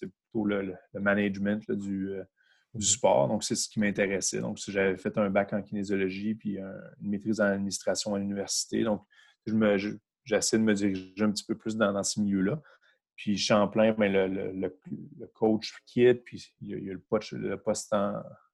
[0.00, 2.24] plutôt le, management du, euh,
[2.74, 3.28] du sport.
[3.28, 4.40] Donc, c'est ce qui m'intéressait.
[4.40, 8.82] Donc, j'avais fait un bac en kinésiologie puis une maîtrise en administration à l'université.
[8.82, 9.02] Donc,
[10.24, 12.62] j'essaie de me diriger un petit peu plus dans, ce milieu-là.
[13.16, 17.94] Puis Champlain, ben, le, le, coach quitte, puis il y a, le, poste, le poste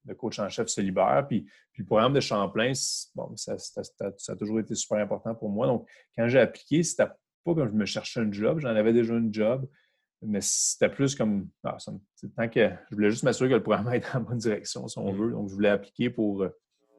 [0.05, 1.27] de coach en chef se libère.
[1.29, 1.43] Puis,
[1.73, 2.73] puis le programme de Champlain,
[3.15, 5.67] bon, ça, a toujours été super important pour moi.
[5.67, 7.07] Donc, quand j'ai appliqué, c'était
[7.45, 9.69] pas comme je me cherchais un job, j'en avais déjà un job.
[10.23, 11.49] Mais c'était plus comme.
[11.65, 11.79] Ah,
[12.37, 14.99] tant que je voulais juste m'assurer que le programme était dans la bonne direction, si
[14.99, 15.17] on mm.
[15.17, 15.31] veut.
[15.31, 16.47] Donc, je voulais appliquer pour,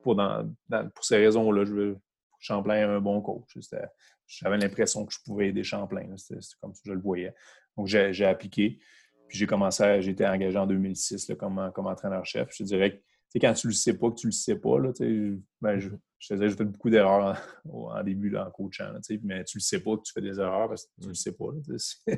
[0.02, 0.16] pour,
[0.96, 1.66] pour ces raisons-là.
[1.66, 1.98] Je veux
[2.40, 3.56] Champlain ait un bon coach.
[4.26, 6.08] J'avais l'impression que je pouvais aider Champlain.
[6.18, 7.34] C'était comme ça que je le voyais.
[7.78, 8.80] Donc, j'ai appliqué.
[9.32, 12.50] Puis j'ai commencé, j'ai été engagé en 2006 comme, comme entraîneur-chef.
[12.52, 12.98] Je te dirais
[13.34, 14.92] que quand tu le sais pas, que tu le sais pas, là,
[15.62, 15.88] ben, je,
[16.20, 18.92] je j'ai fait beaucoup d'erreurs en, début là, en coachant,
[19.24, 21.32] mais tu le sais pas que tu fais des erreurs parce que tu le sais
[21.32, 21.46] pas.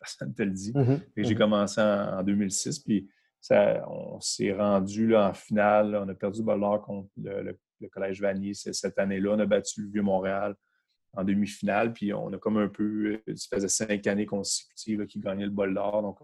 [0.00, 0.72] personne ne te le dit.
[0.72, 1.00] Mm-hmm.
[1.16, 1.38] J'ai mm-hmm.
[1.38, 3.08] commencé en, 2006, puis
[3.40, 5.94] ça, on s'est rendu là, en finale.
[5.94, 7.56] on a perdu le contre le,
[7.92, 9.34] Collège Vanier cette année-là.
[9.34, 10.56] On a battu le Vieux-Montréal
[11.12, 15.44] en demi-finale, puis on a comme un peu, ça faisait cinq années consécutives qui gagnait
[15.44, 16.18] le bol d'or, donc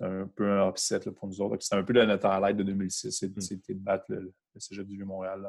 [0.00, 1.62] c'était un peu un upset pour nous autres.
[1.62, 3.40] C'était un peu de notre highlight de 2006, mm.
[3.40, 5.46] c'était de battre le, Cégep du Vieux-Montréal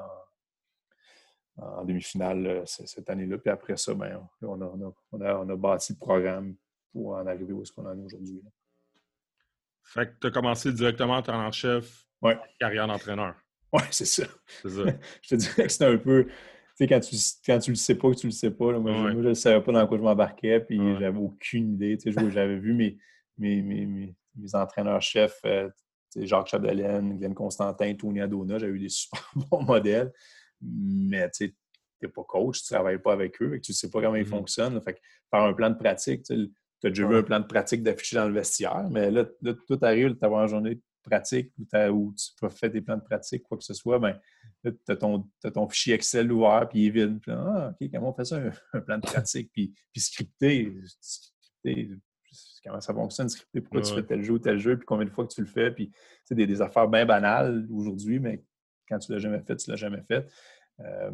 [1.57, 3.37] en, demi-finale cette année-là.
[3.37, 6.55] Puis après ça, ben, on, a, on, a, bâti le programme
[6.91, 8.41] pour en arriver où est-ce qu'on en est aujourd'hui.
[9.83, 12.37] Fait que tu as commencé directement en chef, ouais.
[12.59, 13.35] carrière d'entraîneur.
[13.73, 14.25] Oui, c'est ça.
[14.25, 14.69] ça.
[15.21, 16.25] je te dirais que c'était un peu.
[16.25, 16.31] Tu
[16.75, 19.17] sais, quand tu, quand tu le sais pas, que tu le sais pas, moi, je
[19.17, 21.97] ne savais pas dans quoi je m'embarquais, puis j'avais aucune idée.
[21.97, 22.97] Tu sais, j'avais vu mes,
[23.37, 25.69] mes, mes, mes entraîneurs-chefs, euh,
[26.15, 30.11] Jacques Chapdelaine, Glenn Constantin, Tony Adona, j'avais eu des super bons modèles.
[30.61, 31.55] Mais tu
[32.01, 34.15] n'es pas coach, tu ne travailles pas avec eux, et tu ne sais pas comment
[34.15, 34.29] ils mm-hmm.
[34.29, 34.81] fonctionnent.
[34.81, 36.33] Fait faire un plan de pratique, tu
[36.83, 39.25] as déjà vu un plan de pratique d'afficher dans le vestiaire, mais là,
[39.67, 41.51] tout arrive, tu as une journée de pratique
[41.91, 44.19] où, tu peux faire des plans de pratique, quoi que ce soit, ben,
[44.63, 47.19] tu as, ton fichier Excel ouvert, puis il est vide.
[47.27, 48.41] ah, OK, comment on fait ça,
[48.73, 49.51] un, plan de pratique?
[49.53, 50.73] Puis, puis scripté,
[52.63, 55.25] comment ça fonctionne, pourquoi tu fais tel jeu ou tel jeu, puis combien de fois
[55.25, 55.91] que tu le fais, puis
[56.23, 58.43] c'est des, des, affaires bien banales aujourd'hui, mais
[58.87, 60.27] quand tu ne l'as jamais fait, tu ne l'as jamais fait.
[60.79, 61.11] Euh,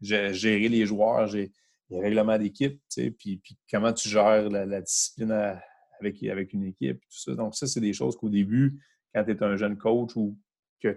[0.00, 1.52] géré les joueurs, j'ai
[1.90, 2.80] les règlements d'équipe,
[3.18, 5.60] puis, puis comment tu gères la, discipline
[6.00, 7.34] avec, avec une équipe, tout ça.
[7.34, 8.80] Donc, ça, c'est des choses qu'au début,
[9.14, 10.38] quand tu es un jeune coach ou
[10.80, 10.96] que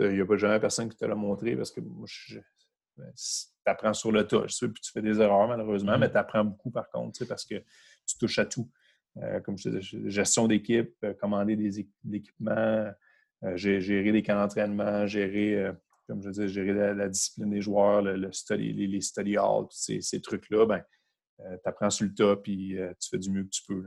[0.00, 2.06] il n'y a pas jamais personne qui te l'a montré parce que moi,
[2.96, 5.98] ben, tu apprends sur le tas, puis tu fais des erreurs malheureusement, mm-hmm.
[5.98, 7.56] mais tu apprends beaucoup par contre, parce que
[8.06, 8.70] tu touches à tout.
[9.22, 12.90] Euh, comme je disais, gestion d'équipe, euh, commander des équipements,
[13.44, 15.70] euh, gérer des camps d'entraînement, gérer,
[16.08, 20.82] comme je gérer la, discipline des joueurs, le, les, study halls, ces, ces trucs-là, ben,
[21.38, 23.84] tu apprends sur le tas puis tu fais du mieux que tu peux.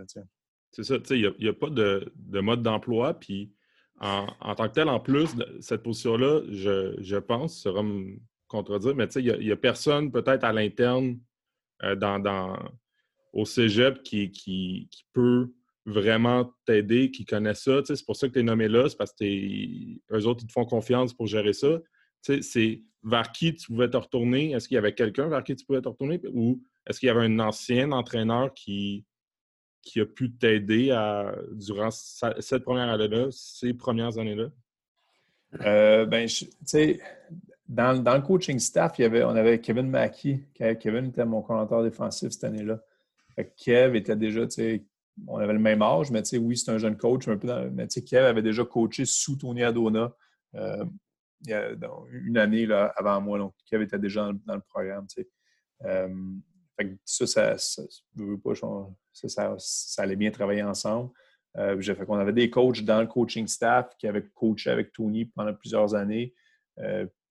[0.72, 3.14] C'est ça, il n'y a, pas de, mode d'emploi.
[3.20, 3.54] Puis
[4.00, 8.18] en, tant que tel, en plus, cette position-là, je, je, pense, sera me
[8.48, 11.20] contredire, mais il n'y a, personne peut-être à l'interne
[11.98, 12.20] dans,
[13.34, 15.52] au cégep qui, qui, peut
[15.86, 17.82] vraiment t'aider, qui connaît ça.
[17.86, 19.24] c'est pour ça que tu es nommé là, c'est parce que
[20.14, 21.80] eux autres, ils te font confiance pour gérer ça.
[22.22, 24.52] c'est vers qui tu pouvais te retourner?
[24.52, 26.20] Est-ce qu'il y avait quelqu'un vers qui tu pouvais te retourner?
[26.34, 29.06] Ou est-ce qu'il y avait un ancien entraîneur qui,
[29.82, 30.88] qui a pu t'aider
[31.52, 34.50] durant cette première année-là, ces premières années-là?
[35.62, 37.00] Euh, ben, tu sais,
[37.68, 40.44] dans, dans, le coaching staff, il y avait, on avait Kevin Mackey.
[40.80, 42.82] Kevin était mon commentateur défensif cette année-là.
[43.44, 44.48] Kev était déjà,
[45.28, 48.00] on avait le même âge, mais tu sais, oui, c'est un jeune coach, mais tu
[48.00, 50.14] sais, Kev avait déjà coaché sous Tony Adona
[50.56, 50.86] euh,
[52.12, 53.38] une année là, avant moi.
[53.38, 55.06] Donc, Kev était déjà dans, le programme.
[55.86, 56.10] Euh,
[57.06, 57.58] ça, ça,
[59.58, 61.12] ça, allait bien travailler ensemble.
[61.58, 65.26] Euh, fait qu'on avait des coachs dans le coaching staff qui avaient coaché avec Tony
[65.26, 66.34] pendant plusieurs années,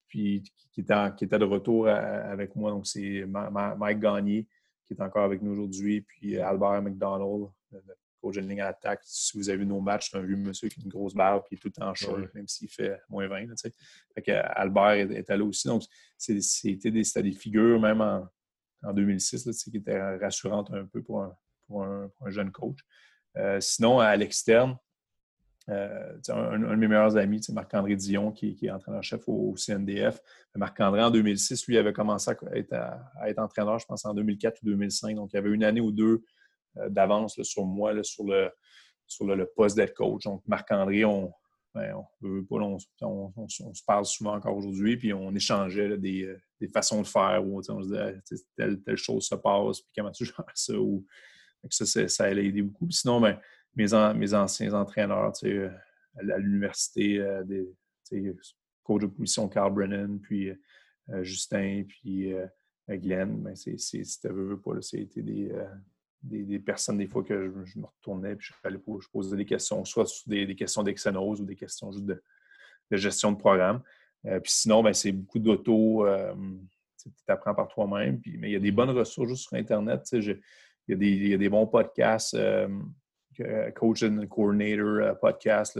[0.08, 0.42] puis
[0.72, 2.70] qui étaient, qui de retour avec moi.
[2.70, 4.48] Donc, c'est Mike Gagné,
[4.86, 7.80] qui est encore avec nous aujourd'hui, puis euh, Albert McDonald, le
[8.20, 9.00] coach de ligne à attaque.
[9.02, 11.42] Si vous avez vu nos matchs, c'est un vieux monsieur qui a une grosse barbe
[11.48, 13.46] qui est tout en short, même s'il fait moins 20.
[14.24, 15.68] fait Albert est, là aussi.
[15.68, 15.82] Donc,
[16.16, 18.26] c'était des, des, figures, même en,
[18.82, 22.78] en 2006, qui étaient rassurantes un peu pour un, pour un, jeune coach.
[23.36, 24.76] Euh, sinon, à l'externe,
[25.68, 30.20] euh, un, de mes meilleurs amis, Marc-André Dion, qui, est entraîneur-chef au, CNDF.
[30.54, 35.16] Marc-André, en 2006, lui, avait commencé à être, entraîneur, je pense, en 2004 ou 2005.
[35.16, 36.22] Donc, il avait une année ou deux
[36.78, 40.24] euh, d'avance sur moi, sur, le, poste d'être coach.
[40.24, 41.32] Donc, Marc-André, on,
[41.74, 47.42] ben, on, se parle souvent encore aujourd'hui, puis on échangeait euh, des, façons de faire,
[47.44, 48.20] où on se disait
[48.56, 50.74] telle, telle chose se passe, puis comment tu gères ça.
[50.74, 51.04] Ou,
[51.70, 52.88] ça, ça, allait aider beaucoup.
[52.92, 53.36] sinon, ben,
[53.76, 55.70] mes, mes anciens entraîneurs, sais,
[56.16, 57.68] à, l'université, des
[58.82, 60.50] coach de position Carl Brennan, puis
[61.22, 62.32] Justin, puis
[62.88, 64.28] Glenn, ben c'est, c'était
[64.64, 65.52] pas, c'était des,
[66.22, 70.06] des, personnes, des fois, que je, me retournais puis je, je posais des questions, soit
[70.26, 72.22] des, des questions d'excenose ou des questions juste de,
[72.90, 73.82] gestion de programme.
[74.26, 76.06] Euh, puis sinon, ben, c'est beaucoup d'auto.
[76.06, 76.34] Euh,
[76.98, 78.20] tu apprends par toi-même.
[78.38, 80.02] mais il y a des bonnes ressources juste sur Internet.
[80.12, 80.40] il,
[80.88, 82.34] y a des, bons podcasts.
[82.34, 82.68] Euh,
[83.74, 85.78] Coach and Coordinator podcast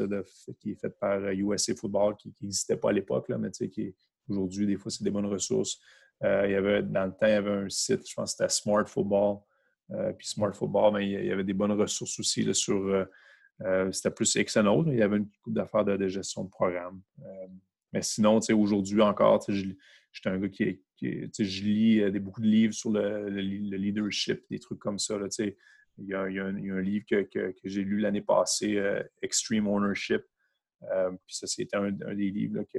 [0.58, 3.94] qui est fait par USA Football, qui n'existait pas à l'époque, mais qui
[4.28, 5.80] aujourd'hui, des fois, c'est des bonnes ressources.
[6.22, 8.48] il y avait, dans le temps, il y avait un site, je pense que c'était
[8.48, 9.38] Smart Football.
[9.92, 12.76] Euh, puis Smart Football, mais il y avait des bonnes ressources aussi sur.
[12.76, 13.04] Euh,
[13.62, 14.84] euh, c'était plus XNO.
[14.88, 17.00] Il y avait une coupe d'affaires de, gestion de programme.
[17.92, 23.28] mais sinon, aujourd'hui encore, j'étais un gars qui, je lis beaucoup de livres sur le,
[23.28, 25.18] leadership, des trucs comme ça.
[25.98, 28.82] Il, y a, un, livre que, j'ai lu l'année passée,
[29.22, 30.22] Extreme Ownership.
[30.80, 32.78] puis ça, c'était un, des livres qui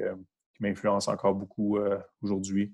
[0.60, 1.78] m'influence encore beaucoup
[2.22, 2.74] aujourd'hui.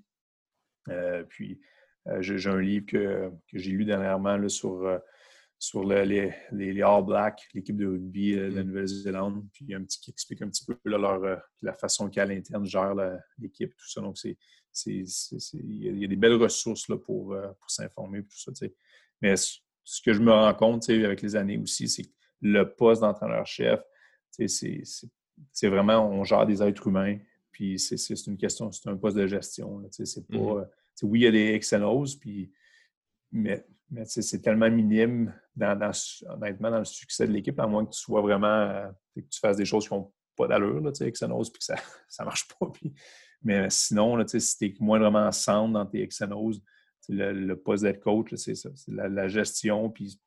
[1.28, 1.60] puis
[2.08, 4.98] euh, j'ai un livre que, j'ai lu dernièrement sur, euh,
[5.58, 8.66] sur les, les, All Blacks, l'équipe de rugby euh, de la mm.
[8.66, 12.94] Nouvelle-Zélande, puis un petit qui explique un petit peu leur, la façon qu'à l'interne gère
[13.38, 14.00] l'équipe, tout ça.
[14.00, 14.36] Donc, c'est,
[14.86, 18.52] il y a des belles ressources là, pour, pour s'informer, tout ça.
[19.22, 19.34] Mais
[19.84, 23.80] ce que je me rends compte avec les années aussi, c'est que le poste d'entraîneur-chef,
[24.30, 27.18] c'est vraiment, on gère des êtres humains,
[27.52, 29.82] puis c'est une question, c'est un poste de gestion.
[29.90, 30.36] C'est pas.
[30.36, 30.66] Mm-hmm
[31.02, 32.52] oui, il y a des XNOs, puis,
[33.32, 35.90] mais, mais c'est tellement minime, dans, dans,
[36.28, 39.40] honnêtement, dans le succès de l'équipe, à moins que tu sois vraiment, euh, que tu
[39.40, 41.74] fasses des choses qui n'ont pas d'allure, XNOs, puis que ça
[42.20, 42.66] ne marche pas.
[42.72, 42.92] Puis,
[43.42, 46.60] mais sinon, si tu es moindrement centre dans tes XNOs,
[47.08, 49.90] le, le, poste d'être coach, c'est ça, c'est la, gestion.
[49.90, 50.18] Puis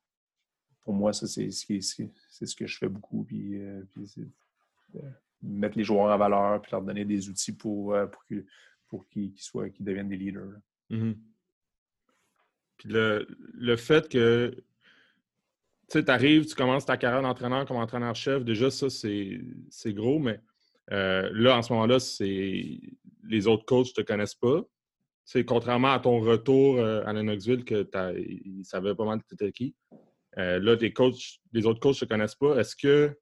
[0.82, 3.24] pour moi, ça, c'est ce que je fais beaucoup.
[3.24, 3.82] Puis, euh,
[5.42, 8.46] mettre les joueurs en valeur, puis leur donner des outils pour, euh, pour que
[8.88, 9.34] pour qu'ils
[9.80, 10.54] deviennent des leaders.
[10.90, 11.16] Mm-hmm.
[12.78, 14.64] Puis le, fait que
[15.90, 20.40] tu arrives, tu commences ta carrière d'entraîneur comme entraîneur-chef, déjà ça, c'est gros, mais
[20.92, 22.80] euh, là, en ce moment-là, c'est
[23.24, 24.64] les autres coachs ne te connaissent pas.
[25.28, 27.86] C'est contrairement à ton retour euh, à Lennoxville, que
[28.18, 29.76] ils savaient pas mal que tu étais qui.
[30.38, 32.58] Euh, là, les, coachs, les autres coachs ne te connaissent pas.
[32.58, 33.14] Est-ce que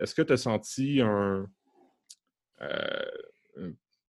[0.00, 1.48] est-ce tu as senti un,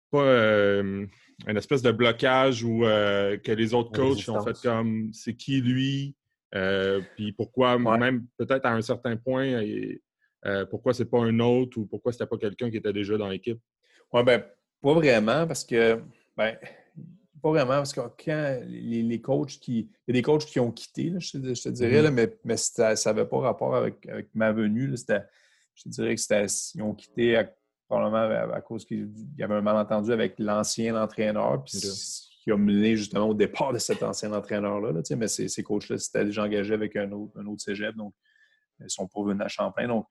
[0.10, 1.06] pas euh,
[1.48, 6.16] une espèce de blocage ou que les autres coachs ont fait comme c'est qui lui,
[7.18, 9.62] puis pourquoi, même peut-être à un certain point,
[10.70, 13.60] pourquoi c'est pas un autre ou pourquoi c'était pas quelqu'un qui était déjà dans l'équipe?
[14.14, 14.46] Oui, ben
[14.82, 16.02] pas vraiment parce que,
[16.38, 16.56] ben,
[17.42, 19.90] pas vraiment parce que quand les, coachs qui.
[20.08, 22.12] Il y a des coachs qui ont quitté, je, te, dirais, mm-hmm.
[22.12, 24.96] mais, mais ça n'avait pas rapport avec, ma venue.
[24.96, 26.46] je te dirais que c'était.
[26.76, 27.52] Ils ont quitté à
[27.88, 31.80] probablement à, cause qu'il y avait un malentendu avec l'ancien entraîneur, puis
[32.44, 34.92] qui a mené justement au départ de cet ancien entraîneur-là.
[35.16, 38.14] mais ces, ces coachs-là c'était déjà engagé avec un autre, un autre cégep, donc
[38.82, 39.88] ils sont pas venus à Champlain.
[39.88, 40.06] Donc,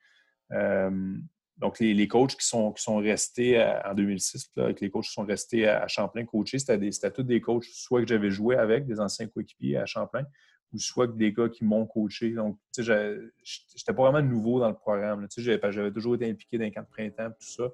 [0.53, 1.17] euh,
[1.59, 5.25] donc les, coachs qui sont, qui sont restés en 2006, là, les coachs qui sont
[5.25, 9.27] restés à, Champlain coachés, c'était tous des coachs soit que j'avais joué avec, des anciens
[9.27, 10.25] coéquipiers à Champlain,
[10.73, 12.31] ou soit que des gars qui m'ont coaché.
[12.33, 15.27] Donc, tu sais, j'étais pas vraiment nouveau dans le programme.
[15.29, 17.73] Tu sais, j'avais toujours été impliqué dans les camps de printemps, tout ça.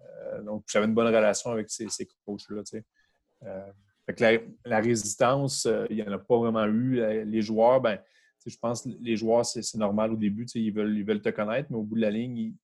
[0.00, 1.88] Euh, donc, j'avais une bonne relation avec ces,
[2.24, 2.84] coachs-là, tu sais.
[3.44, 7.24] Euh, la, résistance, euh, il n'y en a pas vraiment eu.
[7.24, 7.98] Les joueurs, ben,
[8.46, 11.68] je pense que les joueurs, c'est normal au début, ils veulent, ils veulent te connaître,
[11.70, 12.54] mais au bout de la ligne,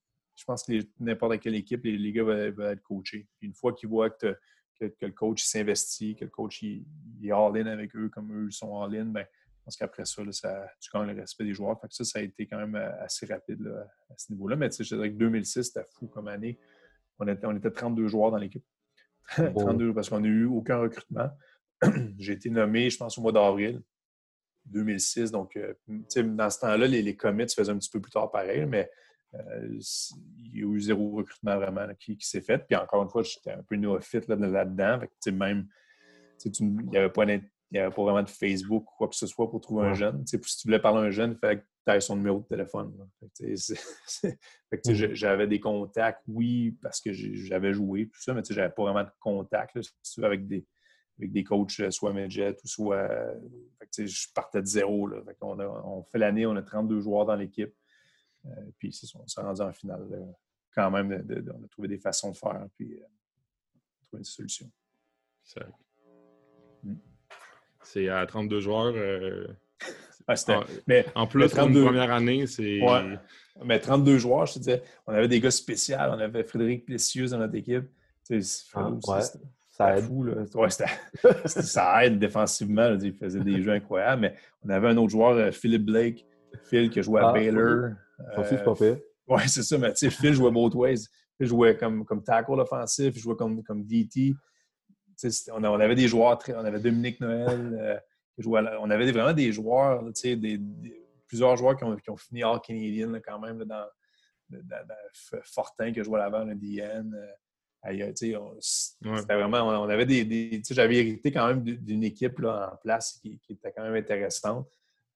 [0.42, 3.28] je pense que n'importe quelle équipe, les, gars veulent, être coachés.
[3.42, 4.36] une fois qu'ils voient que,
[4.80, 6.84] le coach s'investit, que le coach il,
[7.22, 10.90] est all-in avec eux comme eux sont all-in, ben, je pense qu'après ça, ça, tu
[10.92, 11.78] gagnes le respect des joueurs.
[11.90, 13.64] ça, ça a été quand même euh, assez rapide
[14.10, 14.56] à ce niveau-là.
[14.56, 16.58] Mais je dirais que 2006, c'était fou comme année.
[17.20, 18.64] On était, on était 32 joueurs dans l'équipe.
[19.36, 21.30] 32 parce qu'on n'a eu aucun recrutement.
[22.18, 23.80] J'ai été nommé, je pense, au mois d'avril
[24.64, 25.30] 2006.
[25.30, 28.32] Donc, euh, dans ce temps-là, les, les, commits se faisaient un petit peu plus tard
[28.32, 28.90] pareil, mais
[29.34, 29.78] euh,
[30.38, 32.58] il y a eu zéro recrutement vraiment qui, s'est fait.
[32.58, 35.00] Puis encore une fois, j'étais un peu néophyte là-dedans.
[35.32, 35.68] même,
[36.44, 37.24] il n'y avait pas
[37.72, 39.94] il n'y avait pas vraiment de Facebook ou quoi que ce soit pour trouver un
[39.94, 40.26] jeune.
[40.26, 42.44] si tu voulais parler à un jeune, il fallait que tu aies son numéro de
[42.44, 42.92] téléphone.
[44.92, 49.04] J'avais des contacts, oui, parce que j'avais joué, tout ça, mais je n'avais pas vraiment
[49.04, 49.78] de contacts
[50.22, 50.66] avec des,
[51.18, 53.08] avec des coachs, euh, soit Medjet ou soit.
[53.96, 55.08] je partais de zéro.
[55.40, 57.74] on, fait l'année, on a 32 joueurs dans l'équipe.
[58.46, 60.34] Euh, puis on s'est rendu en finale.
[60.74, 63.04] quand même, on a trouvé des façons de faire, puis euh,
[64.02, 64.70] trouvé une solution.
[67.82, 68.94] C'est à 32 joueurs.
[68.94, 69.46] Euh,
[70.28, 70.34] Ah,
[70.86, 71.84] mais, en plus, 32...
[71.84, 72.80] première année, c'est.
[73.64, 75.96] Mais 32 joueurs, je te disais, on avait des gars spéciaux.
[75.98, 77.90] On avait Frédéric Plessieux dans notre équipe.
[78.74, 79.20] Ah,
[79.72, 80.04] ça aide.
[80.04, 80.26] Fou,
[81.46, 82.96] ça aide défensivement.
[83.00, 84.22] il faisait des jeux incroyables.
[84.22, 86.26] Mais on avait un autre joueur, euh, Philippe Blake,
[86.64, 87.90] Phil, qui jouait à ah, Baylor.
[88.34, 89.04] Pas fait.
[89.28, 89.78] Oui, c'est ça.
[89.78, 91.06] Mais Phil jouait both ways.
[91.38, 94.34] Phil jouait comme, comme tackle offensif, il jouait comme, comme DT.
[95.52, 97.78] On, on, avait des joueurs, très, on avait Dominique Noël.
[97.80, 97.98] Euh,
[98.80, 100.60] on avait vraiment des joueurs, des,
[101.28, 103.86] plusieurs joueurs qui ont, qui ont fini All Canadian quand même dans,
[105.44, 107.14] Fortin qui a joué à l'avant, le DN.
[107.14, 107.32] Euh,
[108.60, 113.40] c'était vraiment, on, avait des, j'avais hérité quand même d'une équipe là, en place qui,
[113.50, 114.68] était quand même intéressante.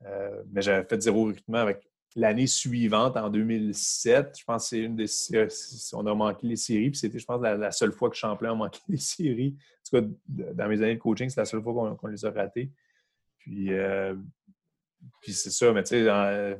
[0.04, 4.38] Euh, mais j'avais fait zéro recrutement avec l'année suivante, en 2007.
[4.40, 5.06] Je pense que c'est une des.
[5.92, 6.90] On a manqué les séries.
[6.90, 9.56] Puis c'était, je pense, la, seule fois que Champlain a manqué les séries.
[9.56, 12.30] En tout cas, dans mes années de coaching, c'est la seule fois qu'on les a
[12.30, 12.72] ratées.
[13.38, 14.16] Puis, euh,
[15.20, 16.58] puis c'est ça, mais tu sais,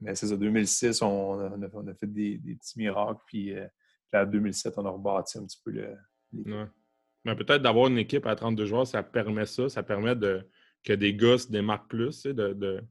[0.00, 3.20] mais c'est ça, 2006, on a, fait des, petits miracles.
[3.26, 3.66] Puis, euh,
[4.12, 5.94] en 2007, on a rebâti un petit peu le.
[7.24, 9.68] Mais peut-être d'avoir une équipe à 32 joueurs, ça permet ça.
[9.68, 10.46] Ça permet de,
[10.82, 12.24] que des gars se démarquent plus.
[12.24, 12.82] de,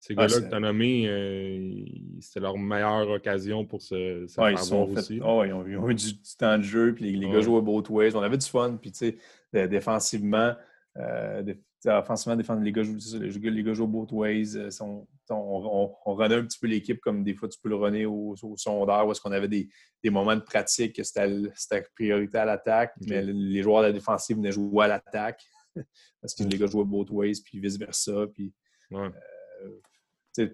[0.00, 1.84] Ces ah, gars-là que tu as nommés, euh,
[2.20, 5.20] c'était leur meilleure occasion pour se, se faire voir aussi.
[5.24, 8.14] Oh, ils, ont, eu du, temps de jeu, puis les, gars jouaient both ways.
[8.14, 9.18] On avait du fun, puis tu
[9.52, 10.54] sais, défensivement,
[10.98, 11.42] euh,
[11.86, 14.56] offensivement, défendre les gars, les, les gars jouent both ways.
[14.56, 18.06] Euh, on, on, on, un petit peu l'équipe comme des fois tu peux le runner
[18.06, 19.68] au, au sondeur où est-ce qu'on avait des,
[20.02, 24.36] des, moments de pratique que c'était priorité à l'attaque, mais les joueurs de la défensive
[24.36, 25.44] venaient jouer à l'attaque
[26.20, 28.26] parce que les gars jouaient both ways, puis vice-versa.
[28.32, 28.52] Puis,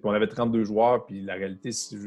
[0.02, 1.98] on avait 32 joueurs, puis la réalité, c'est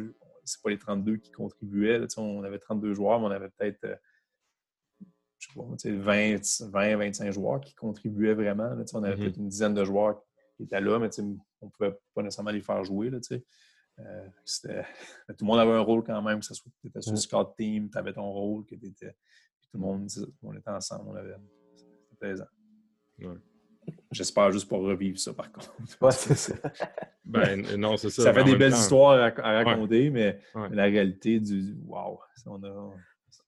[0.64, 2.02] pas les 32 qui contribuaient.
[2.18, 3.96] on avait 32 joueurs, mais on avait peut-être euh,
[5.40, 8.70] je sais pas, 20, 20, 25 joueurs qui contribuaient vraiment.
[8.94, 9.20] on avait mm-hmm.
[9.20, 10.22] peut-être une dizaine de joueurs
[10.56, 13.10] qui étaient là, mais on ne pouvait pas nécessairement les faire jouer.
[13.10, 13.20] Là,
[14.00, 14.28] euh,
[15.30, 17.18] tout le monde avait un rôle quand même, que ce soit tu étais sur le
[17.18, 19.12] scout team, tu avais ton rôle, que étais,
[19.62, 20.08] tout le monde
[20.44, 21.36] on était ensemble, on avait.
[21.76, 22.48] C'était plaisant.
[24.12, 25.74] J'espère juste pour revivre ça, par contre.
[26.02, 26.56] Ouais, c'est ça.
[27.26, 28.24] ben, non, c'est ça.
[28.24, 30.40] Ça fait des belles histoires à, raconter, mais,
[30.72, 32.94] la réalité du wow, on a,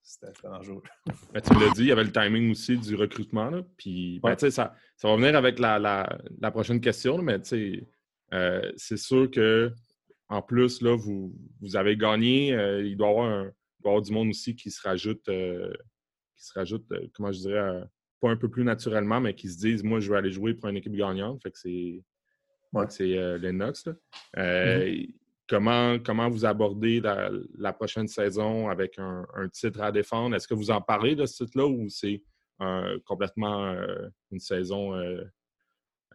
[0.09, 0.83] c'était dangereux.
[1.33, 3.51] Ben, tu l'as dit, il y avait le timing aussi du recrutement.
[3.77, 7.39] Puis, ben, ça, ça va venir avec la, la, prochaine question, mais
[8.33, 9.71] euh, c'est sûr que
[10.27, 12.53] en plus, là, vous, vous avez gagné.
[12.53, 13.51] Euh, il, doit y avoir un,
[13.83, 15.73] avoir du monde aussi qui se rajoute, euh,
[16.35, 17.83] qui se rajoute comment je dirais,
[18.19, 20.69] pas un peu plus naturellement, mais qui se disent Moi, je vais aller jouer pour
[20.69, 21.41] une équipe gagnante.
[21.41, 22.03] Fait que c'est.
[22.89, 23.87] C'est Lennox.
[24.35, 25.13] Mm-hmm.
[25.49, 30.35] Comment, comment vous abordez la, prochaine saison avec un, titre à défendre?
[30.35, 32.21] Est-ce que vous en parlez de ce titre-là ou c'est
[33.05, 35.23] complètement euh, une saison euh,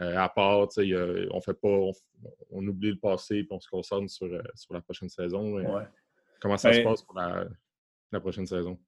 [0.01, 0.69] euh, à part?
[0.79, 1.91] on fait pas,
[2.51, 5.57] on, oublie le passé et on se concentre sur, sur la prochaine saison.
[6.41, 7.45] Comment ça se passe pour la,
[8.13, 8.79] la prochaine saison?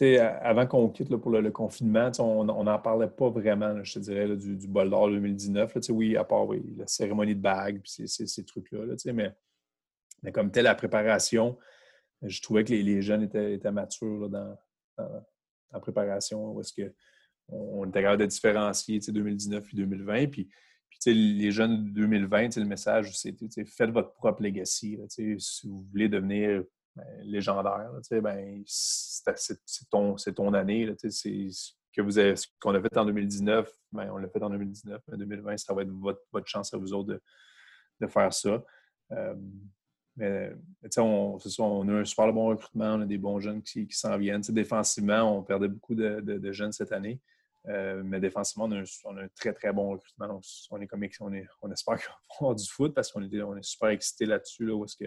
[0.00, 4.66] Avant qu'on quitte pour le, confinement, on n'en parlait pas vraiment, je te dirais, du,
[4.66, 5.76] bol d'or 2019.
[5.90, 6.46] oui, à part
[6.76, 8.94] la cérémonie de bague, puis ces, trucs-là.
[9.12, 11.56] mais, comme telle la préparation,
[12.22, 14.56] je trouvais que les, jeunes étaient, matures dans,
[14.98, 20.26] la préparation, est-ce qu'on était capable de différencier 2019 et 2020.
[20.28, 20.48] Puis,
[21.06, 24.98] les jeunes de 2020, le message, c'est faites votre propre legacy.
[25.08, 26.64] si vous voulez devenir
[27.22, 27.90] légendaire.
[28.10, 30.86] ben, c'est ton, ton, année.
[30.86, 30.94] Là,
[31.94, 35.02] que vous avez, ce qu'on a fait en 2019, ben, on l'a fait en 2019.
[35.12, 37.22] En 2020, ça va être votre, votre chance à vous autres de,
[38.00, 38.62] de faire ça.
[39.12, 39.34] Euh,
[40.16, 40.52] mais
[40.98, 44.16] on, on a un super bon recrutement, on a des bons jeunes qui, qui s'en
[44.16, 44.42] viennent.
[44.42, 47.20] défensivement, on perdait beaucoup de, de, jeunes cette année.
[47.66, 50.40] Euh, mais défensivement, on a, un, très, très bon recrutement.
[50.70, 52.12] On, est comme, on, est, on espère qu'on
[52.44, 54.66] va avoir du foot parce qu'on est, on est super excités là-dessus.
[54.66, 55.06] Là, que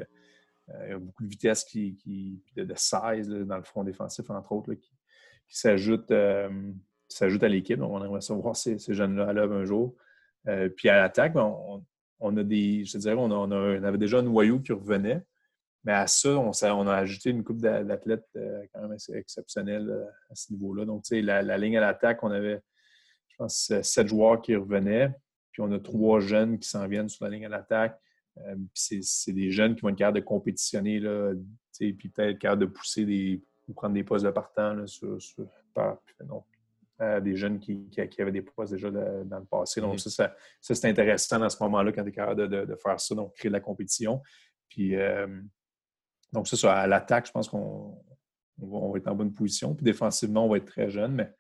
[0.84, 1.98] il y a beaucoup de vitesse qui,
[2.56, 4.92] de, de, size dans le front défensif, entre autres, qui,
[5.48, 5.70] qui
[6.12, 6.50] euh,
[7.42, 7.80] à l'équipe.
[7.80, 9.96] Donc, on aimerait savoir ces, ces jeunes-là à l'œuvre un jour.
[10.48, 11.56] Euh, puis à l'attaque, ben,
[12.20, 12.84] on, a des.
[12.84, 15.24] Je dirais, on, on, avait déjà un noyau qui revenait.
[15.84, 18.28] Mais à ça, on, on a ajouté une coupe d'athlètes
[18.74, 20.86] quand même assez exceptionnelle à ce niveau-là.
[20.86, 22.60] Donc, tu sais, la, la, ligne à l'attaque, on avait,
[23.30, 25.14] je pense, sept joueurs qui revenaient.
[25.52, 27.98] Puis on a trois jeunes qui s'en viennent sur la ligne à l'attaque.
[28.46, 31.34] Euh, c'est des jeunes qui vont être capables de compétitionner, là,
[31.78, 35.18] puis peut-être capables de pousser des, ou prendre des postes de partant là, sur,
[37.00, 37.88] euh, des jeunes qui,
[38.20, 39.82] avaient des postes déjà dans le passé.
[39.82, 40.10] Donc, mm-hmm.
[40.10, 43.50] ça, c'est intéressant à ce moment-là quand tu es capable de, faire ça, donc créer
[43.50, 44.22] de la compétition.
[44.70, 45.28] Puis, euh,
[46.34, 48.04] donc, ça, à l'attaque, je pense qu'on
[48.58, 49.76] va, être en bonne position.
[49.76, 51.32] Puis défensivement, on va être très jeune, mais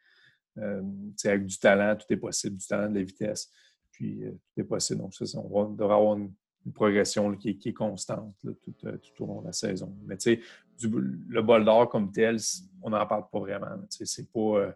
[1.26, 3.52] avec du talent, tout est possible, du talent, de la vitesse.
[3.92, 5.02] puis tout est possible.
[5.02, 6.32] Donc, ça, on devrait avoir une,
[6.72, 9.94] progression qui, est, constante tout, au long de la saison.
[10.06, 10.88] Mais tu sais,
[11.28, 12.38] le bol d'or comme tel,
[12.82, 13.68] on n'en parle pas vraiment.
[13.90, 14.74] C'est pas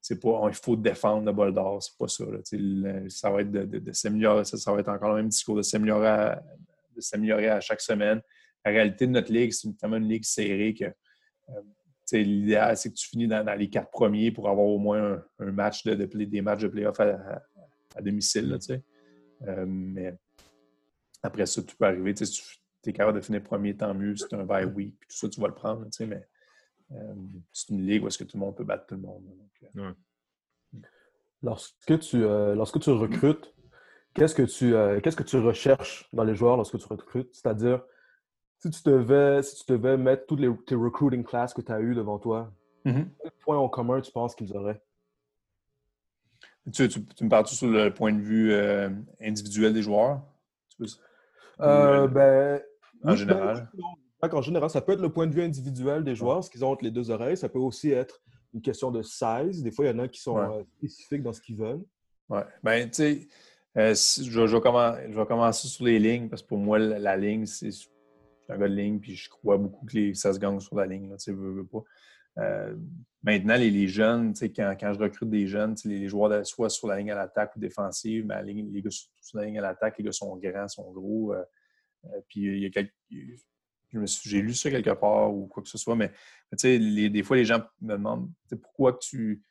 [0.00, 2.24] c'est pas il faut défendre le bol d'or, c'est pas ça.
[3.08, 7.56] ça va être de, s'améliorer, ça, va être encore le même discours de s'améliorer à,
[7.56, 8.20] à chaque semaine.
[8.64, 10.86] La réalité de notre ligue, c'est tellement une ligue serrée que
[11.50, 11.60] euh,
[12.12, 15.84] l'idéal, c'est que tu finis dans, les quatre premiers pour avoir au moins un, match
[15.84, 17.42] de, des matchs de playoff à,
[17.94, 18.58] à, domicile.
[19.46, 20.14] Euh, mais
[21.22, 22.14] après ça, tu peux arriver.
[22.16, 22.42] Si
[22.82, 24.16] tu es capable de finir premier, tant mieux.
[24.16, 25.86] C'est un bye week, puis tout ça, tu vas le prendre.
[26.00, 26.26] Mais
[26.92, 27.14] euh,
[27.52, 29.24] c'est une ligue où est-ce que tout le monde peut battre tout le monde.
[29.76, 29.92] Euh.
[31.42, 33.54] Lorsque, tu, euh, lorsque tu recrutes,
[34.14, 37.34] qu'est-ce que tu qu'est-ce que tu recherches dans les joueurs lorsque tu recrutes?
[37.34, 37.82] C'est-à-dire,
[38.58, 41.80] si tu devais, si tu devais mettre toutes les, tes recruiting classes que tu as
[41.80, 42.52] eues devant toi,
[42.84, 43.06] mm-hmm.
[43.22, 44.82] quel point en commun tu penses qu'ils auraient?
[46.72, 48.54] Tu, me parles-tu sur le point de vue
[49.20, 50.22] individuel des joueurs?
[51.62, 52.60] Ben,
[53.04, 53.68] en général?
[54.30, 56.70] En général, ça peut être le point de vue individuel des joueurs, ce qu'ils ont
[56.70, 57.36] entre les deux oreilles.
[57.36, 58.20] Ça peut aussi être
[58.54, 59.62] une question de size.
[59.62, 61.82] Des fois, il y en a qui sont euh, spécifiques dans ce qu'ils veulent.
[62.28, 62.40] Oui.
[62.62, 63.28] Ben, tu sais,
[63.76, 67.70] euh, je, vais commencer sur les lignes parce que pour moi, la, ligne, c'est.
[68.48, 71.08] un gars de ligne, puis je crois beaucoup que ça se gagne sur la ligne.
[71.10, 71.82] tu sais, veux, pas.
[72.38, 72.74] Euh,
[73.22, 77.10] maintenant, les, jeunes, quand, quand je recrute des jeunes, les, joueurs, soit sur la ligne
[77.10, 80.36] à l'attaque ou défensive, mais les gars sur, la ligne à l'attaque, les gars sont
[80.36, 81.34] grands, sont gros.
[82.28, 82.92] puis il y a quelques,
[84.24, 86.10] j'ai lu ça quelque part ou quoi que ce soit, mais,
[86.62, 88.30] des fois, les gens me demandent
[88.62, 89.42] pourquoi tu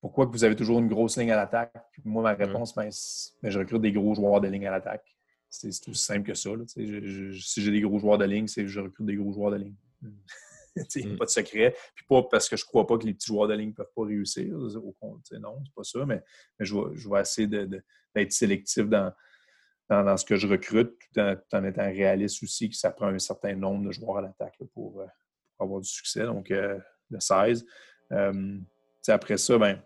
[0.00, 1.72] pourquoi que vous avez toujours une grosse ligne à l'attaque?
[2.04, 2.90] Moi, ma réponse, ben,
[3.40, 5.16] ben, je recrute des gros joueurs de ligne à l'attaque.
[5.48, 6.50] C'est aussi simple que ça.
[6.66, 9.76] si j'ai des gros joueurs de ligne, c'est je recrute des gros joueurs de ligne.
[10.76, 11.18] Il n'y a mm.
[11.18, 11.76] pas de secret.
[11.94, 13.74] Puis pas parce que je ne crois pas que les petits joueurs de ligne ne
[13.74, 14.54] peuvent pas réussir.
[14.54, 14.96] Au
[15.38, 16.22] non, c'est pas ça, mais,
[16.58, 19.12] je, vais, je, vais, essayer d'être sélectif dans,
[19.88, 23.54] dans, ce que je recrute, tout en, étant réaliste aussi, que ça prend un certain
[23.54, 25.06] nombre de joueurs à l'attaque pour, euh,
[25.56, 26.24] pour, avoir du succès.
[26.24, 26.78] Donc, euh,
[27.10, 27.66] le 16.
[28.12, 28.58] Euh,
[29.08, 29.82] après ça, ben,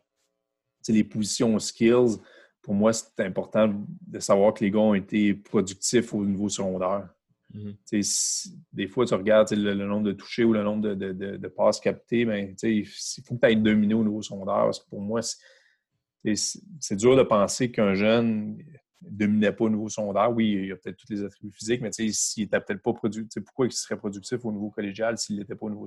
[0.88, 2.18] les positions skills,
[2.62, 3.72] pour moi, c'est important
[4.06, 7.08] de savoir que les gars ont été productifs au niveau secondaire.
[7.55, 8.52] Mm-hmm.
[8.73, 12.55] Des fois, tu regardes le, nombre de touchés ou le nombre de, passes captées, ben,
[12.62, 14.64] il faut que tu ailles dominé au niveau secondaire.
[14.64, 18.59] Parce que pour moi, c'est dur de penser qu'un jeune
[19.01, 20.32] dominait pas au niveau secondaire.
[20.32, 23.66] Oui, il a peut-être tous les attributs physiques, mais s'il n'était peut-être pas productif, pourquoi
[23.66, 25.86] il serait productif au niveau collégial s'il n'était pas au niveau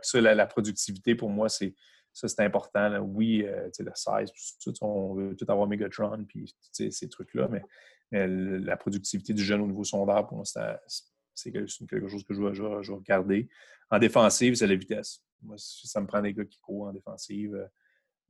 [0.00, 1.74] que ça, la, productivité, pour moi, c'est
[2.12, 2.98] ça, c'est important.
[3.00, 4.30] Oui, euh, le 16,
[4.80, 7.62] on veut tout avoir Megatron, puis ces trucs-là, mais,
[8.10, 10.44] la productivité du jeune au niveau secondaire, pour moi,
[11.34, 11.68] c'est quelque
[12.08, 13.48] chose que je vais, regarder.
[13.90, 15.22] En défensive, c'est la vitesse.
[15.42, 17.54] Moi, ça me prend des gars qui courent en défensive.
[17.54, 17.66] Euh,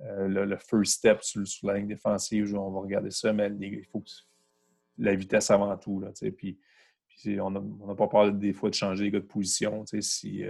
[0.00, 4.00] euh, le, first step sur, la ligne défensive, on va regarder ça, mais il faut
[4.00, 4.10] que
[4.98, 6.00] la vitesse avant tout.
[6.00, 6.58] Là, puis,
[7.40, 9.84] on n'a pas peur des fois de changer les gars de position.
[9.92, 10.44] Euh, si,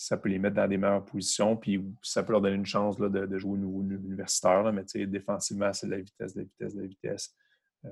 [0.00, 2.96] ça peut les mettre dans des meilleures positions, puis ça peut leur donner une chance
[2.98, 4.72] de, jouer au niveau universitaire.
[4.72, 7.36] mais défensivement, c'est la vitesse, la vitesse, la vitesse
[7.84, 7.90] euh,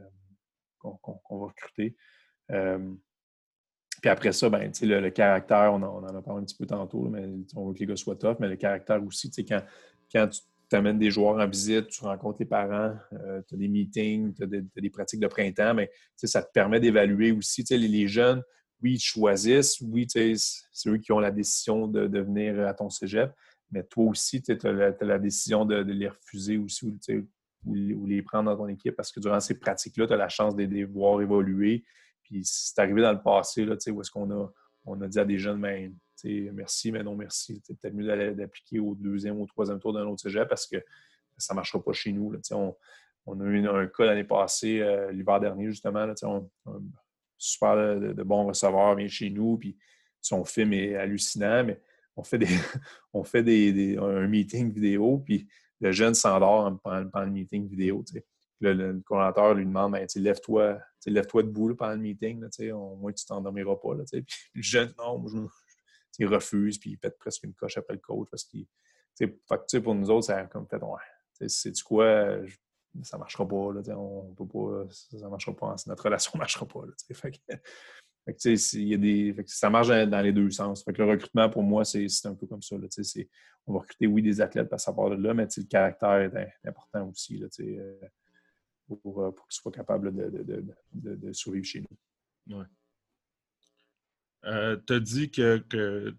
[0.79, 1.97] qu'on va recruter.
[2.49, 7.09] puis après ça, ben, le, le, caractère, on, en a parlé un petit peu tantôt,
[7.09, 9.63] mais on veut que les gars soient tough, mais le caractère aussi, quand,
[10.13, 13.59] quand tu tu amènes des joueurs en visite, tu rencontres les parents, euh, tu as
[13.59, 18.09] des meetings, tu as, des pratiques de printemps, mais ça te permet d'évaluer aussi les,
[18.09, 18.43] jeunes.
[18.87, 23.33] Oui, choisissent, oui, c'est eux qui ont la décision de, venir à ton cégep,
[23.73, 26.97] mais toi aussi, tu as, la décision de, les refuser aussi ou,
[27.65, 30.55] ou, les prendre dans ton équipe parce que durant ces pratiques-là, tu as la chance
[30.55, 31.85] de les voir évoluer.
[32.23, 34.53] Puis c'est arrivé dans le passé, là, où est-ce qu'on a,
[34.85, 35.93] on a dit à des jeunes, ben,
[36.53, 37.61] merci, mais non merci.
[37.65, 40.77] C'est peut-être mieux d'appliquer au deuxième ou au troisième tour d'un autre cégep parce que
[41.37, 42.33] ça ne marchera pas chez nous.
[42.53, 46.07] on, a eu un cas l'année passée, euh, l'hiver dernier, justement.
[46.07, 46.79] Là, on, un
[47.39, 49.77] super de, bons receveurs vient chez nous, puis
[50.21, 51.81] son film est hallucinant, mais
[52.17, 52.47] on fait, des,
[53.13, 55.47] on fait des, un meeting vidéo, puis
[55.81, 58.05] le jeune s'endort pendant, le meeting vidéo.
[58.61, 58.93] Le, le,
[59.55, 62.43] lui demande ben, lève-toi lève debout pendant le meeting,
[62.73, 63.91] au moins tu t'endormiras pas.
[64.11, 65.23] Puis le jeune, non,
[66.19, 68.67] il refuse, puis il pète presque une coche après le coach parce qu'il.
[69.83, 72.39] Pour nous autres, c'est comme fait, ouais, c'est du quoi,
[73.03, 76.39] ça ne marchera pas, là, on peut pas, ça ne marchera pas, notre relation ne
[76.41, 76.81] marchera pas.
[76.87, 76.93] Là,
[78.33, 80.83] que, y a des, ça marche dans les deux sens.
[80.83, 82.77] Fait que le recrutement, pour moi, c'est un peu comme ça.
[82.77, 82.89] Là,
[83.67, 86.69] on va recruter, oui, des athlètes parce ça part de là, mais le caractère est
[86.69, 88.01] important aussi là, euh,
[89.03, 92.59] pour, euh, pour qu'ils soient capables de, de, de, de, survivre chez nous.
[92.59, 92.67] Ouais.
[94.47, 96.15] Euh, tu as dit que,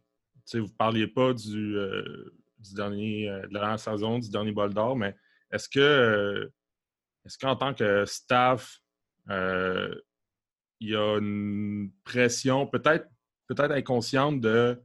[0.53, 2.33] vous ne parliez pas du, euh,
[2.75, 5.15] dernier, euh, de la dernière saison, du dernier bol d'or, mais
[5.51, 6.51] est-ce que
[7.27, 8.79] est-ce qu'en tant que staff,
[9.29, 9.93] euh,
[10.79, 13.07] il y a une pression peut-être
[13.47, 14.81] peut-être inconsciente de,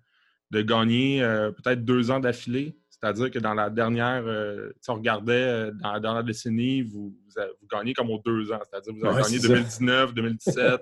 [0.50, 2.76] de gagner euh, peut-être deux ans d'affilée?
[2.90, 5.70] C'est-à-dire que dans la dernière, euh, si on regardait
[6.00, 8.60] dans, la décennie, vous, vous, gagnez comme aux deux ans.
[8.68, 10.80] C'est-à-dire que vous avez gagné 2019, 2017,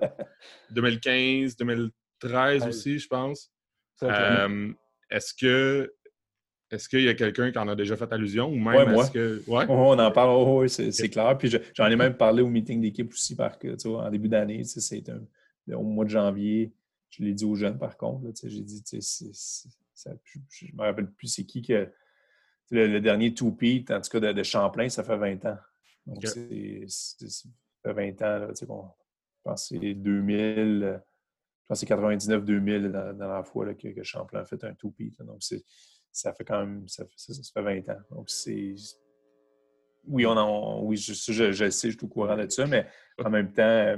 [0.71, 3.51] 2015, 2013 aussi, je pense.
[4.01, 5.93] Est-ce que
[6.71, 9.09] est-ce qu'il y a quelqu'un qui en a déjà fait allusion ou même ouais, moi.
[9.09, 9.43] que.
[9.47, 9.65] Ouais?
[9.67, 11.37] on en parle, oui, c'est clair.
[11.37, 14.29] Puis j'en ai même parlé au meeting d'équipe aussi parce que, tu vois, en début
[14.29, 15.03] d'année, c'est
[15.69, 16.71] au mois de janvier,
[17.09, 18.31] je l'ai dit aux jeunes par contre.
[18.43, 19.31] J'ai dit, tu sais,
[19.93, 21.89] je ne me rappelle plus c'est qui que.
[22.73, 25.57] Le, dernier two-peat, en tout cas de, Champlain, ça fait 20 ans.
[26.05, 27.49] Donc, c'est ça
[27.83, 31.93] fait 20 ans, là, tu sais, je pense que c'est 2000, je pense que c'est
[31.93, 35.21] 99-2000 dans, la fois là, que, que, Champlain a fait un two-peat.
[35.21, 35.65] Donc, c'est
[36.11, 37.99] ça fait quand même, ça fait, ça, fait 20 ans.
[38.11, 38.75] Donc, c'est.
[40.05, 42.87] Oui, on en, oui je, je, je, sais, je suis au courant de ça, mais
[43.23, 43.95] en même temps,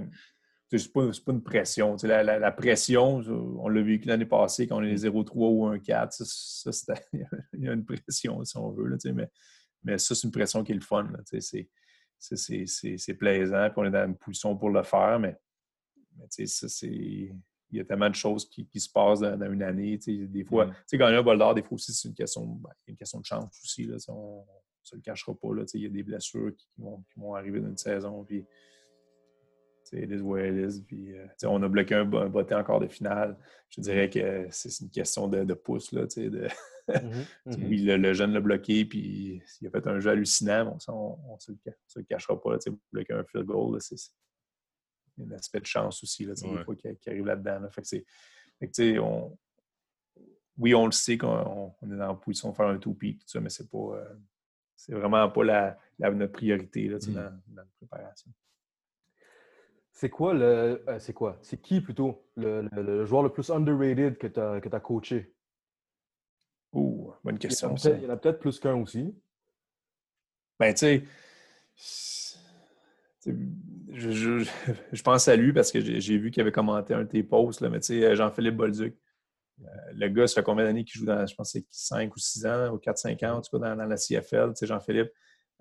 [0.77, 1.95] c'est pas, pas une pression.
[2.03, 6.11] La, la, pression, on l'a vécu l'année passée quand on est 0-3 ou 1-4.
[6.11, 6.93] Ça, ça
[7.53, 8.87] il y a une pression, si on veut.
[8.87, 9.29] Là, mais,
[9.83, 11.09] mais ça, c'est une pression qui est le fun.
[12.19, 15.35] C'est plaisant, puis on est dans une position pour le faire, mais,
[16.17, 17.33] mais ça, c'est
[17.73, 19.97] il y a tellement de choses qui, se passent dans, une année.
[19.97, 20.75] Des fois, mm.
[20.85, 23.25] sais, gagner un bol d'or, des fois aussi, c'est une question, ben, une question de
[23.25, 23.85] chance aussi.
[23.85, 24.43] Là, on ne
[24.83, 25.49] se le cachera pas.
[25.73, 28.23] il y a des blessures qui, vont, arriver dans une saison.
[28.23, 28.45] Puis,
[29.93, 33.37] euh, on a bloqué un, un botté encore de finale.
[33.69, 35.91] Je dirais que c'est une question de, de pouce.
[35.91, 36.47] Là, de...
[36.89, 37.67] Mm-hmm, mm-hmm.
[37.67, 40.77] Oui, le, jeune l'a bloqué, puis il a fait un jeu hallucinant.
[40.89, 41.51] on ne se,
[41.95, 42.51] le cachera pas.
[42.51, 42.59] Là,
[42.91, 43.97] bloquer un field goal, c'est
[45.17, 47.67] il y a un aspect de chance aussi, là, des fois, qui, arrive là-dedans.
[47.69, 49.37] Fait on...
[50.57, 53.69] Oui, on le sait qu'on est dans la position de faire un tout-peak, mais c'est
[53.69, 53.97] pas.
[53.97, 54.13] Euh,
[54.75, 57.13] c'est vraiment pas la, notre priorité là, mmh.
[57.13, 58.31] dans, dans, la préparation.
[59.91, 60.83] C'est quoi le.
[60.87, 61.39] Euh, c'est quoi?
[61.41, 65.33] C'est qui plutôt le, joueur le plus underrated que tu as, as, coaché?
[66.73, 67.75] Ouh, bonne question.
[67.75, 69.15] Il y en a peut-être plus qu'un aussi.
[70.59, 71.07] Ben, tu
[71.75, 72.13] sais
[74.93, 77.61] je, pense à lui parce que j'ai vu qu'il avait commenté un de tes posts,
[77.61, 78.95] mais tu sais, Jean-Philippe Bolduc.
[79.61, 82.19] Euh, le gars, ça fait combien d'années qu'il joue dans, je pense, c'est 5 ou
[82.19, 84.49] 6 ans, ou 4-5 ans, en tout cas, dans, la CFL.
[84.49, 85.11] Tu sais, Jean-Philippe,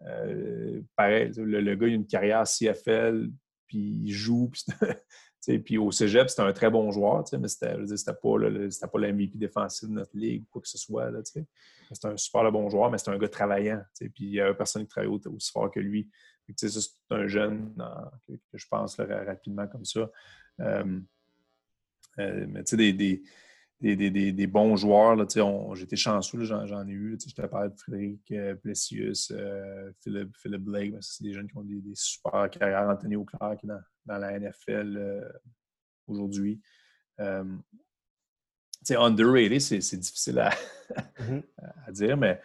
[0.07, 3.29] euh, pareil, le, gars, il a une carrière CFL,
[3.67, 4.65] puis il joue, puis,
[5.65, 9.95] puis au cégep, c'était un très bon joueur, mais c'était pas, pas l'MVP défensif de
[9.95, 11.11] notre ligue, quoi que ce soit.
[11.23, 13.83] C'était un super bon joueur, mais c'était un gars travaillant.
[13.99, 16.09] Puis il y a personne qui travaille aussi fort que lui
[16.57, 17.75] c'est un jeune
[18.27, 20.11] que, je pense rapidement comme ça.
[20.61, 21.01] Euh,
[22.19, 25.17] euh, mais tu sais, des, des, bons joueurs,
[25.75, 27.19] j'ai été chanceux, j'en ai eu.
[27.27, 29.33] Je te parle de Frédéric euh, Plessius,
[30.03, 32.89] Philippe, Philippe Blake, c'est des jeunes qui ont des, super carrières.
[32.89, 33.71] Anthony Auclair qui est
[34.07, 35.33] dans, la NFL
[36.07, 36.61] aujourd'hui.
[38.91, 41.43] underrated, c'est difficile à, mm-hmm.
[41.87, 42.41] à, dire, mais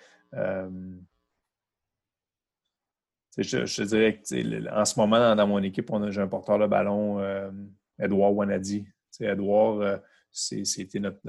[3.37, 7.51] je, te dirais qu'en ce moment, dans, mon équipe, j'ai un porteur de ballon, euh,
[7.99, 8.87] Edouard Wanadi.
[9.19, 9.97] Edouard, euh,
[10.31, 11.19] c'était notre,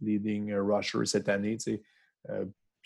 [0.00, 1.56] leading rusher cette année.
[2.28, 2.44] Euh,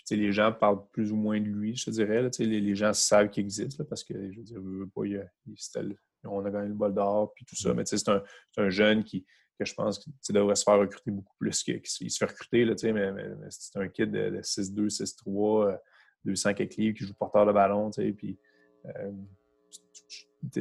[0.09, 2.29] les gens parlent plus ou moins de lui, je te dirais.
[2.39, 4.61] les, gens savent qu'il existe parce que, je veux dire,
[6.23, 7.73] on a gagné le bol d'or puis tout ça.
[7.73, 9.25] Mais c'est un, jeune qui,
[9.59, 11.63] que je pense qu'il devrait se faire recruter beaucoup plus.
[11.63, 15.77] qu'il se fait recruter, là, mais, mais, c'est un kid de, de 6'2, 6'3.
[16.27, 18.37] 200 quelques livres, qui joue porteur de ballon, tu sais, puis
[18.85, 19.11] euh,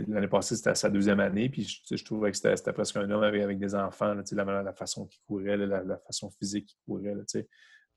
[0.09, 3.59] l'année passée, c'était sa deuxième année, puis je, trouvais que c'était presque un homme avec,
[3.59, 7.15] des enfants, sais, la, façon qu'il courait, la, façon physique qu'il courait.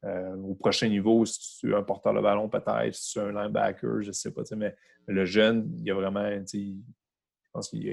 [0.05, 3.21] Euh, au prochain niveau, si tu es un porteur de ballon, peut-être, si tu es
[3.21, 4.75] un linebacker, je ne sais pas, mais,
[5.07, 7.87] le jeune, il y a vraiment, je pense qu'il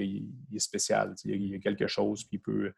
[0.53, 2.73] est spécial, il y, a, quelque chose, puis il peut,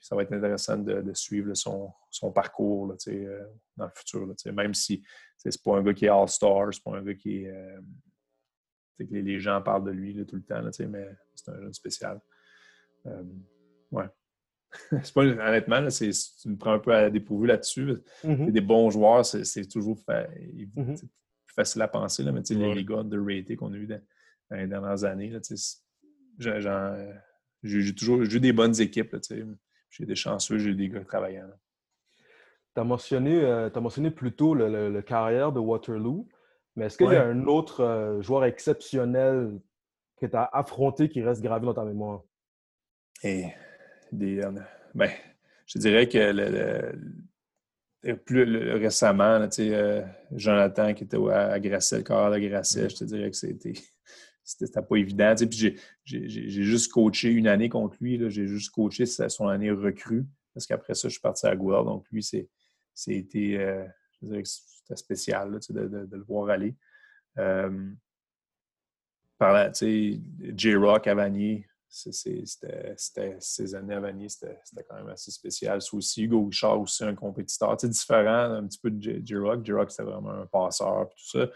[0.00, 1.92] ça va être intéressant de, suivre son,
[2.34, 3.44] parcours euh,
[3.76, 4.26] dans le futur.
[4.52, 5.02] même si
[5.36, 7.50] c'est pas un gars qui est All-Star, c'est pas un gars qui est.
[7.50, 7.80] Euh,
[8.98, 12.20] que les, gens parlent de lui tout le temps, mais c'est un jeune spécial.
[13.06, 13.22] Euh,
[13.92, 14.04] ouais.
[15.14, 17.94] pas, honnêtement, tu me prends un peu à dépourvu là-dessus.
[18.22, 18.50] Mm-hmm.
[18.50, 20.98] Des bons joueurs, c'est toujours mm-hmm.
[20.98, 24.02] plus facile à penser, là, mais les, gars underrated qu'on a eu dans,
[24.50, 25.30] les dernières années,
[27.62, 29.16] j'ai toujours eu des bonnes équipes.
[29.90, 31.50] J'ai des chanceux, j'ai des gars travaillants.
[32.74, 36.28] Tu as mentionné, euh, mentionné plus tôt le, carrière de Waterloo,
[36.76, 39.60] mais est-ce qu'il y a un autre euh, joueur exceptionnel
[40.16, 42.22] que tu as affronté qui reste gravé dans ta mémoire?
[43.24, 43.46] Et
[44.12, 44.52] des, euh,
[44.94, 45.10] ben,
[45.66, 46.94] je dirais que
[48.24, 49.46] plus récemment,
[50.32, 53.74] Jonathan qui était à, Grasset, le corps de Grasset, je te dirais que c'était
[54.44, 55.34] c'était pas évident.
[55.36, 58.18] Puis j'ai juste coaché une année contre lui.
[58.30, 60.26] J'ai juste coaché son année recrue.
[60.54, 61.84] Parce qu'après ça, je suis parti à Guelph.
[61.84, 62.48] Donc, lui, c'était
[64.94, 66.74] spécial de, le voir aller.
[67.38, 67.90] Euh,
[69.38, 70.20] par là, tu sais,
[70.54, 75.80] J-Rock à Vanier, c'était ces années à Vanier, c'était quand même assez spécial.
[75.80, 77.76] C'est aussi Hugo Richard, aussi un compétiteur.
[77.76, 79.64] Différent un petit peu de J-Rock.
[79.64, 81.48] J-Rock, c'était vraiment un passeur, tout ça.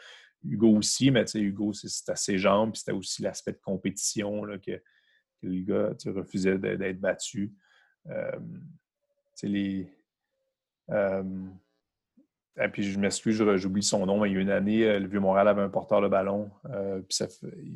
[0.44, 4.80] Hugo aussi, mais Hugo, c'était ses jambes, puis c'était aussi l'aspect de compétition là, que,
[5.42, 7.52] le gars refusait d'être battu.
[8.08, 9.92] Euh, tu sais, les.
[10.90, 11.22] Euh,
[12.62, 15.08] et puis je m'excuse, j'oublie son nom, mais il y a une année, euh, le
[15.08, 16.50] Vieux-Montréal avait un porteur de ballon.
[16.66, 17.26] Euh, puis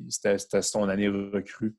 [0.08, 1.74] c'était son année recrue.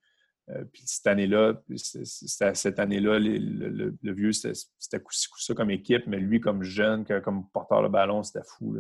[0.49, 6.41] Euh, puis cette année-là, cette année-là, le, vieux, c'était coup ça comme équipe, mais lui,
[6.41, 8.78] comme jeune, comme porteur de ballon, c'était fou.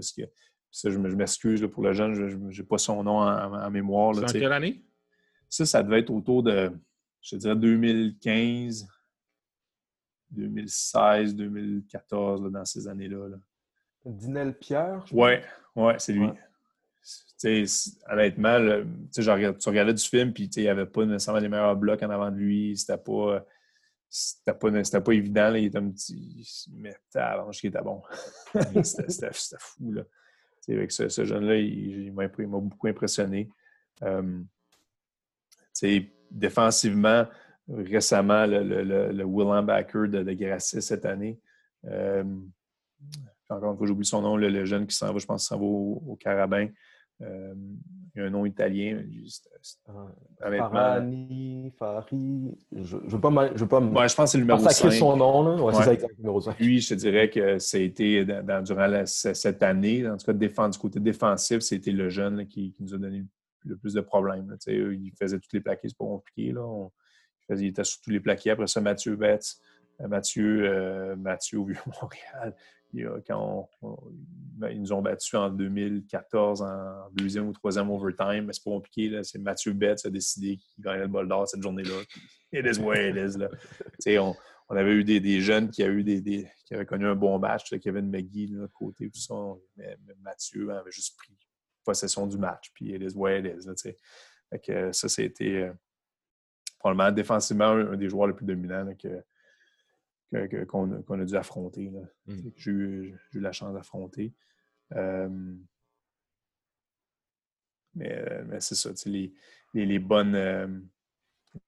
[0.71, 4.15] Ça, je m'excuse pour le jeune, je n'ai pas son nom en, mémoire.
[4.15, 4.83] C'est en quelle année?
[5.49, 6.71] Ça, ça devait être autour de,
[7.21, 8.87] je dirais, 2015,
[10.31, 13.29] 2016, 2014, dans ces années-là.
[14.05, 15.03] Dinel Pierre?
[15.11, 15.31] Oui,
[15.75, 16.27] ouais, c'est lui.
[16.27, 17.65] Ouais.
[18.09, 18.59] Honnêtement,
[19.13, 22.29] tu regardais du film, puis il n'y avait pas nécessairement les meilleurs blocs en avant
[22.29, 22.77] de lui.
[22.77, 23.45] C'était pas.
[24.11, 25.49] C'était pas, pas évident.
[25.49, 25.57] Là.
[25.57, 26.67] Il était un petit.
[26.73, 28.01] Mais je qui était bon.
[28.83, 29.93] c'était fou.
[29.93, 30.03] Là.
[30.73, 33.49] Avec ce, jeune-là, il, m'a beaucoup impressionné.
[34.03, 34.41] Euh,
[36.31, 37.25] défensivement,
[37.67, 41.39] récemment, le, le, le, Backer de, de Grasset cette année.
[41.85, 42.23] Euh,
[43.49, 45.63] encore une fois, j'oublie son nom, le, jeune qui s'en va, je pense, s'en va
[45.63, 46.67] au, Carabin.
[47.21, 47.53] Euh,
[48.15, 49.03] il a un nom italien.
[49.87, 50.07] Ah,
[50.39, 52.57] Farani, Fari.
[52.71, 53.51] Je ne veux pas.
[53.53, 54.91] Je, veux pas ouais, je pense que c'est le numéro 5.
[54.91, 55.43] son nom.
[55.43, 55.61] Là.
[55.61, 56.59] Ouais, ça, le numéro 5.
[56.59, 58.25] Lui, je te dirais que ça a été,
[58.63, 62.93] durant cette année, en tout cas, défend, du côté défensif, c'était le jeune qui, nous
[62.93, 63.25] a donné
[63.65, 64.55] le plus de problèmes.
[64.67, 66.51] Il faisait toutes les plaqués, c'est pas compliqué.
[66.51, 66.87] Là.
[67.49, 68.51] il, était sur tous les plaqués.
[68.51, 69.59] Après ça, Mathieu Betts.
[70.01, 72.55] Euh, Mathieu, euh, Mathieu au Vieux-Montréal
[73.27, 78.63] quand ben, ils nous ont battus en 2014 en deuxième ou troisième overtime, mais c'est
[78.63, 79.21] pas compliqué.
[79.23, 82.01] C'est Mathieu Betts qui a décidé qu'il gagnait le bol d'or cette journée-là.
[82.51, 83.37] It is what it is.
[83.37, 83.49] Là.
[84.21, 84.35] on,
[84.69, 88.09] on, avait eu des, jeunes qui, eu des, qui avaient connu un bon match, Kevin
[88.09, 89.35] McGee de notre côté, tout ça.
[89.77, 91.37] Mais, Mathieu avait juste pris
[91.83, 93.67] possession du match, puis it is what it is.
[93.67, 93.73] Là,
[94.49, 95.73] fait que, ça, c'était euh,
[96.79, 99.23] probablement défensivement un, des joueurs les plus dominants que,
[100.67, 101.89] qu'on a dû affronter.
[101.89, 102.49] Mmh.
[102.55, 104.33] J'ai eu, la chance d'affronter.
[104.95, 105.29] Euh,
[107.95, 109.33] mais, mais c'est ça, les,
[109.73, 110.35] les, bonnes.
[110.35, 110.67] Euh,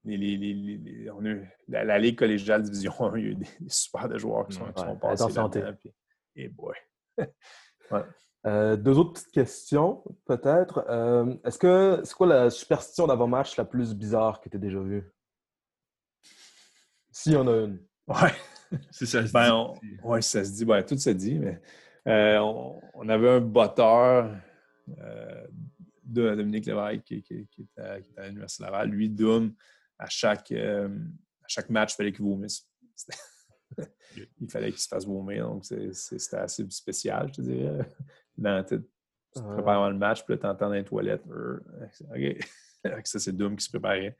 [0.06, 4.08] les, on a eu, la, Ligue collégiale Division 1, il y a eu des, super
[4.08, 5.24] de joueurs qui sont, qui sont passés.
[5.24, 5.64] En santé.
[6.36, 6.76] et boy.
[8.48, 10.80] Euh, deux autres petites questions, peut-être.
[11.44, 15.14] Est-ce que c'est quoi la superstition d'avant-match la plus bizarre que tu as déjà vue?
[17.12, 17.86] S'il y en a une.
[18.08, 18.32] Ouais.
[18.92, 19.98] Si ça se ben, dit.
[20.04, 20.66] Oui, ça se dit.
[20.66, 21.62] Ben, tout se dit, mais
[22.08, 22.40] euh,
[22.94, 24.36] on, avait un botteur,
[25.00, 25.48] euh,
[26.04, 28.90] de Dominique Lévesque, qui, qui, était, à l'Université Laval.
[28.90, 29.54] Lui, Doom,
[30.00, 30.90] à chaque, euh,
[31.44, 32.68] à chaque match, il fallait qu'il vomisse.
[34.40, 35.48] il fallait qu'il se fasse vomir.
[35.48, 37.90] Donc, c'était assez spécial, je te dirais.
[38.38, 38.82] Dans, tu
[39.34, 41.24] te prépares avant le match, puis là, tu entends dans les toilettes.
[41.26, 42.46] OK.
[43.06, 44.18] ça, c'est Doom qui se préparait.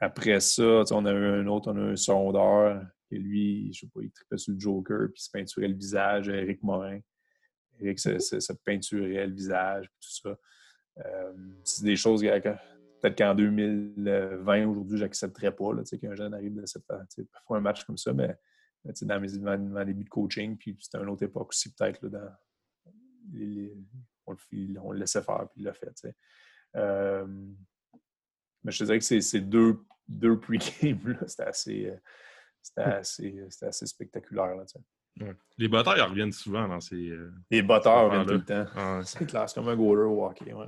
[0.00, 3.80] Après ça, on a eu un autre, on a eu un sondeur, et lui, je
[3.80, 7.00] sais pas, il tripait sur le Joker, puis il se peinturait le visage, Eric Morin.
[7.78, 10.38] Eric se, peinturait le visage, tout ça.
[11.04, 11.32] Euh,
[11.64, 17.04] c'est des choses peut-être qu'en 2020, aujourd'hui, j'accepterais pas qu'un jeune arrive de cette faire
[17.48, 18.36] un match comme ça, mais
[19.02, 22.30] dans mes, dans début de coaching, puis c'était une autre époque aussi, peut-être, dans
[24.26, 26.14] on, le, on, le, laissait faire, puis il l'a fait.
[26.76, 27.26] Euh,
[28.64, 29.78] mais je te dirais que c'est deux,
[30.08, 31.96] deux pre-games, c'était assez, euh,
[32.76, 34.56] assez, assez, spectaculaire.
[34.56, 34.64] Là,
[35.58, 37.08] Les batteurs, ils reviennent souvent dans ces.
[37.08, 39.02] Euh, les batteurs reviennent tout le temps.
[39.04, 40.52] c'est clair, comme un goaler au hockey.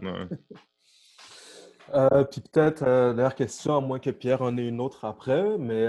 [1.94, 5.84] Euh, puis peut-être, dernière question, à moins que Pierre en ait une autre après, mais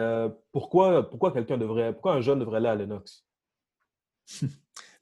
[0.52, 3.26] pourquoi, pourquoi quelqu'un devrait, pourquoi un jeune devrait aller à Lennox?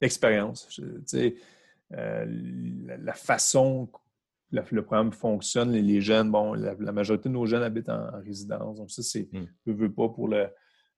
[0.00, 0.68] L'expérience.
[1.90, 3.90] La, la, façon
[4.52, 5.72] le programme fonctionne.
[5.72, 8.78] Les, jeunes, bon, la, majorité de nos jeunes habitent en, résidence.
[8.78, 10.28] Donc, ça, c'est, je ne veux pas pour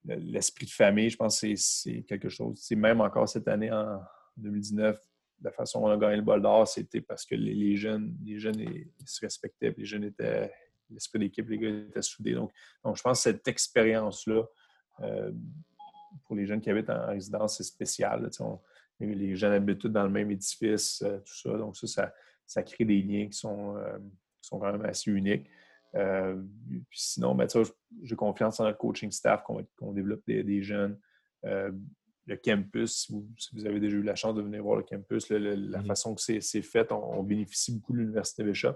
[0.04, 1.10] l'esprit de famille.
[1.10, 2.58] Je pense que c'est quelque chose.
[2.60, 4.00] C'est même encore cette année, en
[4.36, 4.98] 2019,
[5.42, 8.38] la façon dont on a gagné le bol d'or, c'était parce que les, jeunes, les
[8.38, 8.64] jeunes
[9.04, 10.52] se respectaient, les jeunes étaient,
[10.90, 12.34] l'esprit d'équipe, les gars étaient soudés.
[12.34, 12.50] Donc,
[12.82, 14.42] donc je pense que cette expérience-là,
[15.00, 15.32] euh,
[16.24, 18.30] pour les jeunes qui habitent en résidence, c'est spécial.
[19.00, 21.58] les jeunes habitent tous dans le même édifice, tout ça.
[21.58, 22.14] Donc, ça, ça,
[22.62, 23.74] crée des liens qui sont,
[24.40, 25.48] sont quand même assez uniques.
[25.92, 27.48] puis sinon, ben,
[28.02, 30.98] j'ai confiance en notre coaching staff qu'on développe des, jeunes
[32.26, 33.12] le campus, si
[33.52, 35.86] vous, avez déjà eu la chance de venir voir le campus, la mm-hmm.
[35.86, 38.74] façon que c'est fait, on, bénéficie beaucoup de l'Université Bishop.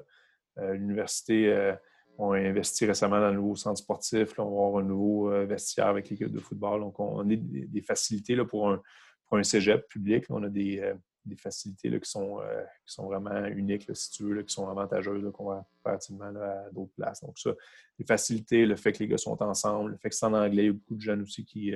[0.59, 1.75] Euh, L'université euh,
[2.19, 4.39] a investi récemment dans le nouveau centre sportif.
[4.39, 6.81] on va avoir un nouveau euh, vestiaire avec l'équipe de football.
[6.81, 8.83] Donc, on, a des, facilités là, pour, un,
[9.27, 10.27] pour un cégep public.
[10.29, 10.93] on a des,
[11.37, 12.39] facilités là, qui, sont,
[12.87, 16.93] qui sont vraiment uniques, si tu veux, qui sont avantageuses qu'on va comparativement à d'autres
[16.95, 17.23] places.
[17.23, 17.51] Donc, ça,
[17.99, 20.65] les facilités, le fait que les gars sont ensemble, le fait que c'est en anglais,
[20.65, 21.75] il y a beaucoup de jeunes aussi qui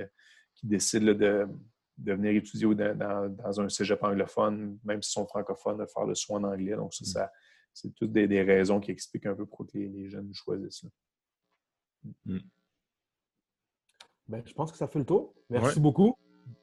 [0.54, 1.48] qui décident de,
[1.98, 6.52] venir étudier dans, un cégep anglophone, même s'ils sont francophones, de faire le soin en
[6.52, 6.76] anglais.
[6.76, 7.30] Donc, ça, mm.
[7.72, 10.84] c'est toutes des, raisons qui expliquent un peu pourquoi les, jeunes choisissent.
[12.24, 12.38] Mm.
[14.28, 15.34] Ben, je pense que ça fait le tour.
[15.50, 16.16] Merci beaucoup.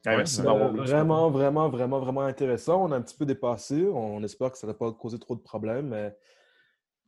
[0.06, 2.85] Merci Vraiment, vraiment, vraiment, vraiment intéressant.
[2.85, 3.85] On a un petit peu dépassé.
[3.93, 5.89] On espère que ça n'a pas causé trop de problèmes.
[5.89, 6.15] Mais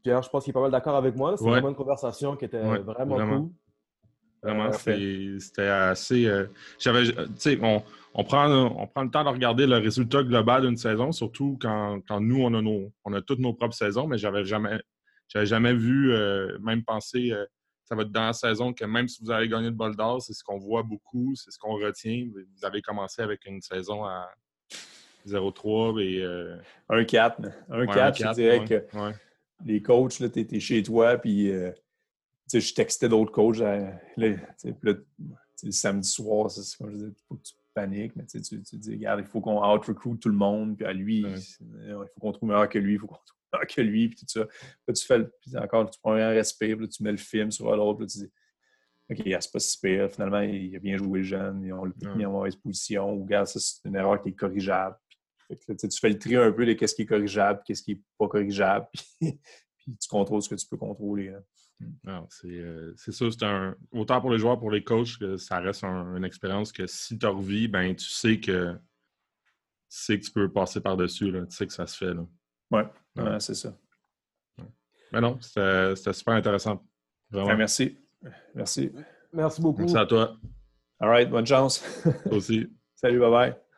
[0.04, 1.36] Pierre, je pense qu'il est pas mal d'accord avec moi.
[1.38, 3.50] C'est vraiment une conversation qui était vraiment, cool.
[4.44, 6.26] Vraiment, euh, c'était assez.
[6.26, 6.48] Euh,
[6.80, 7.84] j'avais, tu sais, on,
[8.16, 12.00] on, prend, on prend le temps de regarder le résultat global d'une saison, surtout quand,
[12.08, 14.82] quand, nous, on a, nos, on a toutes nos propres saisons, mais j'avais jamais,
[15.28, 17.32] j'avais jamais vu, euh, même penser,
[17.92, 20.22] ça va être dans la saison que même si vous avez gagné le bol d'or,
[20.22, 22.30] c'est ce qu'on voit beaucoup, c'est ce qu'on retient.
[22.34, 24.30] Vous avez commencé avec une saison à
[25.28, 26.24] 0-3 et.
[26.90, 27.52] 1-4.
[27.70, 28.86] 1-4, je dirais que
[29.66, 31.52] les coachs, tu étais chez toi, puis
[32.54, 33.60] je textais d'autres coachs.
[33.60, 38.40] Euh, le samedi soir, c'est comme je disais, il faut que tu paniques, mais tu,
[38.40, 42.22] dis, regarde, il faut qu'on out-recruit tout le monde, puis à lui, euh, il faut
[42.22, 44.48] qu'on trouve meilleur que lui, il faut qu'on trouve que lui, puis tout ça.
[44.94, 48.06] tu fais, puis encore, tu prends un respire, puis tu mets le film sur l'autre,
[48.06, 48.32] tu dis,
[49.10, 50.10] OK, c'est pas si pire.
[50.12, 53.24] Finalement, il a bien joué le jeune, ils ont le mis en mauvaise position, ou
[53.24, 54.96] regarde, ça, c'est une erreur qui est corrigeable.
[55.50, 58.28] tu fais le tri un peu de qu'est-ce qui est corrigeable, qu'est-ce qui n'est pas
[58.28, 58.88] corrigeable,
[59.20, 59.40] puis,
[59.86, 61.34] tu contrôles ce que tu peux contrôler.
[61.80, 62.10] Mm.
[62.46, 63.76] Euh, c'est sûr, c'est un.
[63.92, 67.26] Autant pour les joueurs, pour les coachs, que ça reste une expérience que si tu
[67.26, 68.78] revis, ben tu sais que tu
[69.88, 72.14] sais que tu peux passer par-dessus, tu sais que ça se fait.
[72.72, 72.82] Oui,
[73.18, 73.40] ouais.
[73.40, 73.74] c'est ça.
[75.12, 76.82] Mais non, c'était super intéressant.
[77.30, 77.58] Vraiment.
[77.58, 77.98] merci.
[78.56, 78.92] Merci.
[79.34, 79.82] Merci beaucoup.
[79.82, 80.38] Merci à toi.
[81.00, 81.84] All right, bonne chance.
[82.04, 82.68] Toi aussi.
[82.96, 83.71] Salut, bye bye.